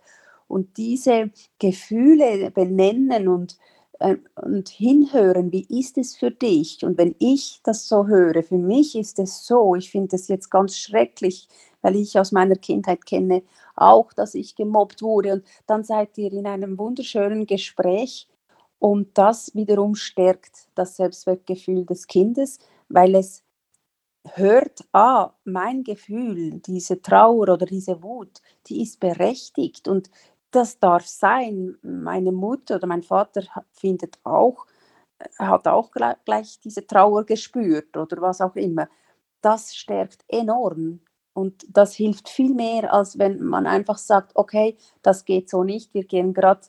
Und 0.47 0.77
diese 0.77 1.31
Gefühle 1.57 2.51
benennen 2.51 3.27
und, 3.27 3.57
und 3.99 4.69
hinhören, 4.69 5.51
wie 5.51 5.65
ist 5.69 5.97
es 5.97 6.15
für 6.15 6.31
dich? 6.31 6.83
Und 6.85 6.97
wenn 6.97 7.15
ich 7.19 7.59
das 7.63 7.87
so 7.87 8.07
höre, 8.07 8.43
für 8.43 8.57
mich 8.57 8.95
ist 8.95 9.19
es 9.19 9.45
so, 9.45 9.75
ich 9.75 9.91
finde 9.91 10.15
es 10.15 10.27
jetzt 10.29 10.49
ganz 10.49 10.77
schrecklich, 10.77 11.47
weil 11.81 11.95
ich 11.95 12.17
aus 12.17 12.31
meiner 12.31 12.55
Kindheit 12.55 13.05
kenne 13.05 13.43
auch, 13.75 14.13
dass 14.13 14.35
ich 14.35 14.55
gemobbt 14.55 15.01
wurde 15.01 15.33
und 15.33 15.43
dann 15.67 15.83
seid 15.83 16.17
ihr 16.17 16.31
in 16.31 16.47
einem 16.47 16.77
wunderschönen 16.77 17.45
Gespräch 17.45 18.27
und 18.79 19.17
das 19.17 19.53
wiederum 19.55 19.95
stärkt 19.95 20.69
das 20.75 20.95
Selbstwertgefühl 20.95 21.85
des 21.85 22.07
Kindes, 22.07 22.59
weil 22.87 23.15
es 23.15 23.43
hört, 24.33 24.85
ah, 24.93 25.33
mein 25.45 25.83
Gefühl, 25.83 26.59
diese 26.59 27.01
Trauer 27.01 27.49
oder 27.49 27.65
diese 27.65 28.01
Wut, 28.03 28.41
die 28.67 28.81
ist 28.81 28.99
berechtigt 28.99 29.87
und 29.87 30.09
das 30.51 30.79
darf 30.79 31.05
sein. 31.07 31.77
Meine 31.81 32.31
Mutter 32.31 32.75
oder 32.75 32.87
mein 32.87 33.03
Vater 33.03 33.43
findet 33.71 34.19
auch, 34.23 34.65
hat 35.37 35.67
auch 35.67 35.91
gleich 35.91 36.59
diese 36.59 36.85
Trauer 36.87 37.25
gespürt 37.25 37.95
oder 37.97 38.21
was 38.21 38.41
auch 38.41 38.55
immer. 38.55 38.87
Das 39.41 39.75
stärkt 39.75 40.23
enorm 40.27 41.01
und 41.33 41.65
das 41.69 41.93
hilft 41.95 42.29
viel 42.29 42.53
mehr, 42.53 42.93
als 42.93 43.17
wenn 43.17 43.41
man 43.43 43.67
einfach 43.67 43.97
sagt, 43.97 44.31
okay, 44.35 44.77
das 45.01 45.25
geht 45.25 45.49
so 45.49 45.63
nicht, 45.63 45.93
wir 45.93 46.03
gehen 46.03 46.33
gerade 46.33 46.61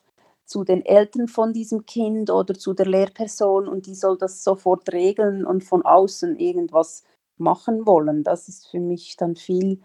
zu 0.45 0.65
den 0.65 0.85
Eltern 0.85 1.29
von 1.29 1.53
diesem 1.53 1.87
Kind 1.87 2.31
oder 2.31 2.55
zu 2.55 2.75
der 2.75 2.87
Lehrperson 2.87 3.69
und 3.69 3.87
die 3.87 3.95
soll 3.95 4.19
das 4.19 4.43
sofort 4.45 4.93
regeln 4.93 5.47
und 5.47 5.65
von 5.65 5.83
außen 5.85 6.37
irgendwas 6.37 7.05
machen 7.39 7.87
wollen. 7.87 8.25
Das 8.25 8.49
ist 8.49 8.69
für 8.69 8.81
mich 8.81 9.17
dann 9.17 9.37
viel 9.37 9.81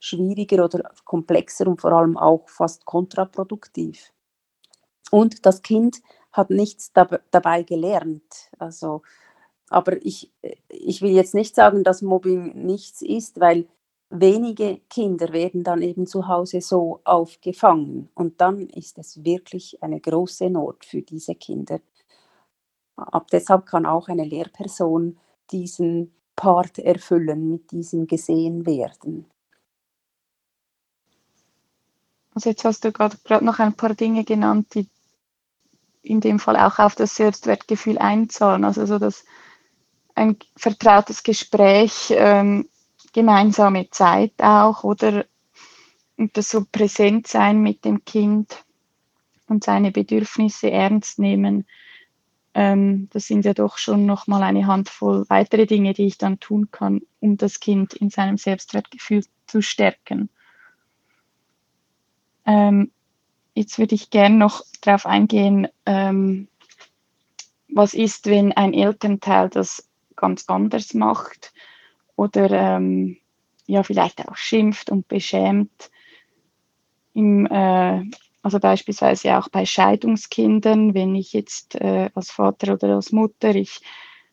schwieriger 0.00 0.64
oder 0.64 0.90
komplexer 1.04 1.66
und 1.66 1.80
vor 1.80 1.92
allem 1.92 2.16
auch 2.16 2.48
fast 2.48 2.84
kontraproduktiv. 2.84 4.12
Und 5.10 5.46
das 5.46 5.62
Kind 5.62 6.00
hat 6.32 6.50
nichts 6.50 6.92
dab 6.92 7.20
dabei 7.30 7.62
gelernt. 7.62 8.50
Also, 8.58 9.02
aber 9.70 10.04
ich, 10.04 10.32
ich 10.68 11.02
will 11.02 11.12
jetzt 11.12 11.34
nicht 11.34 11.54
sagen, 11.54 11.84
dass 11.84 12.02
Mobbing 12.02 12.64
nichts 12.66 13.02
ist, 13.02 13.40
weil 13.40 13.66
wenige 14.10 14.80
Kinder 14.88 15.32
werden 15.32 15.64
dann 15.64 15.82
eben 15.82 16.06
zu 16.06 16.28
Hause 16.28 16.60
so 16.60 17.00
aufgefangen. 17.04 18.08
Und 18.14 18.40
dann 18.40 18.68
ist 18.68 18.98
es 18.98 19.24
wirklich 19.24 19.82
eine 19.82 20.00
große 20.00 20.48
Not 20.50 20.84
für 20.84 21.02
diese 21.02 21.34
Kinder. 21.34 21.80
Ab 22.96 23.28
deshalb 23.30 23.66
kann 23.66 23.86
auch 23.86 24.08
eine 24.08 24.24
Lehrperson 24.24 25.18
diesen 25.50 26.14
Part 26.36 26.78
erfüllen, 26.78 27.48
mit 27.48 27.70
diesem 27.70 28.06
gesehen 28.06 28.66
werden. 28.66 29.26
Also 32.38 32.50
jetzt 32.50 32.64
hast 32.64 32.84
du 32.84 32.92
gerade 32.92 33.16
noch 33.44 33.58
ein 33.58 33.74
paar 33.74 33.94
Dinge 33.94 34.22
genannt, 34.22 34.68
die 34.76 34.88
in 36.02 36.20
dem 36.20 36.38
Fall 36.38 36.56
auch 36.56 36.78
auf 36.78 36.94
das 36.94 37.16
Selbstwertgefühl 37.16 37.98
einzahlen. 37.98 38.64
Also 38.64 38.86
so 38.86 39.00
das 39.00 39.24
ein 40.14 40.36
vertrautes 40.54 41.24
Gespräch, 41.24 42.14
ähm, 42.16 42.68
gemeinsame 43.12 43.90
Zeit 43.90 44.34
auch 44.38 44.84
oder 44.84 45.24
und 46.16 46.36
das 46.36 46.48
so 46.50 46.64
präsent 46.64 47.26
sein 47.26 47.60
mit 47.60 47.84
dem 47.84 48.04
Kind 48.04 48.64
und 49.48 49.64
seine 49.64 49.90
Bedürfnisse 49.90 50.70
ernst 50.70 51.18
nehmen. 51.18 51.66
Ähm, 52.54 53.08
das 53.12 53.26
sind 53.26 53.46
ja 53.46 53.52
doch 53.52 53.78
schon 53.78 54.06
noch 54.06 54.28
mal 54.28 54.44
eine 54.44 54.68
Handvoll 54.68 55.24
weitere 55.28 55.66
Dinge, 55.66 55.92
die 55.92 56.06
ich 56.06 56.18
dann 56.18 56.38
tun 56.38 56.70
kann, 56.70 57.00
um 57.18 57.36
das 57.36 57.58
Kind 57.58 57.94
in 57.94 58.10
seinem 58.10 58.36
Selbstwertgefühl 58.36 59.24
zu 59.48 59.60
stärken. 59.60 60.30
Ähm, 62.48 62.90
jetzt 63.54 63.78
würde 63.78 63.94
ich 63.94 64.10
gerne 64.10 64.36
noch 64.36 64.62
darauf 64.80 65.04
eingehen, 65.04 65.68
ähm, 65.84 66.48
was 67.68 67.92
ist, 67.92 68.26
wenn 68.26 68.52
ein 68.52 68.72
Elternteil 68.72 69.50
das 69.50 69.86
ganz 70.16 70.44
anders 70.48 70.94
macht 70.94 71.52
oder 72.16 72.50
ähm, 72.50 73.18
ja 73.66 73.82
vielleicht 73.82 74.26
auch 74.26 74.36
schimpft 74.36 74.90
und 74.90 75.06
beschämt. 75.08 75.90
Im, 77.12 77.46
äh, 77.46 78.02
also 78.42 78.60
beispielsweise 78.60 79.36
auch 79.36 79.50
bei 79.50 79.66
Scheidungskindern, 79.66 80.94
wenn 80.94 81.14
ich 81.14 81.34
jetzt 81.34 81.74
äh, 81.74 82.08
als 82.14 82.30
Vater 82.30 82.72
oder 82.72 82.94
als 82.94 83.12
Mutter, 83.12 83.54
ich 83.54 83.82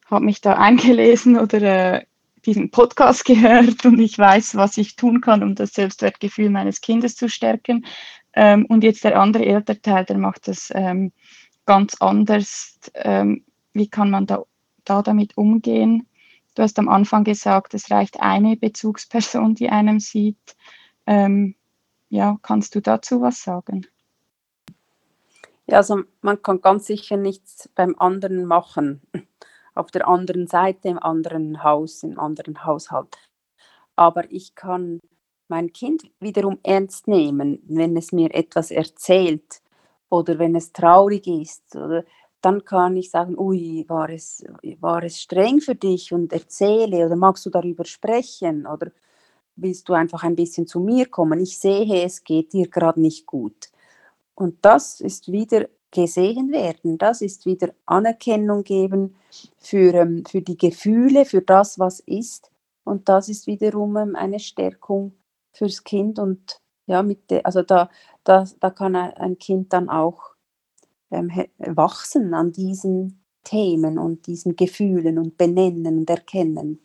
habe 0.05 0.23
mich 0.23 0.39
da 0.39 0.53
eingelesen 0.57 1.37
oder 1.37 2.01
äh, 2.01 2.05
diesen 2.45 2.71
Podcast 2.71 3.25
gehört 3.25 3.85
und 3.85 3.99
ich 3.99 4.17
weiß, 4.17 4.55
was 4.55 4.77
ich 4.77 4.95
tun 4.95 5.21
kann, 5.21 5.43
um 5.43 5.55
das 5.55 5.73
Selbstwertgefühl 5.73 6.49
meines 6.49 6.81
Kindes 6.81 7.15
zu 7.15 7.29
stärken. 7.29 7.85
Ähm, 8.33 8.65
und 8.67 8.83
jetzt 8.83 9.03
der 9.03 9.19
andere 9.19 9.45
Elternteil, 9.45 10.05
der 10.05 10.17
macht 10.17 10.47
das 10.47 10.71
ähm, 10.73 11.11
ganz 11.65 11.95
anders. 11.99 12.79
Ähm, 12.93 13.43
wie 13.73 13.87
kann 13.87 14.09
man 14.09 14.25
da, 14.25 14.43
da 14.83 15.01
damit 15.01 15.37
umgehen? 15.37 16.07
Du 16.55 16.63
hast 16.63 16.79
am 16.79 16.87
Anfang 16.87 17.23
gesagt, 17.23 17.73
es 17.73 17.91
reicht 17.91 18.19
eine 18.21 18.55
Bezugsperson, 18.55 19.55
die 19.55 19.69
einem 19.69 19.99
sieht. 19.99 20.55
Ähm, 21.05 21.55
ja, 22.09 22.37
kannst 22.41 22.75
du 22.75 22.81
dazu 22.81 23.21
was 23.21 23.43
sagen? 23.43 23.85
Ja, 25.67 25.77
also 25.77 26.03
man 26.21 26.41
kann 26.41 26.61
ganz 26.61 26.85
sicher 26.85 27.17
nichts 27.17 27.69
beim 27.75 27.95
anderen 27.97 28.45
machen 28.45 29.01
auf 29.75 29.91
der 29.91 30.07
anderen 30.07 30.47
Seite, 30.47 30.87
im 30.87 30.99
anderen 30.99 31.63
Haus, 31.63 32.03
im 32.03 32.19
anderen 32.19 32.65
Haushalt. 32.65 33.17
Aber 33.95 34.29
ich 34.31 34.55
kann 34.55 34.99
mein 35.47 35.71
Kind 35.73 36.03
wiederum 36.19 36.59
ernst 36.63 37.07
nehmen, 37.07 37.61
wenn 37.67 37.95
es 37.95 38.11
mir 38.11 38.33
etwas 38.33 38.71
erzählt 38.71 39.61
oder 40.09 40.39
wenn 40.39 40.55
es 40.55 40.71
traurig 40.71 41.27
ist. 41.27 41.75
Oder 41.75 42.03
dann 42.41 42.63
kann 42.63 42.95
ich 42.97 43.11
sagen, 43.11 43.37
ui, 43.37 43.85
war 43.87 44.09
es, 44.09 44.43
war 44.79 45.03
es 45.03 45.21
streng 45.21 45.61
für 45.61 45.75
dich 45.75 46.13
und 46.13 46.33
erzähle 46.33 47.05
oder 47.05 47.15
magst 47.15 47.45
du 47.45 47.49
darüber 47.49 47.85
sprechen 47.85 48.65
oder 48.65 48.91
willst 49.55 49.87
du 49.89 49.93
einfach 49.93 50.23
ein 50.23 50.35
bisschen 50.35 50.67
zu 50.67 50.79
mir 50.79 51.07
kommen? 51.07 51.39
Ich 51.39 51.59
sehe, 51.59 52.03
es 52.03 52.23
geht 52.23 52.53
dir 52.53 52.69
gerade 52.69 53.01
nicht 53.01 53.25
gut. 53.25 53.69
Und 54.35 54.63
das 54.65 54.99
ist 54.99 55.31
wieder 55.31 55.67
gesehen 55.95 56.51
werden. 56.51 56.97
Das 56.97 57.21
ist 57.21 57.45
wieder 57.45 57.73
Anerkennung 57.85 58.63
geben 58.63 59.15
für, 59.57 59.93
ähm, 59.95 60.25
für 60.25 60.41
die 60.41 60.57
Gefühle, 60.57 61.25
für 61.25 61.41
das, 61.41 61.79
was 61.79 62.01
ist. 62.01 62.51
Und 62.83 63.09
das 63.09 63.29
ist 63.29 63.47
wiederum 63.47 63.97
ähm, 63.97 64.15
eine 64.15 64.39
Stärkung 64.39 65.13
fürs 65.53 65.83
Kind. 65.83 66.19
Und 66.19 66.61
ja, 66.85 67.01
mit 67.01 67.31
de, 67.31 67.43
also 67.43 67.63
da, 67.63 67.89
da, 68.25 68.45
da 68.59 68.69
kann 68.69 68.95
ein 68.95 69.37
Kind 69.39 69.73
dann 69.73 69.89
auch 69.89 70.35
ähm, 71.11 71.31
wachsen 71.57 72.33
an 72.33 72.51
diesen 72.51 73.23
Themen 73.43 73.97
und 73.97 74.27
diesen 74.27 74.55
Gefühlen 74.55 75.17
und 75.17 75.37
benennen 75.37 75.99
und 75.99 76.09
erkennen. 76.09 76.84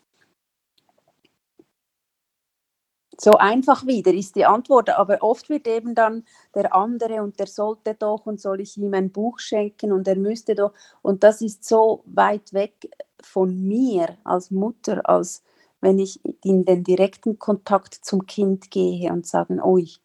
So 3.23 3.33
einfach 3.37 3.85
wieder 3.85 4.11
ist 4.11 4.35
die 4.35 4.45
Antwort, 4.45 4.89
aber 4.89 5.21
oft 5.21 5.47
wird 5.49 5.67
eben 5.67 5.93
dann 5.93 6.23
der 6.55 6.73
andere 6.73 7.21
und 7.21 7.39
der 7.39 7.45
sollte 7.45 7.93
doch 7.93 8.25
und 8.25 8.41
soll 8.41 8.61
ich 8.61 8.77
ihm 8.77 8.95
ein 8.95 9.11
Buch 9.11 9.37
schenken 9.37 9.91
und 9.91 10.07
er 10.07 10.15
müsste 10.15 10.55
doch. 10.55 10.73
Und 11.03 11.23
das 11.23 11.41
ist 11.41 11.63
so 11.63 12.01
weit 12.05 12.51
weg 12.53 12.89
von 13.21 13.67
mir 13.67 14.17
als 14.23 14.49
Mutter, 14.49 15.07
als 15.07 15.43
wenn 15.81 15.99
ich 15.99 16.19
in 16.43 16.65
den 16.65 16.83
direkten 16.83 17.37
Kontakt 17.37 17.93
zum 17.93 18.25
Kind 18.25 18.71
gehe 18.71 19.11
und 19.11 19.27
sage, 19.27 19.59
oh, 19.63 19.77
ich, 19.77 20.01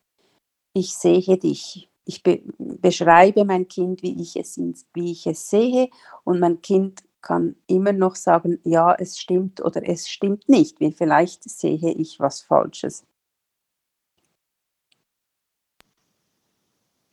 ich 0.74 0.94
sehe 0.94 1.38
dich, 1.38 1.88
ich 2.04 2.22
be 2.22 2.42
beschreibe 2.58 3.46
mein 3.46 3.66
Kind, 3.66 4.02
wie 4.02 4.20
ich, 4.20 4.36
es, 4.36 4.60
wie 4.92 5.12
ich 5.12 5.26
es 5.26 5.48
sehe 5.48 5.88
und 6.24 6.38
mein 6.38 6.60
Kind 6.60 7.02
kann 7.26 7.56
immer 7.66 7.92
noch 7.92 8.14
sagen, 8.14 8.60
ja, 8.62 8.94
es 8.94 9.18
stimmt 9.18 9.60
oder 9.60 9.82
es 9.88 10.08
stimmt 10.08 10.48
nicht, 10.48 10.80
weil 10.80 10.92
vielleicht 10.92 11.42
sehe 11.42 11.92
ich 11.92 12.20
was 12.20 12.40
Falsches. 12.40 13.04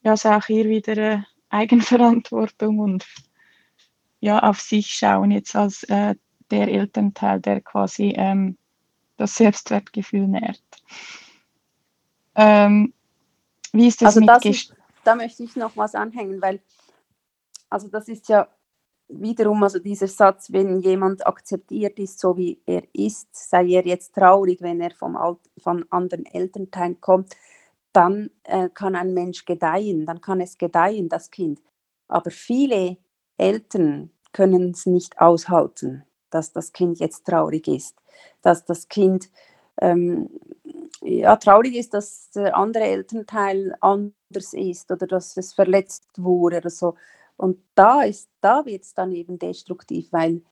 Ja, 0.04 0.12
also 0.12 0.30
auch 0.30 0.46
hier 0.46 0.66
wieder 0.66 1.26
Eigenverantwortung 1.50 2.78
und 2.78 3.08
ja, 4.20 4.38
auf 4.44 4.62
sich 4.62 4.88
schauen 4.94 5.32
jetzt 5.32 5.56
als 5.56 5.82
äh, 5.86 6.14
der 6.52 6.68
Elternteil, 6.68 7.42
der 7.42 7.62
quasi 7.62 8.14
ähm, 8.16 8.56
das 9.18 9.36
Selbstwertgefühl 9.36 10.28
nährt. 10.28 10.62
Ähm, 12.36 12.94
wie 13.72 13.88
ist 13.88 14.04
das 14.04 14.10
also 14.10 14.20
mit 14.20 14.30
das 14.30 14.46
ist, 14.46 14.76
Da 15.04 15.16
möchte 15.16 15.42
ich 15.42 15.56
noch 15.56 15.76
was 15.76 15.96
anhängen, 15.96 16.40
weil 16.40 16.62
also 17.72 17.88
das 17.88 18.08
ist 18.08 18.30
ja 18.30 18.48
wiederum, 19.08 19.64
also 19.64 19.80
dieser 19.80 20.08
Satz, 20.08 20.52
wenn 20.52 20.80
jemand 20.80 21.26
akzeptiert 21.26 22.00
ist, 22.00 22.20
so 22.20 22.38
wie 22.38 22.62
er 22.66 22.84
ist, 22.94 23.28
sei 23.36 23.68
er 23.68 23.86
jetzt 23.86 24.14
traurig, 24.16 24.62
wenn 24.62 24.82
er 24.82 24.92
vom 24.92 25.16
Alt 25.16 25.40
von 25.58 25.86
anderen 25.90 26.26
Elternteilen 26.26 27.00
kommt, 27.02 27.36
dann 27.94 28.32
äh, 28.44 28.70
kann 28.70 28.96
ein 28.96 29.14
Mensch 29.14 29.46
gedeihen, 29.46 30.06
dann 30.06 30.22
kann 30.22 30.42
es 30.42 30.58
gedeihen, 30.58 31.10
das 31.10 31.30
Kind. 31.30 31.62
Aber 32.08 32.32
viele 32.32 32.98
Eltern 33.38 34.12
können 34.32 34.72
es 34.72 34.86
nicht 34.86 35.20
aushalten, 35.20 36.04
dass 36.30 36.52
das 36.52 36.74
Kind 36.74 37.00
jetzt 37.00 37.26
traurig 37.26 37.68
ist, 37.68 37.96
dass 38.42 38.66
das 38.66 38.88
Kind 38.88 39.30
ähm, 39.80 40.30
ja, 41.02 41.36
traurig 41.36 41.76
ist, 41.76 41.94
dass 41.94 42.32
der 42.32 42.56
andere 42.58 42.84
Elternteil 42.84 43.76
anders 43.82 44.54
ist 44.54 44.92
oder 44.92 45.06
dass 45.08 45.38
es 45.38 45.54
verletzt 45.54 46.08
wurde 46.18 46.58
oder 46.58 46.70
so. 46.70 46.96
Und 47.44 47.58
da, 47.76 48.04
da 48.40 48.66
wird 48.66 48.84
es 48.84 48.94
dann 48.94 49.12
eben 49.12 49.38
destruktiv, 49.38 50.08
weil 50.14 50.44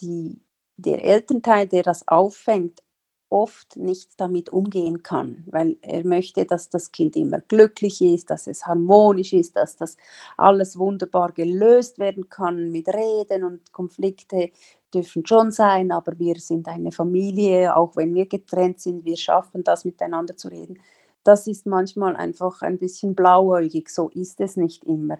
die, 0.00 0.42
der 0.76 1.04
Elternteil, 1.04 1.68
der 1.68 1.84
das 1.84 2.08
auffängt, 2.08 2.82
oft 3.28 3.76
nicht 3.76 4.20
damit 4.20 4.50
umgehen 4.50 5.04
kann, 5.04 5.44
weil 5.46 5.78
er 5.80 6.04
möchte, 6.04 6.44
dass 6.46 6.68
das 6.68 6.90
Kind 6.90 7.14
immer 7.14 7.40
glücklich 7.40 8.00
ist, 8.00 8.30
dass 8.30 8.48
es 8.48 8.66
harmonisch 8.66 9.32
ist, 9.32 9.54
dass 9.54 9.76
das 9.76 9.96
alles 10.36 10.76
wunderbar 10.76 11.30
gelöst 11.30 12.00
werden 12.00 12.28
kann 12.28 12.72
mit 12.72 12.88
Reden 12.88 13.44
und 13.44 13.72
Konflikte 13.72 14.50
dürfen 14.92 15.24
schon 15.24 15.52
sein, 15.52 15.92
aber 15.92 16.18
wir 16.18 16.40
sind 16.40 16.66
eine 16.66 16.90
Familie, 16.90 17.76
auch 17.76 17.94
wenn 17.94 18.12
wir 18.12 18.26
getrennt 18.26 18.80
sind, 18.80 19.04
wir 19.04 19.16
schaffen 19.16 19.62
das 19.62 19.84
miteinander 19.84 20.36
zu 20.36 20.48
reden. 20.48 20.80
Das 21.22 21.46
ist 21.46 21.64
manchmal 21.64 22.16
einfach 22.16 22.62
ein 22.62 22.78
bisschen 22.78 23.14
blauäugig, 23.14 23.88
so 23.88 24.08
ist 24.08 24.40
es 24.40 24.56
nicht 24.56 24.82
immer. 24.82 25.18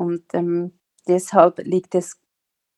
Und 0.00 0.32
ähm, 0.32 0.72
deshalb 1.06 1.58
liegt 1.58 1.94
es 1.94 2.18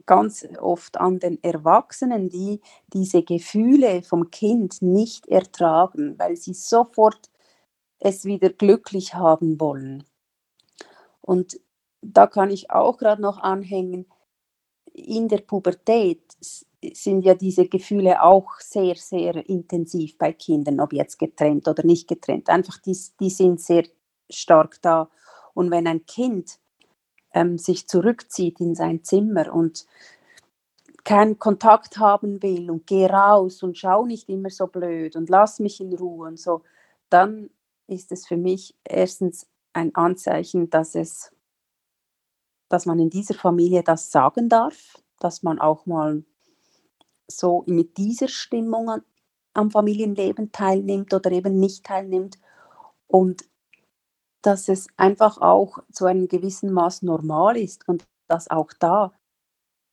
ganz 0.06 0.44
oft 0.58 0.98
an 0.98 1.20
den 1.20 1.40
Erwachsenen, 1.44 2.28
die 2.28 2.60
diese 2.92 3.22
Gefühle 3.22 4.02
vom 4.02 4.32
Kind 4.32 4.82
nicht 4.82 5.28
ertragen, 5.28 6.18
weil 6.18 6.34
sie 6.36 6.52
sofort 6.52 7.30
es 8.00 8.24
wieder 8.24 8.50
glücklich 8.50 9.14
haben 9.14 9.60
wollen. 9.60 10.02
Und 11.20 11.60
da 12.00 12.26
kann 12.26 12.50
ich 12.50 12.72
auch 12.72 12.98
gerade 12.98 13.22
noch 13.22 13.38
anhängen, 13.38 14.06
in 14.92 15.28
der 15.28 15.42
Pubertät 15.42 16.24
sind 16.40 17.24
ja 17.24 17.34
diese 17.36 17.68
Gefühle 17.68 18.20
auch 18.20 18.58
sehr, 18.58 18.96
sehr 18.96 19.48
intensiv 19.48 20.18
bei 20.18 20.32
Kindern, 20.32 20.80
ob 20.80 20.92
jetzt 20.92 21.20
getrennt 21.20 21.68
oder 21.68 21.84
nicht 21.84 22.08
getrennt. 22.08 22.48
Einfach 22.48 22.78
die, 22.78 22.98
die 23.20 23.30
sind 23.30 23.60
sehr 23.60 23.84
stark 24.28 24.82
da. 24.82 25.08
Und 25.54 25.70
wenn 25.70 25.86
ein 25.86 26.04
Kind 26.04 26.58
ähm, 27.32 27.58
sich 27.58 27.88
zurückzieht 27.88 28.60
in 28.60 28.74
sein 28.74 29.04
Zimmer 29.04 29.52
und 29.52 29.86
keinen 31.04 31.38
Kontakt 31.38 31.98
haben 31.98 32.42
will 32.42 32.70
und 32.70 32.86
geh 32.86 33.06
raus 33.06 33.62
und 33.62 33.76
schau 33.76 34.06
nicht 34.06 34.28
immer 34.28 34.50
so 34.50 34.66
blöd 34.66 35.16
und 35.16 35.28
lass 35.28 35.58
mich 35.58 35.80
in 35.80 35.92
Ruhe 35.92 36.28
und 36.28 36.38
so, 36.38 36.62
dann 37.10 37.50
ist 37.88 38.12
es 38.12 38.26
für 38.26 38.36
mich 38.36 38.76
erstens 38.84 39.46
ein 39.72 39.94
Anzeichen, 39.94 40.70
dass 40.70 40.94
es, 40.94 41.32
dass 42.68 42.86
man 42.86 42.98
in 43.00 43.10
dieser 43.10 43.34
Familie 43.34 43.82
das 43.82 44.10
sagen 44.10 44.48
darf, 44.48 44.98
dass 45.18 45.42
man 45.42 45.58
auch 45.58 45.86
mal 45.86 46.24
so 47.28 47.64
mit 47.66 47.96
dieser 47.96 48.28
Stimmung 48.28 49.02
am 49.54 49.70
Familienleben 49.70 50.52
teilnimmt 50.52 51.12
oder 51.14 51.30
eben 51.32 51.58
nicht 51.58 51.84
teilnimmt 51.84 52.38
und 53.06 53.44
dass 54.42 54.68
es 54.68 54.88
einfach 54.96 55.38
auch 55.38 55.78
zu 55.90 56.04
einem 56.06 56.28
gewissen 56.28 56.72
Maß 56.72 57.02
normal 57.02 57.56
ist 57.56 57.88
und 57.88 58.04
dass 58.28 58.50
auch 58.50 58.72
da, 58.78 59.12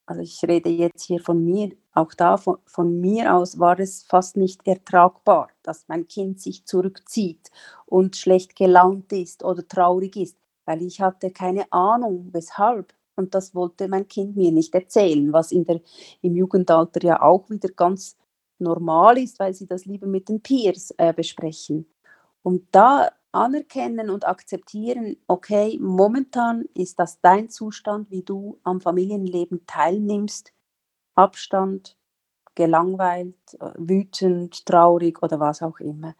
also 0.06 0.22
ich 0.22 0.42
rede 0.42 0.70
jetzt 0.70 1.04
hier 1.04 1.20
von 1.20 1.44
mir, 1.44 1.70
auch 1.92 2.14
da 2.14 2.36
von, 2.36 2.58
von 2.66 3.00
mir 3.00 3.34
aus 3.34 3.58
war 3.58 3.78
es 3.78 4.02
fast 4.02 4.36
nicht 4.36 4.66
ertragbar, 4.66 5.48
dass 5.62 5.88
mein 5.88 6.06
Kind 6.08 6.40
sich 6.40 6.66
zurückzieht 6.66 7.50
und 7.86 8.16
schlecht 8.16 8.56
gelaunt 8.56 9.12
ist 9.12 9.44
oder 9.44 9.66
traurig 9.66 10.16
ist, 10.16 10.36
weil 10.64 10.82
ich 10.82 11.00
hatte 11.00 11.30
keine 11.30 11.70
Ahnung, 11.72 12.28
weshalb. 12.32 12.94
Und 13.16 13.34
das 13.34 13.54
wollte 13.54 13.88
mein 13.88 14.08
Kind 14.08 14.36
mir 14.36 14.50
nicht 14.50 14.74
erzählen, 14.74 15.32
was 15.32 15.52
in 15.52 15.64
der, 15.64 15.80
im 16.22 16.36
Jugendalter 16.36 17.02
ja 17.04 17.22
auch 17.22 17.50
wieder 17.50 17.68
ganz 17.68 18.16
normal 18.58 19.18
ist, 19.18 19.38
weil 19.38 19.52
sie 19.52 19.66
das 19.66 19.84
lieber 19.84 20.06
mit 20.06 20.28
den 20.28 20.40
Peers 20.40 20.92
äh, 20.96 21.12
besprechen. 21.12 21.86
Und 22.42 22.66
da 22.72 23.10
anerkennen 23.32 24.10
und 24.10 24.26
akzeptieren, 24.26 25.16
okay, 25.26 25.78
momentan 25.80 26.64
ist 26.74 26.98
das 26.98 27.20
dein 27.20 27.48
Zustand, 27.48 28.10
wie 28.10 28.22
du 28.22 28.58
am 28.62 28.80
Familienleben 28.80 29.66
teilnimmst, 29.66 30.52
Abstand, 31.14 31.96
gelangweilt, 32.54 33.36
äh, 33.60 33.72
wütend, 33.76 34.66
traurig 34.66 35.22
oder 35.22 35.38
was 35.38 35.62
auch 35.62 35.78
immer. 35.80 36.14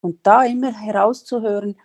Und 0.00 0.26
da 0.26 0.44
immer 0.44 0.72
herauszuhören 0.72 1.76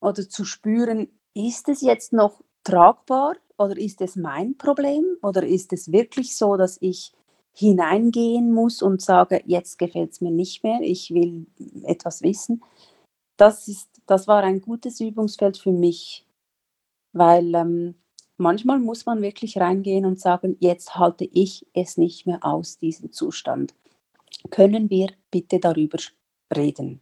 oder 0.00 0.28
zu 0.28 0.44
spüren, 0.44 1.08
ist 1.34 1.68
es 1.68 1.80
jetzt 1.80 2.12
noch 2.12 2.42
tragbar 2.62 3.36
oder 3.58 3.76
ist 3.76 4.00
es 4.00 4.16
mein 4.16 4.56
Problem 4.56 5.04
oder 5.22 5.46
ist 5.46 5.72
es 5.72 5.92
wirklich 5.92 6.36
so, 6.36 6.56
dass 6.56 6.78
ich 6.80 7.12
hineingehen 7.52 8.52
muss 8.52 8.82
und 8.82 9.00
sage, 9.00 9.42
jetzt 9.46 9.78
gefällt 9.78 10.12
es 10.12 10.20
mir 10.20 10.30
nicht 10.30 10.64
mehr, 10.64 10.80
ich 10.80 11.12
will 11.12 11.46
etwas 11.84 12.22
wissen 12.22 12.62
das, 13.36 13.68
ist, 13.68 13.88
das 14.06 14.28
war 14.28 14.42
ein 14.42 14.60
gutes 14.60 15.00
Übungsfeld 15.00 15.58
für 15.58 15.72
mich, 15.72 16.26
weil 17.12 17.54
ähm, 17.54 17.94
manchmal 18.36 18.78
muss 18.78 19.06
man 19.06 19.22
wirklich 19.22 19.58
reingehen 19.58 20.04
und 20.04 20.20
sagen, 20.20 20.56
jetzt 20.60 20.96
halte 20.96 21.24
ich 21.24 21.66
es 21.72 21.96
nicht 21.96 22.26
mehr 22.26 22.44
aus, 22.44 22.78
diesen 22.78 23.12
Zustand. 23.12 23.74
Können 24.50 24.90
wir 24.90 25.08
bitte 25.30 25.58
darüber 25.58 25.98
reden? 26.54 27.00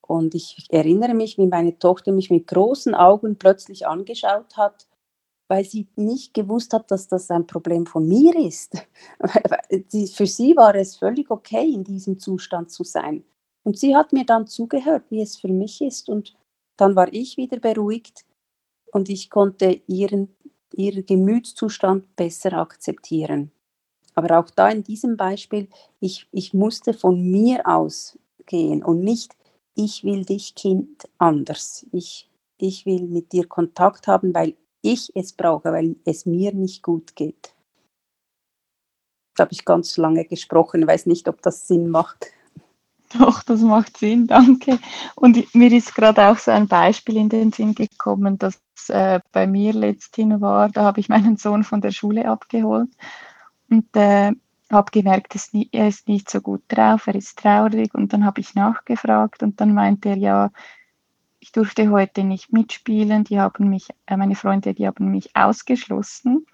Und 0.00 0.34
ich 0.34 0.66
erinnere 0.70 1.14
mich, 1.14 1.38
wie 1.38 1.46
meine 1.46 1.78
Tochter 1.78 2.10
mich 2.10 2.30
mit 2.30 2.48
großen 2.48 2.96
Augen 2.96 3.36
plötzlich 3.38 3.86
angeschaut 3.86 4.56
hat, 4.56 4.88
weil 5.46 5.64
sie 5.64 5.86
nicht 5.94 6.34
gewusst 6.34 6.72
hat, 6.72 6.90
dass 6.90 7.06
das 7.06 7.30
ein 7.30 7.46
Problem 7.46 7.86
von 7.86 8.08
mir 8.08 8.36
ist. 8.36 8.72
Für 10.14 10.26
sie 10.26 10.56
war 10.56 10.74
es 10.74 10.96
völlig 10.96 11.30
okay, 11.30 11.68
in 11.72 11.84
diesem 11.84 12.18
Zustand 12.18 12.70
zu 12.72 12.82
sein. 12.82 13.24
Und 13.62 13.78
sie 13.78 13.94
hat 13.94 14.12
mir 14.12 14.24
dann 14.24 14.46
zugehört, 14.46 15.04
wie 15.10 15.20
es 15.20 15.36
für 15.36 15.48
mich 15.48 15.80
ist. 15.80 16.08
Und 16.08 16.34
dann 16.76 16.96
war 16.96 17.12
ich 17.12 17.36
wieder 17.36 17.58
beruhigt 17.58 18.24
und 18.92 19.08
ich 19.08 19.30
konnte 19.30 19.82
ihren, 19.86 20.34
ihren 20.72 21.04
Gemütszustand 21.04 22.16
besser 22.16 22.54
akzeptieren. 22.54 23.50
Aber 24.14 24.38
auch 24.38 24.50
da 24.50 24.68
in 24.68 24.82
diesem 24.82 25.16
Beispiel, 25.16 25.68
ich, 26.00 26.26
ich 26.32 26.54
musste 26.54 26.94
von 26.94 27.30
mir 27.30 27.66
aus 27.66 28.18
gehen 28.46 28.82
und 28.82 29.00
nicht, 29.00 29.36
ich 29.74 30.04
will 30.04 30.24
dich 30.24 30.54
Kind 30.54 31.08
anders. 31.18 31.86
Ich, 31.92 32.28
ich 32.58 32.86
will 32.86 33.02
mit 33.02 33.32
dir 33.32 33.46
Kontakt 33.46 34.08
haben, 34.08 34.34
weil 34.34 34.56
ich 34.82 35.10
es 35.14 35.32
brauche, 35.32 35.72
weil 35.72 35.96
es 36.04 36.26
mir 36.26 36.52
nicht 36.52 36.82
gut 36.82 37.14
geht. 37.14 37.54
Da 39.36 39.44
habe 39.44 39.52
ich 39.52 39.64
ganz 39.64 39.96
lange 39.96 40.24
gesprochen, 40.24 40.86
weiß 40.86 41.06
nicht, 41.06 41.28
ob 41.28 41.40
das 41.42 41.68
Sinn 41.68 41.88
macht. 41.88 42.26
Doch, 43.18 43.42
das 43.42 43.60
macht 43.60 43.96
Sinn, 43.96 44.26
danke. 44.28 44.78
Und 45.16 45.54
mir 45.54 45.72
ist 45.72 45.94
gerade 45.94 46.28
auch 46.28 46.38
so 46.38 46.52
ein 46.52 46.68
Beispiel 46.68 47.16
in 47.16 47.28
den 47.28 47.52
Sinn 47.52 47.74
gekommen, 47.74 48.38
das 48.38 48.60
äh, 48.88 49.20
bei 49.32 49.46
mir 49.46 49.72
letzthin 49.72 50.40
war. 50.40 50.68
Da 50.68 50.84
habe 50.84 51.00
ich 51.00 51.08
meinen 51.08 51.36
Sohn 51.36 51.64
von 51.64 51.80
der 51.80 51.90
Schule 51.90 52.28
abgeholt 52.28 52.90
und 53.68 53.96
äh, 53.96 54.32
habe 54.70 54.90
gemerkt, 54.92 55.34
er 55.72 55.88
ist 55.88 56.06
nicht 56.08 56.30
so 56.30 56.40
gut 56.40 56.62
drauf, 56.68 57.08
er 57.08 57.16
ist 57.16 57.38
traurig. 57.38 57.94
Und 57.94 58.12
dann 58.12 58.24
habe 58.24 58.40
ich 58.40 58.54
nachgefragt 58.54 59.42
und 59.42 59.60
dann 59.60 59.74
meinte 59.74 60.10
er, 60.10 60.16
ja, 60.16 60.50
ich 61.40 61.50
durfte 61.52 61.90
heute 61.90 62.22
nicht 62.22 62.52
mitspielen, 62.52 63.24
die 63.24 63.40
haben 63.40 63.70
mich, 63.70 63.88
äh, 64.06 64.16
meine 64.16 64.36
Freunde, 64.36 64.72
die 64.72 64.86
haben 64.86 65.10
mich 65.10 65.34
ausgeschlossen. 65.34 66.46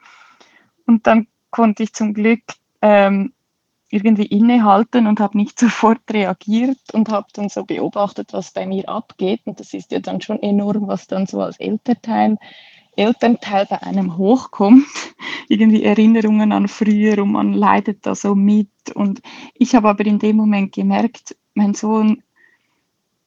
Und 0.86 1.06
dann 1.06 1.26
konnte 1.50 1.82
ich 1.82 1.92
zum 1.92 2.14
Glück 2.14 2.42
ähm, 2.80 3.34
irgendwie 3.90 4.26
innehalten 4.26 5.06
und 5.06 5.20
habe 5.20 5.38
nicht 5.38 5.58
sofort 5.60 6.00
reagiert 6.10 6.78
und 6.92 7.08
habe 7.08 7.28
dann 7.32 7.48
so 7.48 7.64
beobachtet, 7.64 8.32
was 8.32 8.52
bei 8.52 8.66
mir 8.66 8.88
abgeht. 8.88 9.42
Und 9.44 9.60
das 9.60 9.74
ist 9.74 9.92
ja 9.92 10.00
dann 10.00 10.20
schon 10.20 10.42
enorm, 10.42 10.88
was 10.88 11.06
dann 11.06 11.26
so 11.26 11.40
als 11.40 11.58
Elternteil, 11.58 12.38
Elternteil 12.96 13.66
bei 13.66 13.82
einem 13.82 14.16
hochkommt. 14.16 14.86
irgendwie 15.48 15.84
Erinnerungen 15.84 16.52
an 16.52 16.68
früher 16.68 17.22
und 17.22 17.32
man 17.32 17.52
leidet 17.52 18.04
da 18.06 18.14
so 18.14 18.34
mit. 18.34 18.68
Und 18.94 19.22
ich 19.54 19.74
habe 19.74 19.88
aber 19.88 20.04
in 20.06 20.18
dem 20.18 20.36
Moment 20.36 20.72
gemerkt, 20.72 21.36
mein 21.54 21.74
Sohn, 21.74 22.22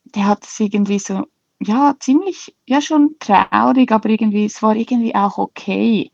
der 0.03 0.27
hat 0.27 0.45
es 0.45 0.59
irgendwie 0.59 0.99
so, 0.99 1.25
ja, 1.61 1.95
ziemlich, 1.99 2.55
ja 2.65 2.81
schon 2.81 3.15
traurig, 3.19 3.91
aber 3.91 4.09
irgendwie, 4.09 4.45
es 4.45 4.61
war 4.61 4.75
irgendwie 4.75 5.15
auch 5.15 5.37
okay. 5.37 6.11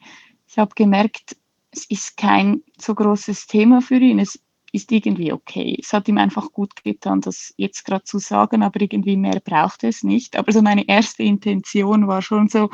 Ich 0.47 0.57
habe 0.57 0.73
gemerkt, 0.75 1.35
es 1.75 1.85
ist 1.85 2.17
kein 2.17 2.61
so 2.77 2.95
großes 2.95 3.47
Thema 3.47 3.81
für 3.81 3.97
ihn. 3.97 4.19
Es 4.19 4.39
ist 4.71 4.91
irgendwie 4.91 5.31
okay. 5.31 5.77
Es 5.81 5.93
hat 5.93 6.07
ihm 6.07 6.17
einfach 6.17 6.51
gut 6.51 6.83
getan, 6.83 7.21
das 7.21 7.53
jetzt 7.57 7.85
gerade 7.85 8.03
zu 8.03 8.19
sagen, 8.19 8.63
aber 8.63 8.81
irgendwie 8.81 9.17
mehr 9.17 9.39
braucht 9.39 9.83
es 9.83 10.03
nicht. 10.03 10.35
Aber 10.35 10.51
so 10.51 10.61
meine 10.61 10.87
erste 10.87 11.23
Intention 11.23 12.07
war 12.07 12.21
schon 12.21 12.49
so, 12.49 12.69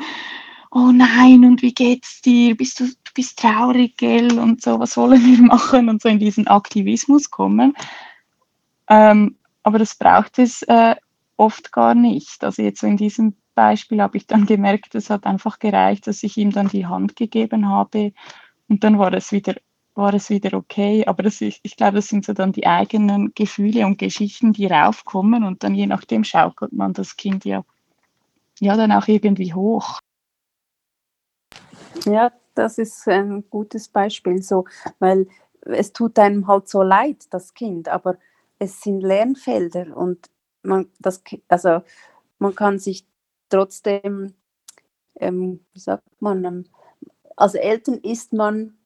oh 0.70 0.90
nein, 0.92 1.44
und 1.44 1.62
wie 1.62 1.74
geht's 1.74 2.20
dir? 2.22 2.56
Bist 2.56 2.80
du, 2.80 2.86
du 2.86 3.12
bist 3.14 3.38
traurig, 3.38 3.96
gell, 3.96 4.38
und 4.38 4.62
so, 4.62 4.78
was 4.80 4.96
wollen 4.96 5.24
wir 5.24 5.42
machen 5.42 5.88
und 5.88 6.02
so 6.02 6.08
in 6.08 6.18
diesen 6.18 6.46
Aktivismus 6.46 7.30
kommen. 7.30 7.74
Ähm, 8.88 9.36
aber 9.62 9.78
das 9.78 9.94
braucht 9.94 10.38
es 10.38 10.62
äh, 10.62 10.96
oft 11.36 11.72
gar 11.72 11.94
nicht. 11.94 12.42
Also 12.42 12.62
jetzt 12.62 12.80
so 12.80 12.86
in 12.86 12.96
diesem 12.96 13.36
Beispiel 13.54 14.00
habe 14.00 14.16
ich 14.16 14.26
dann 14.26 14.46
gemerkt, 14.46 14.94
es 14.94 15.10
hat 15.10 15.26
einfach 15.26 15.58
gereicht, 15.58 16.06
dass 16.06 16.22
ich 16.22 16.36
ihm 16.36 16.50
dann 16.50 16.68
die 16.68 16.86
Hand 16.86 17.16
gegeben 17.16 17.68
habe 17.68 18.12
und 18.72 18.82
dann 18.84 18.98
war 18.98 19.12
es 19.12 19.32
wieder 19.32 19.54
war 19.94 20.14
es 20.14 20.30
wieder 20.30 20.56
okay. 20.56 21.04
Aber 21.06 21.22
das, 21.22 21.42
ich, 21.42 21.60
ich 21.62 21.76
glaube, 21.76 21.96
das 21.96 22.08
sind 22.08 22.24
so 22.24 22.32
dann 22.32 22.52
die 22.52 22.66
eigenen 22.66 23.32
Gefühle 23.34 23.84
und 23.84 23.98
Geschichten, 23.98 24.54
die 24.54 24.64
raufkommen 24.64 25.44
und 25.44 25.62
dann 25.62 25.74
je 25.74 25.86
nachdem 25.86 26.24
schaukelt 26.24 26.72
man 26.72 26.94
das 26.94 27.18
Kind 27.18 27.44
ja, 27.44 27.62
ja 28.58 28.74
dann 28.74 28.90
auch 28.90 29.06
irgendwie 29.08 29.52
hoch. 29.52 29.98
Ja, 32.06 32.32
das 32.54 32.78
ist 32.78 33.06
ein 33.06 33.44
gutes 33.50 33.88
Beispiel, 33.88 34.42
so, 34.42 34.64
weil 34.98 35.28
es 35.60 35.92
tut 35.92 36.18
einem 36.18 36.48
halt 36.48 36.66
so 36.66 36.82
leid, 36.82 37.26
das 37.28 37.52
Kind, 37.52 37.90
aber 37.90 38.16
es 38.58 38.80
sind 38.80 39.02
Lernfelder 39.02 39.94
und 39.94 40.30
man, 40.62 40.88
das, 41.00 41.22
also 41.48 41.82
man 42.38 42.54
kann 42.54 42.78
sich 42.78 43.06
trotzdem, 43.50 44.32
ähm, 45.16 45.60
wie 45.74 45.78
sagt 45.78 46.02
man, 46.18 46.46
ähm, 46.46 46.64
als 47.36 47.54
Eltern 47.54 47.98
ist 47.98 48.32
man 48.32 48.76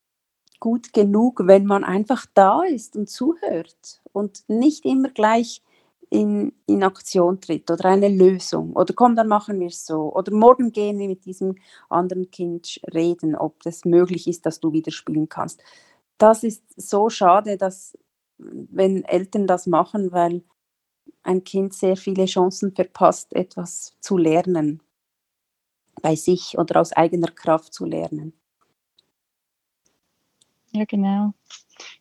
gut 0.60 0.92
genug, 0.92 1.42
wenn 1.44 1.66
man 1.66 1.84
einfach 1.84 2.26
da 2.34 2.62
ist 2.62 2.96
und 2.96 3.08
zuhört 3.08 4.00
und 4.12 4.44
nicht 4.48 4.84
immer 4.84 5.10
gleich 5.10 5.62
in, 6.08 6.52
in 6.66 6.82
Aktion 6.82 7.40
tritt 7.40 7.70
oder 7.70 7.86
eine 7.86 8.08
Lösung 8.08 8.72
oder 8.74 8.94
komm, 8.94 9.16
dann 9.16 9.28
machen 9.28 9.60
wir 9.60 9.66
es 9.66 9.84
so 9.84 10.14
oder 10.14 10.32
morgen 10.32 10.72
gehen 10.72 10.98
wir 10.98 11.08
mit 11.08 11.24
diesem 11.24 11.56
anderen 11.88 12.30
Kind 12.30 12.80
reden, 12.94 13.34
ob 13.34 13.62
das 13.62 13.84
möglich 13.84 14.28
ist, 14.28 14.46
dass 14.46 14.60
du 14.60 14.72
wieder 14.72 14.92
spielen 14.92 15.28
kannst. 15.28 15.62
Das 16.18 16.44
ist 16.44 16.62
so 16.76 17.10
schade, 17.10 17.56
dass 17.56 17.98
wenn 18.38 19.04
Eltern 19.04 19.46
das 19.46 19.66
machen, 19.66 20.12
weil 20.12 20.42
ein 21.22 21.42
Kind 21.44 21.74
sehr 21.74 21.96
viele 21.96 22.26
Chancen 22.26 22.72
verpasst, 22.72 23.34
etwas 23.34 23.94
zu 24.00 24.16
lernen, 24.16 24.80
bei 26.02 26.16
sich 26.16 26.58
oder 26.58 26.80
aus 26.80 26.92
eigener 26.92 27.28
Kraft 27.28 27.72
zu 27.74 27.84
lernen. 27.84 28.32
Ja, 30.72 30.84
genau. 30.84 31.32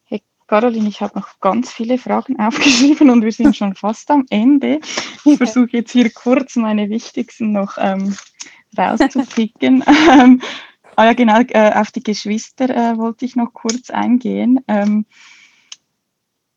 Hey, 0.03 0.21
Caroline, 0.47 0.89
ich 0.89 1.01
habe 1.01 1.17
noch 1.19 1.39
ganz 1.39 1.71
viele 1.71 1.97
Fragen 1.97 2.39
aufgeschrieben 2.39 3.09
und 3.09 3.23
wir 3.23 3.31
sind 3.31 3.55
schon 3.55 3.75
fast 3.75 4.11
am 4.11 4.25
Ende. 4.29 4.79
Ich 5.23 5.37
versuche 5.37 5.69
jetzt 5.71 5.91
hier 5.91 6.11
kurz 6.11 6.55
meine 6.55 6.89
wichtigsten 6.89 7.51
noch 7.51 7.77
ähm, 7.77 8.15
rauszupicken. 8.77 9.83
ähm, 10.11 10.41
ah 10.95 11.05
ja, 11.05 11.13
genau, 11.13 11.39
äh, 11.39 11.73
auf 11.73 11.91
die 11.91 12.03
Geschwister 12.03 12.69
äh, 12.69 12.97
wollte 12.97 13.25
ich 13.25 13.35
noch 13.35 13.53
kurz 13.53 13.89
eingehen. 13.89 14.59
Ähm, 14.67 15.05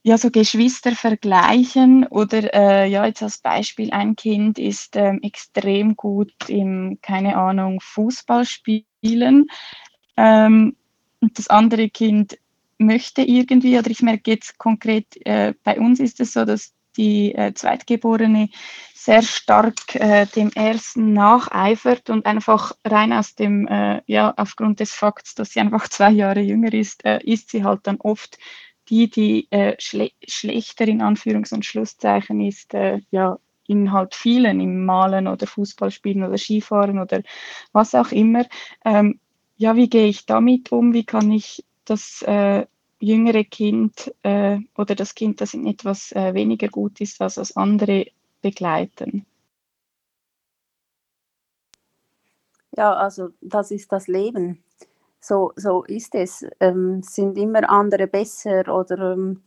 ja, 0.09 0.17
so 0.17 0.31
Geschwister 0.31 0.93
vergleichen 0.93 2.07
oder 2.07 2.55
äh, 2.55 2.89
ja, 2.89 3.05
jetzt 3.05 3.23
als 3.23 3.39
Beispiel, 3.39 3.91
ein 3.93 4.17
Kind 4.17 4.59
ist 4.59 4.97
ähm, 4.97 5.21
extrem 5.23 5.97
gut 5.97 6.33
im, 6.49 6.99
keine 7.03 7.37
Ahnung, 7.37 7.79
Fußball 7.83 8.47
spielen. 8.47 9.49
Ähm, 10.17 10.77
und 11.21 11.39
das 11.39 11.49
andere 11.49 11.91
Kind 11.91 12.39
möchte 12.79 13.21
irgendwie, 13.21 13.79
oder 13.79 13.91
ich 13.91 14.01
merke 14.01 14.31
jetzt 14.31 14.57
konkret, 14.57 15.05
äh, 15.27 15.53
bei 15.63 15.79
uns 15.79 16.01
ist 16.01 16.21
es 16.21 16.33
so, 16.33 16.47
dass 16.47 16.73
die 16.97 17.35
äh, 17.35 17.53
Zweitgeborene 17.53 18.49
sehr 18.95 19.21
stark 19.23 19.95
äh, 19.95 20.25
dem 20.25 20.51
ersten 20.53 21.13
nacheifert 21.13 22.09
und 22.09 22.25
einfach 22.25 22.73
rein 22.83 23.13
aus 23.13 23.35
dem, 23.35 23.69
äh, 23.69 24.01
ja, 24.07 24.33
aufgrund 24.39 24.81
des 24.81 24.93
Fakts, 24.93 25.35
dass 25.35 25.51
sie 25.51 25.61
einfach 25.61 25.89
zwei 25.91 26.13
Jahre 26.13 26.41
jünger 26.41 26.73
ist, 26.73 27.05
äh, 27.05 27.21
ist 27.25 27.51
sie 27.51 27.63
halt 27.63 27.81
dann 27.83 27.99
oft 28.01 28.39
die, 28.91 29.11
die 29.11 29.49
äh, 29.51 29.77
schle 29.79 30.11
schlechter 30.27 30.87
in 30.87 31.03
Anführungs- 31.03 31.55
und 31.55 31.65
Schlusszeichen 31.65 32.41
ist, 32.41 32.73
ja, 32.73 33.39
in 33.69 33.93
halt 33.93 34.15
vielen, 34.15 34.61
im 34.61 34.85
Malen 34.85 35.29
oder 35.29 35.47
Fußballspielen 35.47 36.25
oder 36.25 36.39
Skifahren 36.39 36.99
oder 36.99 37.23
was 37.73 37.95
auch 37.95 38.11
immer. 38.11 38.47
Ähm, 38.85 39.21
ja, 39.57 39.77
wie 39.77 39.89
gehe 39.89 40.07
ich 40.07 40.27
damit 40.27 40.73
um? 40.73 40.95
Wie 40.95 41.05
kann 41.05 41.31
ich 41.31 41.65
das 41.85 42.23
äh, 42.23 42.67
jüngere 42.99 43.45
Kind 43.45 44.13
äh, 44.23 44.59
oder 44.77 44.95
das 44.95 45.15
Kind, 45.15 45.41
das 45.41 45.55
in 45.55 45.67
etwas 45.67 46.13
äh, 46.13 46.35
weniger 46.35 46.69
gut 46.69 47.01
ist 47.01 47.21
als 47.21 47.35
das 47.35 47.57
andere, 47.57 48.07
begleiten? 48.41 49.27
Ja, 52.77 52.95
also 52.95 53.31
das 53.41 53.71
ist 53.71 53.93
das 53.93 54.07
Leben. 54.07 54.63
So, 55.21 55.53
so 55.57 55.85
ist 55.85 56.15
es. 56.15 56.47
Ähm, 56.61 57.03
sind 57.03 57.39
immer 57.39 57.69
andere 57.71 58.07
besser 58.07 58.69
oder 58.69 59.13
ähm, 59.13 59.43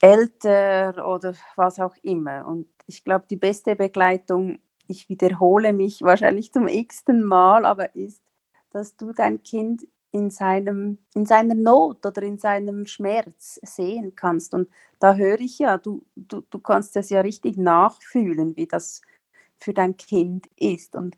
älter 0.00 1.06
oder 1.06 1.34
was 1.56 1.80
auch 1.80 1.94
immer. 2.02 2.46
Und 2.46 2.68
ich 2.86 3.04
glaube, 3.04 3.26
die 3.28 3.36
beste 3.36 3.76
Begleitung, 3.76 4.58
ich 4.86 5.08
wiederhole 5.08 5.72
mich 5.72 6.02
wahrscheinlich 6.02 6.52
zum 6.52 6.68
x-ten 6.68 7.22
Mal, 7.22 7.64
aber 7.64 7.94
ist 7.96 8.22
dass 8.70 8.96
du 8.96 9.12
dein 9.12 9.42
Kind 9.42 9.86
in, 10.10 10.30
seinem, 10.30 10.98
in 11.14 11.26
seiner 11.26 11.54
Not 11.54 12.04
oder 12.06 12.22
in 12.22 12.38
seinem 12.38 12.86
Schmerz 12.86 13.60
sehen 13.62 14.14
kannst. 14.14 14.54
Und 14.54 14.68
da 14.98 15.14
höre 15.14 15.40
ich 15.40 15.58
ja, 15.58 15.78
du, 15.78 16.04
du, 16.16 16.42
du 16.48 16.58
kannst 16.58 16.96
es 16.96 17.10
ja 17.10 17.20
richtig 17.20 17.56
nachfühlen, 17.56 18.56
wie 18.56 18.66
das 18.66 19.02
für 19.58 19.74
dein 19.74 19.96
Kind 19.96 20.46
ist. 20.56 20.94
Und 20.94 21.16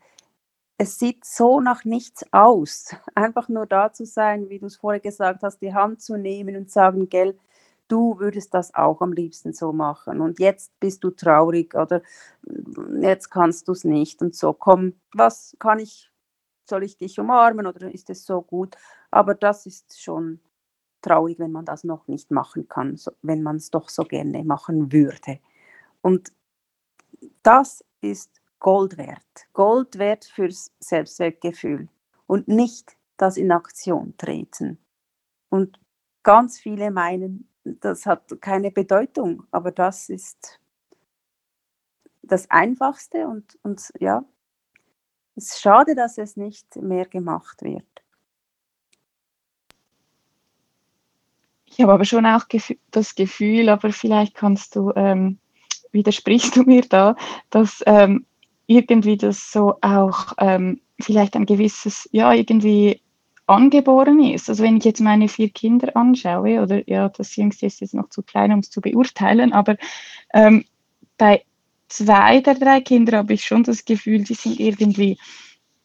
es 0.80 0.98
sieht 0.98 1.26
so 1.26 1.60
nach 1.60 1.84
nichts 1.84 2.24
aus. 2.32 2.96
Einfach 3.14 3.50
nur 3.50 3.66
da 3.66 3.92
zu 3.92 4.06
sein, 4.06 4.48
wie 4.48 4.58
du 4.58 4.64
es 4.64 4.76
vorher 4.76 4.98
gesagt 4.98 5.42
hast, 5.42 5.58
die 5.60 5.74
Hand 5.74 6.00
zu 6.00 6.16
nehmen 6.16 6.56
und 6.56 6.70
sagen, 6.70 7.10
gell, 7.10 7.38
du 7.86 8.18
würdest 8.18 8.54
das 8.54 8.74
auch 8.74 9.02
am 9.02 9.12
liebsten 9.12 9.52
so 9.52 9.74
machen. 9.74 10.22
Und 10.22 10.40
jetzt 10.40 10.72
bist 10.80 11.04
du 11.04 11.10
traurig 11.10 11.74
oder 11.74 12.00
jetzt 13.02 13.28
kannst 13.28 13.68
du 13.68 13.72
es 13.72 13.84
nicht. 13.84 14.22
Und 14.22 14.34
so, 14.34 14.54
komm, 14.54 14.94
was 15.12 15.54
kann 15.58 15.80
ich 15.80 16.10
soll 16.66 16.82
ich 16.82 16.96
dich 16.96 17.20
umarmen 17.20 17.66
oder 17.66 17.92
ist 17.92 18.08
es 18.08 18.24
so 18.24 18.40
gut? 18.40 18.74
Aber 19.10 19.34
das 19.34 19.66
ist 19.66 20.00
schon 20.00 20.40
traurig, 21.02 21.38
wenn 21.38 21.52
man 21.52 21.66
das 21.66 21.84
noch 21.84 22.08
nicht 22.08 22.30
machen 22.30 22.68
kann, 22.68 22.98
wenn 23.20 23.42
man 23.42 23.56
es 23.56 23.70
doch 23.70 23.90
so 23.90 24.04
gerne 24.04 24.44
machen 24.44 24.92
würde. 24.92 25.40
Und 26.00 26.32
das 27.42 27.84
ist 28.00 28.39
Gold 28.60 28.96
wert. 28.98 29.48
Gold 29.52 29.98
wert 29.98 30.24
fürs 30.24 30.72
Selbstwertgefühl 30.78 31.88
und 32.26 32.46
nicht 32.46 32.96
das 33.16 33.36
in 33.36 33.50
Aktion 33.50 34.14
treten. 34.16 34.78
Und 35.48 35.80
ganz 36.22 36.58
viele 36.58 36.90
meinen, 36.90 37.48
das 37.64 38.06
hat 38.06 38.40
keine 38.40 38.70
Bedeutung, 38.70 39.44
aber 39.50 39.72
das 39.72 40.08
ist 40.08 40.60
das 42.22 42.48
Einfachste 42.50 43.26
und, 43.26 43.58
und 43.62 43.90
ja, 43.98 44.24
es 45.34 45.52
ist 45.52 45.60
schade, 45.60 45.94
dass 45.94 46.18
es 46.18 46.36
nicht 46.36 46.76
mehr 46.76 47.06
gemacht 47.06 47.62
wird. 47.62 47.84
Ich 51.64 51.80
habe 51.80 51.92
aber 51.92 52.04
schon 52.04 52.26
auch 52.26 52.44
das 52.90 53.14
Gefühl, 53.14 53.68
aber 53.68 53.92
vielleicht 53.92 54.34
kannst 54.34 54.76
du, 54.76 54.92
ähm, 54.96 55.38
widersprichst 55.92 56.56
du 56.56 56.62
mir 56.62 56.82
da, 56.82 57.16
dass 57.48 57.82
ähm, 57.86 58.26
irgendwie 58.70 59.16
das 59.16 59.50
so 59.50 59.74
auch 59.80 60.32
ähm, 60.38 60.80
vielleicht 61.00 61.34
ein 61.34 61.44
gewisses, 61.44 62.08
ja, 62.12 62.32
irgendwie 62.32 63.00
angeboren 63.46 64.20
ist. 64.20 64.48
Also 64.48 64.62
wenn 64.62 64.76
ich 64.76 64.84
jetzt 64.84 65.00
meine 65.00 65.26
vier 65.26 65.50
Kinder 65.50 65.96
anschaue, 65.96 66.62
oder 66.62 66.88
ja, 66.88 67.08
das 67.08 67.34
jüngste 67.34 67.66
ist 67.66 67.80
jetzt 67.80 67.94
noch 67.94 68.10
zu 68.10 68.22
klein, 68.22 68.52
um 68.52 68.60
es 68.60 68.70
zu 68.70 68.80
beurteilen, 68.80 69.52
aber 69.52 69.76
ähm, 70.32 70.64
bei 71.18 71.42
zwei 71.88 72.40
der 72.40 72.54
drei 72.54 72.80
Kinder 72.80 73.18
habe 73.18 73.34
ich 73.34 73.44
schon 73.44 73.64
das 73.64 73.84
Gefühl, 73.84 74.22
die 74.22 74.34
sind 74.34 74.60
irgendwie 74.60 75.18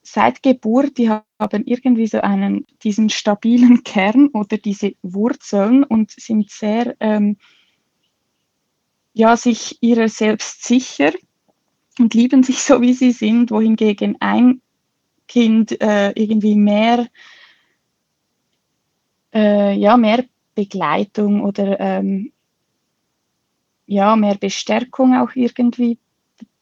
seit 0.04 0.44
Geburt, 0.44 1.00
die 1.00 1.10
haben 1.10 1.64
irgendwie 1.66 2.06
so 2.06 2.22
einen, 2.22 2.68
diesen 2.84 3.10
stabilen 3.10 3.84
Kern 3.84 4.28
oder 4.28 4.58
diese 4.58 4.94
Wurzeln 5.02 5.84
und 5.84 6.12
sind 6.12 6.52
sehr, 6.52 6.96
ähm, 7.00 7.38
ja, 9.14 9.36
sich 9.36 9.82
ihrer 9.82 10.08
selbst 10.08 10.64
sicher 10.64 11.14
und 12.00 12.14
lieben 12.14 12.44
sich 12.44 12.62
so, 12.62 12.82
wie 12.82 12.94
sie 12.94 13.12
sind, 13.12 13.52
wohingegen 13.52 14.18
ein 14.20 14.62
Kind 15.28 15.80
äh, 15.82 16.12
irgendwie 16.12 16.56
mehr, 16.56 17.08
äh, 19.34 19.74
ja, 19.74 19.98
mehr 19.98 20.26
Begleitung 20.54 21.42
oder 21.42 21.80
ähm, 21.80 22.32
ja, 23.88 24.16
mehr 24.16 24.36
Bestärkung 24.36 25.16
auch 25.16 25.36
irgendwie 25.36 26.00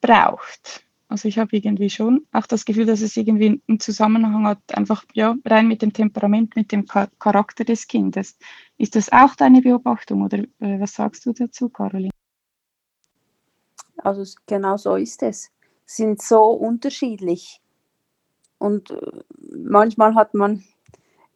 braucht. 0.02 0.84
Also 1.08 1.28
ich 1.28 1.38
habe 1.38 1.56
irgendwie 1.56 1.92
schon 1.92 2.26
auch 2.32 2.48
das 2.48 2.66
Gefühl, 2.66 2.88
dass 2.88 3.02
es 3.02 3.16
irgendwie 3.16 3.62
einen 3.68 3.80
Zusammenhang 3.80 4.48
hat, 4.48 4.76
einfach 4.76 5.06
ja, 5.14 5.36
rein 5.46 5.68
mit 5.68 5.84
dem 5.84 5.94
Temperament, 5.94 6.56
mit 6.56 6.72
dem 6.72 6.86
Charakter 6.88 7.64
des 7.64 7.88
Kindes. 7.88 8.38
Ist 8.78 8.96
das 8.96 9.12
auch 9.12 9.36
deine 9.36 9.62
Beobachtung 9.62 10.24
oder 10.24 10.40
äh, 10.40 10.80
was 10.80 10.96
sagst 10.96 11.26
du 11.28 11.34
dazu, 11.34 11.70
Caroline? 11.70 12.13
Also 14.04 14.24
genau 14.46 14.78
so 14.78 14.96
ist 14.96 15.24
es. 15.24 15.52
Sind 15.86 16.22
so 16.22 16.44
unterschiedlich. 16.52 17.62
Und 18.58 18.92
äh, 18.92 19.24
manchmal 19.56 20.16
hat 20.16 20.34
man 20.34 20.64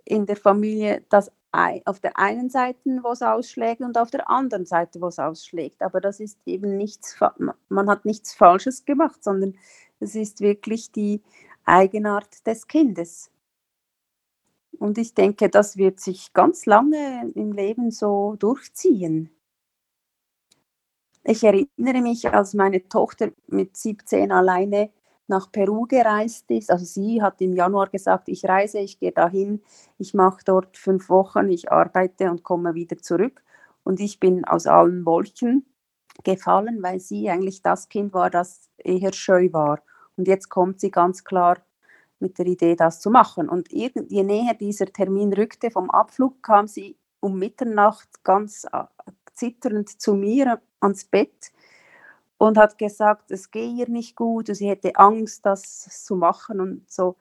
in 0.05 0.26
der 0.26 0.38
Familie 0.38 1.03
das 1.09 1.32
auf 1.86 1.99
der 1.99 2.20
einen 2.20 2.49
Seite, 2.49 2.99
wo 3.01 3.11
es 3.13 3.22
ausschlägt 3.22 3.82
und 3.82 3.97
auf 3.97 4.11
der 4.11 4.30
anderen 4.30 4.65
Seite, 4.65 5.01
wo 5.01 5.07
es 5.07 5.18
ausschlägt. 5.18 5.82
Aber 5.82 6.01
das 6.01 6.20
ist 6.20 6.38
eben 6.45 6.78
nichts, 6.78 7.20
man 7.70 7.89
hat 7.89 8.05
nichts 8.05 8.34
Falsches 8.36 8.86
gemacht, 8.86 9.24
sondern 9.24 9.55
es 9.99 10.13
ist 10.13 10.41
wirklich 10.41 10.91
die 10.91 11.24
Eigenart 11.65 12.45
des 12.45 12.68
Kindes. 12.68 13.32
Und 14.78 14.99
ich 14.99 15.15
denke, 15.15 15.49
das 15.49 15.78
wird 15.78 15.99
sich 15.99 16.34
ganz 16.34 16.68
lange 16.68 17.32
im 17.34 17.53
Leben 17.53 17.89
so 17.89 18.36
durchziehen. 18.38 19.32
Ich 21.30 21.43
erinnere 21.43 22.01
mich, 22.01 22.32
als 22.32 22.53
meine 22.53 22.88
Tochter 22.88 23.32
mit 23.47 23.75
17 23.75 24.32
alleine 24.32 24.91
nach 25.28 25.51
Peru 25.51 25.86
gereist 25.86 26.49
ist. 26.51 26.71
Also 26.71 26.86
sie 26.86 27.21
hat 27.21 27.41
im 27.41 27.51
Januar 27.51 27.89
gesagt, 27.89 28.30
ich 28.30 28.45
reise, 28.45 28.80
ich 28.80 28.97
gehe 28.97 29.11
dahin, 29.11 29.61
ich 29.97 30.13
mache 30.13 30.39
dort 30.45 30.78
fünf 30.78 31.09
Wochen, 31.09 31.49
ich 31.49 31.69
arbeite 31.69 32.32
und 32.32 32.43
komme 32.43 32.75
wieder 32.75 32.97
zurück. 32.99 33.43
Und 33.84 33.99
ich 33.99 34.21
bin 34.21 34.45
aus 34.45 34.67
allen 34.67 35.05
Wolken 35.05 35.65
gefallen, 36.23 36.82
weil 36.82 37.01
sie 37.01 37.30
eigentlich 37.30 37.61
das 37.61 37.89
Kind 37.89 38.13
war, 38.13 38.30
das 38.30 38.69
eher 38.78 39.11
scheu 39.11 39.49
war. 39.51 39.82
Und 40.15 40.30
jetzt 40.30 40.47
kommt 40.47 40.80
sie 40.80 40.91
ganz 40.91 41.25
klar 41.25 41.57
mit 42.19 42.39
der 42.39 42.45
Idee, 42.45 42.78
das 42.78 43.01
zu 43.01 43.09
machen. 43.09 43.49
Und 43.49 43.69
je 43.73 43.91
näher 44.23 44.53
dieser 44.53 44.86
Termin 44.86 45.34
rückte 45.34 45.71
vom 45.71 45.89
Abflug, 45.91 46.41
kam 46.41 46.67
sie 46.67 46.97
um 47.19 47.38
Mitternacht 47.38 48.23
ganz 48.23 48.65
zitternd 49.38 50.02
zu 50.02 50.14
mir 50.14 50.62
ans 50.80 51.06
Bett 51.06 51.52
und 52.38 52.58
hat 52.58 52.78
gesagt, 52.78 53.32
es 53.32 53.52
gehe 53.52 53.70
ihr 53.70 53.90
nicht 53.90 54.16
gut, 54.16 54.48
sie 54.48 54.70
hätte 54.70 54.96
Angst, 54.96 55.46
das 55.46 56.04
zu 56.06 56.16
machen 56.16 56.60
und 56.60 56.92
so. 56.92 57.16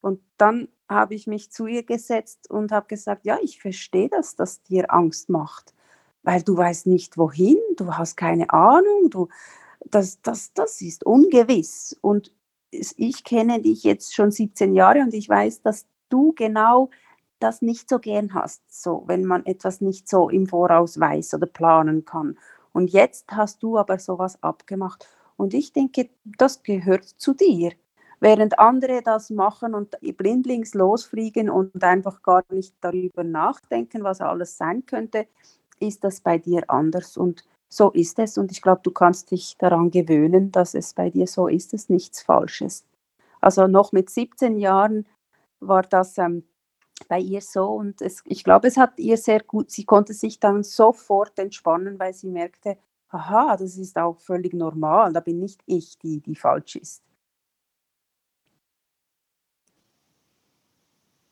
Und 0.00 0.20
dann 0.36 0.68
habe 0.88 1.14
ich 1.14 1.26
mich 1.26 1.50
zu 1.50 1.66
ihr 1.66 1.84
gesetzt 1.84 2.50
und 2.50 2.72
habe 2.72 2.86
gesagt, 2.88 3.24
ja, 3.24 3.38
ich 3.42 3.60
verstehe 3.60 4.08
das, 4.08 4.36
dass 4.36 4.62
dir 4.62 4.92
Angst 4.92 5.28
macht, 5.28 5.74
weil 6.22 6.42
du 6.42 6.56
weißt 6.56 6.86
nicht 6.86 7.16
wohin, 7.18 7.58
du 7.76 7.94
hast 7.94 8.16
keine 8.16 8.50
Ahnung, 8.50 9.10
du, 9.10 9.28
das, 9.84 10.20
das, 10.22 10.52
das 10.54 10.80
ist 10.80 11.04
ungewiss. 11.04 11.96
Und 12.00 12.32
ich 12.70 13.24
kenne 13.24 13.60
dich 13.60 13.84
jetzt 13.84 14.14
schon 14.14 14.30
17 14.30 14.74
Jahre 14.74 15.00
und 15.00 15.14
ich 15.14 15.28
weiß, 15.28 15.62
dass 15.62 15.86
du 16.08 16.32
genau 16.34 16.90
das 17.42 17.62
nicht 17.62 17.88
so 17.88 17.98
gern 17.98 18.34
hast, 18.34 18.62
so 18.68 19.04
wenn 19.06 19.24
man 19.24 19.44
etwas 19.46 19.80
nicht 19.80 20.08
so 20.08 20.28
im 20.28 20.46
Voraus 20.46 20.98
weiß 20.98 21.34
oder 21.34 21.46
planen 21.46 22.04
kann. 22.04 22.38
Und 22.72 22.90
jetzt 22.90 23.30
hast 23.30 23.62
du 23.62 23.78
aber 23.78 23.98
sowas 23.98 24.42
abgemacht. 24.42 25.06
Und 25.36 25.54
ich 25.54 25.72
denke, 25.72 26.10
das 26.24 26.62
gehört 26.62 27.04
zu 27.04 27.34
dir. 27.34 27.72
Während 28.20 28.58
andere 28.58 29.02
das 29.02 29.30
machen 29.30 29.74
und 29.74 29.96
blindlings 30.16 30.74
losfliegen 30.74 31.50
und 31.50 31.82
einfach 31.82 32.22
gar 32.22 32.44
nicht 32.50 32.74
darüber 32.80 33.24
nachdenken, 33.24 34.04
was 34.04 34.20
alles 34.20 34.56
sein 34.56 34.86
könnte, 34.86 35.26
ist 35.80 36.04
das 36.04 36.20
bei 36.20 36.38
dir 36.38 36.70
anders. 36.70 37.16
Und 37.16 37.44
so 37.68 37.90
ist 37.90 38.18
es. 38.18 38.38
Und 38.38 38.52
ich 38.52 38.62
glaube, 38.62 38.82
du 38.84 38.92
kannst 38.92 39.30
dich 39.30 39.56
daran 39.58 39.90
gewöhnen, 39.90 40.52
dass 40.52 40.74
es 40.74 40.94
bei 40.94 41.10
dir 41.10 41.26
so 41.26 41.48
ist, 41.48 41.74
es 41.74 41.88
nichts 41.88 42.22
Falsches. 42.22 42.84
Also 43.40 43.66
noch 43.66 43.90
mit 43.92 44.08
17 44.08 44.58
Jahren 44.58 45.06
war 45.58 45.82
das 45.82 46.16
ähm, 46.18 46.44
bei 47.08 47.18
ihr 47.18 47.40
so 47.40 47.66
und 47.66 48.00
es, 48.00 48.22
ich 48.26 48.44
glaube, 48.44 48.68
es 48.68 48.76
hat 48.76 48.98
ihr 48.98 49.16
sehr 49.16 49.40
gut, 49.40 49.70
sie 49.70 49.84
konnte 49.84 50.14
sich 50.14 50.40
dann 50.40 50.62
sofort 50.62 51.38
entspannen, 51.38 51.98
weil 51.98 52.14
sie 52.14 52.28
merkte, 52.28 52.78
aha, 53.08 53.56
das 53.56 53.76
ist 53.76 53.96
auch 53.96 54.20
völlig 54.20 54.54
normal, 54.54 55.12
da 55.12 55.20
bin 55.20 55.38
nicht 55.38 55.60
ich, 55.66 55.98
die, 55.98 56.20
die 56.20 56.34
falsch 56.34 56.76
ist. 56.76 57.02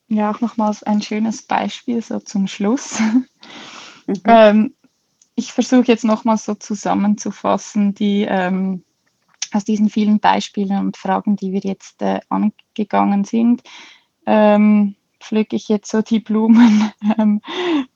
Ja, 0.08 0.32
auch 0.32 0.40
nochmals 0.40 0.82
ein 0.82 1.00
schönes 1.00 1.42
Beispiel 1.42 2.02
so 2.02 2.18
zum 2.18 2.46
Schluss. 2.46 3.00
Mhm. 4.06 4.14
ähm, 4.24 4.74
ich 5.36 5.52
versuche 5.52 5.86
jetzt 5.86 6.04
nochmals 6.04 6.44
so 6.44 6.54
zusammenzufassen, 6.54 7.94
die 7.94 8.26
ähm, 8.28 8.82
aus 9.52 9.64
diesen 9.64 9.88
vielen 9.88 10.20
Beispielen 10.20 10.78
und 10.78 10.96
Fragen, 10.96 11.36
die 11.36 11.52
wir 11.52 11.60
jetzt 11.60 12.02
äh, 12.02 12.20
angegangen 12.28 13.24
sind. 13.24 13.62
Ähm, 14.26 14.96
pflücke 15.20 15.56
ich 15.56 15.68
jetzt 15.68 15.90
so 15.90 16.02
die 16.02 16.20
Blumen, 16.20 16.92
ähm, 17.18 17.40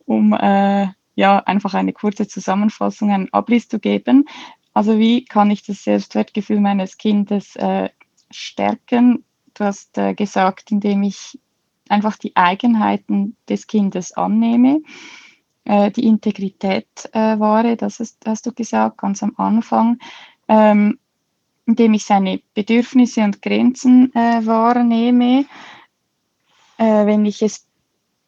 um 0.06 0.32
äh, 0.32 0.88
ja 1.16 1.38
einfach 1.38 1.74
eine 1.74 1.92
kurze 1.92 2.28
Zusammenfassung, 2.28 3.10
einen 3.10 3.32
Abriss 3.32 3.68
zu 3.68 3.78
geben. 3.78 4.26
Also 4.72 4.98
wie 4.98 5.24
kann 5.24 5.50
ich 5.50 5.64
das 5.64 5.84
Selbstwertgefühl 5.84 6.60
meines 6.60 6.98
Kindes 6.98 7.56
äh, 7.56 7.90
stärken? 8.30 9.24
Du 9.54 9.64
hast 9.64 9.96
äh, 9.98 10.14
gesagt, 10.14 10.72
indem 10.72 11.04
ich 11.04 11.38
einfach 11.88 12.16
die 12.16 12.34
Eigenheiten 12.34 13.36
des 13.48 13.66
Kindes 13.66 14.12
annehme, 14.12 14.82
äh, 15.64 15.90
die 15.90 16.06
Integrität 16.06 16.88
äh, 17.12 17.38
wahre, 17.38 17.76
das 17.76 18.00
ist, 18.00 18.18
hast 18.26 18.46
du 18.46 18.52
gesagt, 18.52 18.98
ganz 18.98 19.22
am 19.22 19.32
Anfang, 19.36 19.98
ähm, 20.48 20.98
indem 21.66 21.94
ich 21.94 22.04
seine 22.04 22.40
Bedürfnisse 22.54 23.22
und 23.22 23.42
Grenzen 23.42 24.12
äh, 24.14 24.44
wahrnehme, 24.44 25.46
äh, 26.78 27.06
wenn 27.06 27.24
ich 27.26 27.42
es 27.42 27.66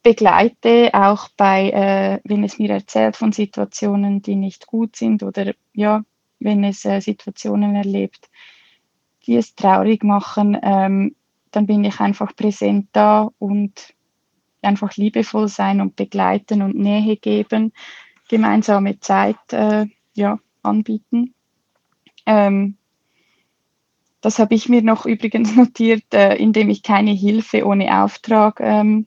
begleite, 0.02 0.90
auch 0.92 1.28
bei, 1.36 1.70
äh, 1.70 2.20
wenn 2.24 2.44
es 2.44 2.58
mir 2.58 2.70
erzählt 2.70 3.16
von 3.16 3.32
Situationen, 3.32 4.22
die 4.22 4.36
nicht 4.36 4.66
gut 4.66 4.94
sind 4.96 5.22
oder 5.22 5.52
ja, 5.74 6.02
wenn 6.38 6.62
es 6.64 6.84
äh, 6.84 7.00
Situationen 7.00 7.74
erlebt, 7.74 8.30
die 9.26 9.36
es 9.36 9.54
traurig 9.54 10.04
machen, 10.04 10.56
ähm, 10.62 11.16
dann 11.50 11.66
bin 11.66 11.84
ich 11.84 11.98
einfach 12.00 12.36
präsent 12.36 12.88
da 12.92 13.30
und 13.38 13.94
einfach 14.62 14.96
liebevoll 14.96 15.48
sein 15.48 15.80
und 15.80 15.96
begleiten 15.96 16.62
und 16.62 16.76
Nähe 16.76 17.16
geben, 17.16 17.72
gemeinsame 18.28 19.00
Zeit 19.00 19.52
äh, 19.52 19.86
ja, 20.14 20.38
anbieten. 20.62 21.34
Ähm, 22.26 22.76
das 24.20 24.38
habe 24.38 24.54
ich 24.54 24.68
mir 24.68 24.82
noch 24.82 25.06
übrigens 25.06 25.54
notiert, 25.56 26.04
äh, 26.12 26.36
indem 26.36 26.70
ich 26.70 26.82
keine 26.82 27.12
Hilfe 27.12 27.66
ohne 27.66 28.02
Auftrag 28.02 28.60
ähm, 28.60 29.06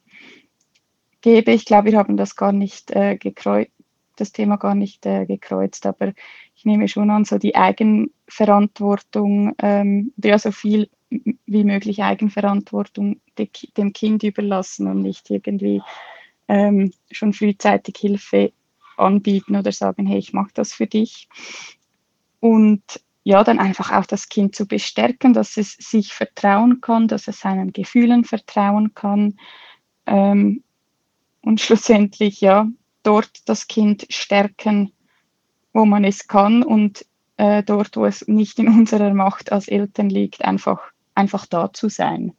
gebe. 1.22 1.52
Ich 1.52 1.66
glaube, 1.66 1.92
wir 1.92 1.98
haben 1.98 2.18
das 2.18 2.36
gar 2.36 2.52
nicht 2.52 2.92
äh, 2.92 3.18
gekreuzt, 3.18 3.72
das 4.16 4.32
Thema 4.32 4.58
gar 4.58 4.76
nicht 4.76 5.06
äh, 5.06 5.26
gekreuzt, 5.26 5.86
aber 5.86 6.14
ich 6.56 6.66
nehme 6.66 6.88
schon 6.88 7.10
an, 7.10 7.26
so 7.26 7.38
die 7.38 7.56
Eigenverantwortung, 7.56 9.56
ähm, 9.60 10.14
ja, 10.18 10.38
so 10.38 10.52
viel 10.52 10.90
wie 11.46 11.64
möglich 11.64 12.04
Eigenverantwortung 12.04 13.20
de, 13.38 13.50
dem 13.78 13.94
Kind 13.94 14.24
überlassen 14.24 14.88
und 14.88 15.02
nicht 15.02 15.30
irgendwie 15.30 15.82
ähm, 16.48 16.92
schon 17.12 17.34
frühzeitig 17.34 17.98
Hilfe 17.98 18.52
anbieten 18.98 19.56
oder 19.56 19.72
sagen, 19.72 20.06
hey, 20.06 20.20
ich 20.20 20.34
mache 20.34 20.52
das 20.54 20.74
für 20.74 20.88
dich. 20.88 21.28
Und 22.40 22.84
ja, 23.24 23.44
dann 23.44 23.60
einfach 23.60 23.92
auch 23.92 24.06
das 24.06 24.30
Kind 24.30 24.56
zu 24.56 24.66
bestärken, 24.66 25.34
dass 25.34 25.58
es 25.58 25.74
sich 25.74 26.14
vertrauen 26.14 26.82
kann, 26.82 27.08
dass 27.08 27.28
es 27.28 27.40
seinen 27.40 27.74
Gefühlen 27.74 28.24
vertrauen 28.24 28.94
kann 28.94 29.38
ähm, 30.06 30.64
und 31.42 31.62
schlussendlich 31.62 32.42
ja 32.42 32.68
dort 33.04 33.48
das 33.48 33.68
Kind 33.68 34.06
stärken, 34.10 34.92
wo 35.74 35.86
man 35.86 36.04
es 36.04 36.28
kann 36.28 36.64
und 36.64 37.06
äh, 37.38 37.64
dort, 37.64 37.96
wo 37.96 38.06
es 38.06 38.28
nicht 38.28 38.60
in 38.60 38.68
unserer 38.68 39.14
Macht 39.14 39.52
als 39.52 39.68
Eltern 39.68 40.10
liegt, 40.10 40.44
einfach, 40.44 40.92
einfach 41.16 41.46
da 41.46 41.72
zu 41.72 41.90
sein. 41.90 42.34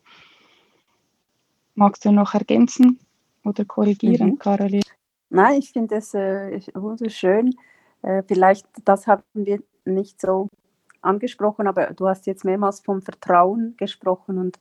Magst 1.74 2.04
du 2.04 2.12
noch 2.12 2.34
ergänzen 2.34 2.98
oder 3.44 3.64
korrigieren, 3.64 4.30
mhm. 4.30 4.38
Caroline? 4.38 4.82
Nein, 5.30 5.60
ich 5.60 5.70
finde 5.70 5.96
es 5.96 6.12
äh, 6.12 6.60
wunderschön. 6.74 7.54
Äh, 8.02 8.22
vielleicht, 8.26 8.66
das 8.84 9.06
haben 9.06 9.22
wir 9.32 9.62
nicht 9.84 10.20
so 10.20 10.48
angesprochen, 11.02 11.66
aber 11.66 11.92
du 11.94 12.08
hast 12.08 12.26
jetzt 12.26 12.44
mehrmals 12.44 12.80
vom 12.80 13.02
Vertrauen 13.02 13.74
gesprochen 13.76 14.38
und 14.38 14.58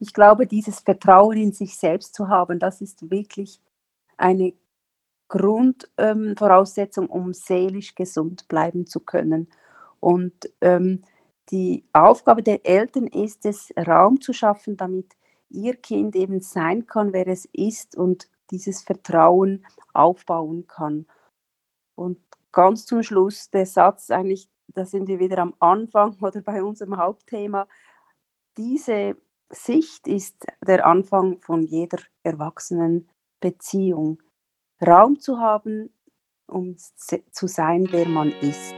ich 0.00 0.12
glaube, 0.12 0.46
dieses 0.46 0.80
Vertrauen 0.80 1.36
in 1.36 1.52
sich 1.52 1.76
selbst 1.76 2.14
zu 2.14 2.28
haben, 2.28 2.58
das 2.58 2.80
ist 2.80 3.10
wirklich 3.10 3.60
eine 4.16 4.52
Grundvoraussetzung, 5.28 7.04
ähm, 7.04 7.10
um 7.10 7.34
seelisch 7.34 7.94
gesund 7.94 8.48
bleiben 8.48 8.86
zu 8.86 9.00
können. 9.00 9.48
Und 10.00 10.50
ähm, 10.60 11.02
die 11.50 11.84
Aufgabe 11.92 12.42
der 12.42 12.64
Eltern 12.66 13.06
ist 13.06 13.44
es, 13.44 13.72
Raum 13.76 14.20
zu 14.20 14.32
schaffen, 14.32 14.76
damit 14.76 15.16
ihr 15.50 15.76
Kind 15.76 16.14
eben 16.14 16.40
sein 16.40 16.86
kann, 16.86 17.12
wer 17.12 17.26
es 17.26 17.46
ist 17.52 17.96
und 17.96 18.28
dieses 18.50 18.82
Vertrauen 18.82 19.66
aufbauen 19.92 20.66
kann. 20.66 21.06
Und 21.94 22.18
ganz 22.52 22.86
zum 22.86 23.02
Schluss 23.02 23.50
der 23.50 23.66
Satz 23.66 24.10
eigentlich, 24.10 24.48
da 24.74 24.84
sind 24.84 25.08
wir 25.08 25.18
wieder 25.18 25.38
am 25.38 25.54
Anfang 25.58 26.16
oder 26.20 26.40
bei 26.42 26.62
unserem 26.62 26.96
Hauptthema. 26.96 27.66
Diese 28.56 29.16
Sicht 29.50 30.06
ist 30.06 30.46
der 30.66 30.86
Anfang 30.86 31.40
von 31.40 31.62
jeder 31.62 31.98
erwachsenen 32.22 33.08
Beziehung. 33.40 34.22
Raum 34.84 35.18
zu 35.18 35.38
haben, 35.38 35.90
um 36.46 36.76
zu 36.76 37.46
sein, 37.46 37.88
wer 37.90 38.08
man 38.08 38.30
ist. 38.40 38.74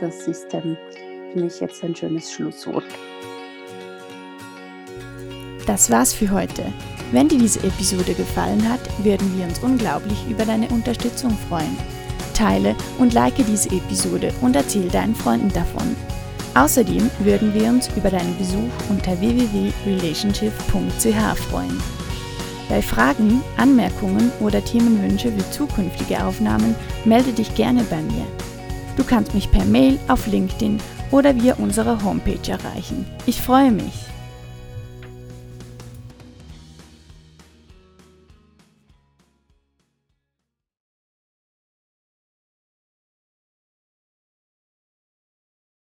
Das 0.00 0.26
ist 0.26 0.52
ähm, 0.52 0.76
für 1.32 1.40
mich 1.40 1.60
jetzt 1.60 1.82
ein 1.84 1.94
schönes 1.94 2.32
Schlusswort. 2.32 2.84
Das 5.66 5.90
war's 5.90 6.12
für 6.12 6.30
heute. 6.30 6.72
Wenn 7.12 7.28
dir 7.28 7.38
diese 7.38 7.60
Episode 7.60 8.14
gefallen 8.14 8.68
hat, 8.68 8.80
würden 9.04 9.36
wir 9.36 9.44
uns 9.44 9.60
unglaublich 9.60 10.28
über 10.28 10.44
deine 10.44 10.68
Unterstützung 10.68 11.30
freuen. 11.48 11.76
Teile 12.42 12.74
und 12.98 13.14
like 13.14 13.36
diese 13.46 13.70
Episode 13.70 14.32
und 14.40 14.56
erzähl 14.56 14.88
deinen 14.88 15.14
Freunden 15.14 15.52
davon. 15.52 15.94
Außerdem 16.54 17.08
würden 17.20 17.54
wir 17.54 17.68
uns 17.68 17.88
über 17.96 18.10
deinen 18.10 18.36
Besuch 18.36 18.68
unter 18.90 19.18
www.relationship.ch 19.20 21.38
freuen. 21.48 21.80
Bei 22.68 22.82
Fragen, 22.82 23.42
Anmerkungen 23.56 24.32
oder 24.40 24.64
Themenwünsche 24.64 25.30
für 25.30 25.50
zukünftige 25.50 26.24
Aufnahmen 26.24 26.74
melde 27.04 27.32
dich 27.32 27.54
gerne 27.54 27.84
bei 27.84 28.02
mir. 28.02 28.26
Du 28.96 29.04
kannst 29.04 29.34
mich 29.34 29.50
per 29.50 29.64
Mail 29.64 29.98
auf 30.08 30.26
LinkedIn 30.26 30.78
oder 31.10 31.34
via 31.34 31.54
unsere 31.58 32.02
Homepage 32.02 32.50
erreichen. 32.50 33.06
Ich 33.26 33.40
freue 33.40 33.70
mich. 33.70 33.92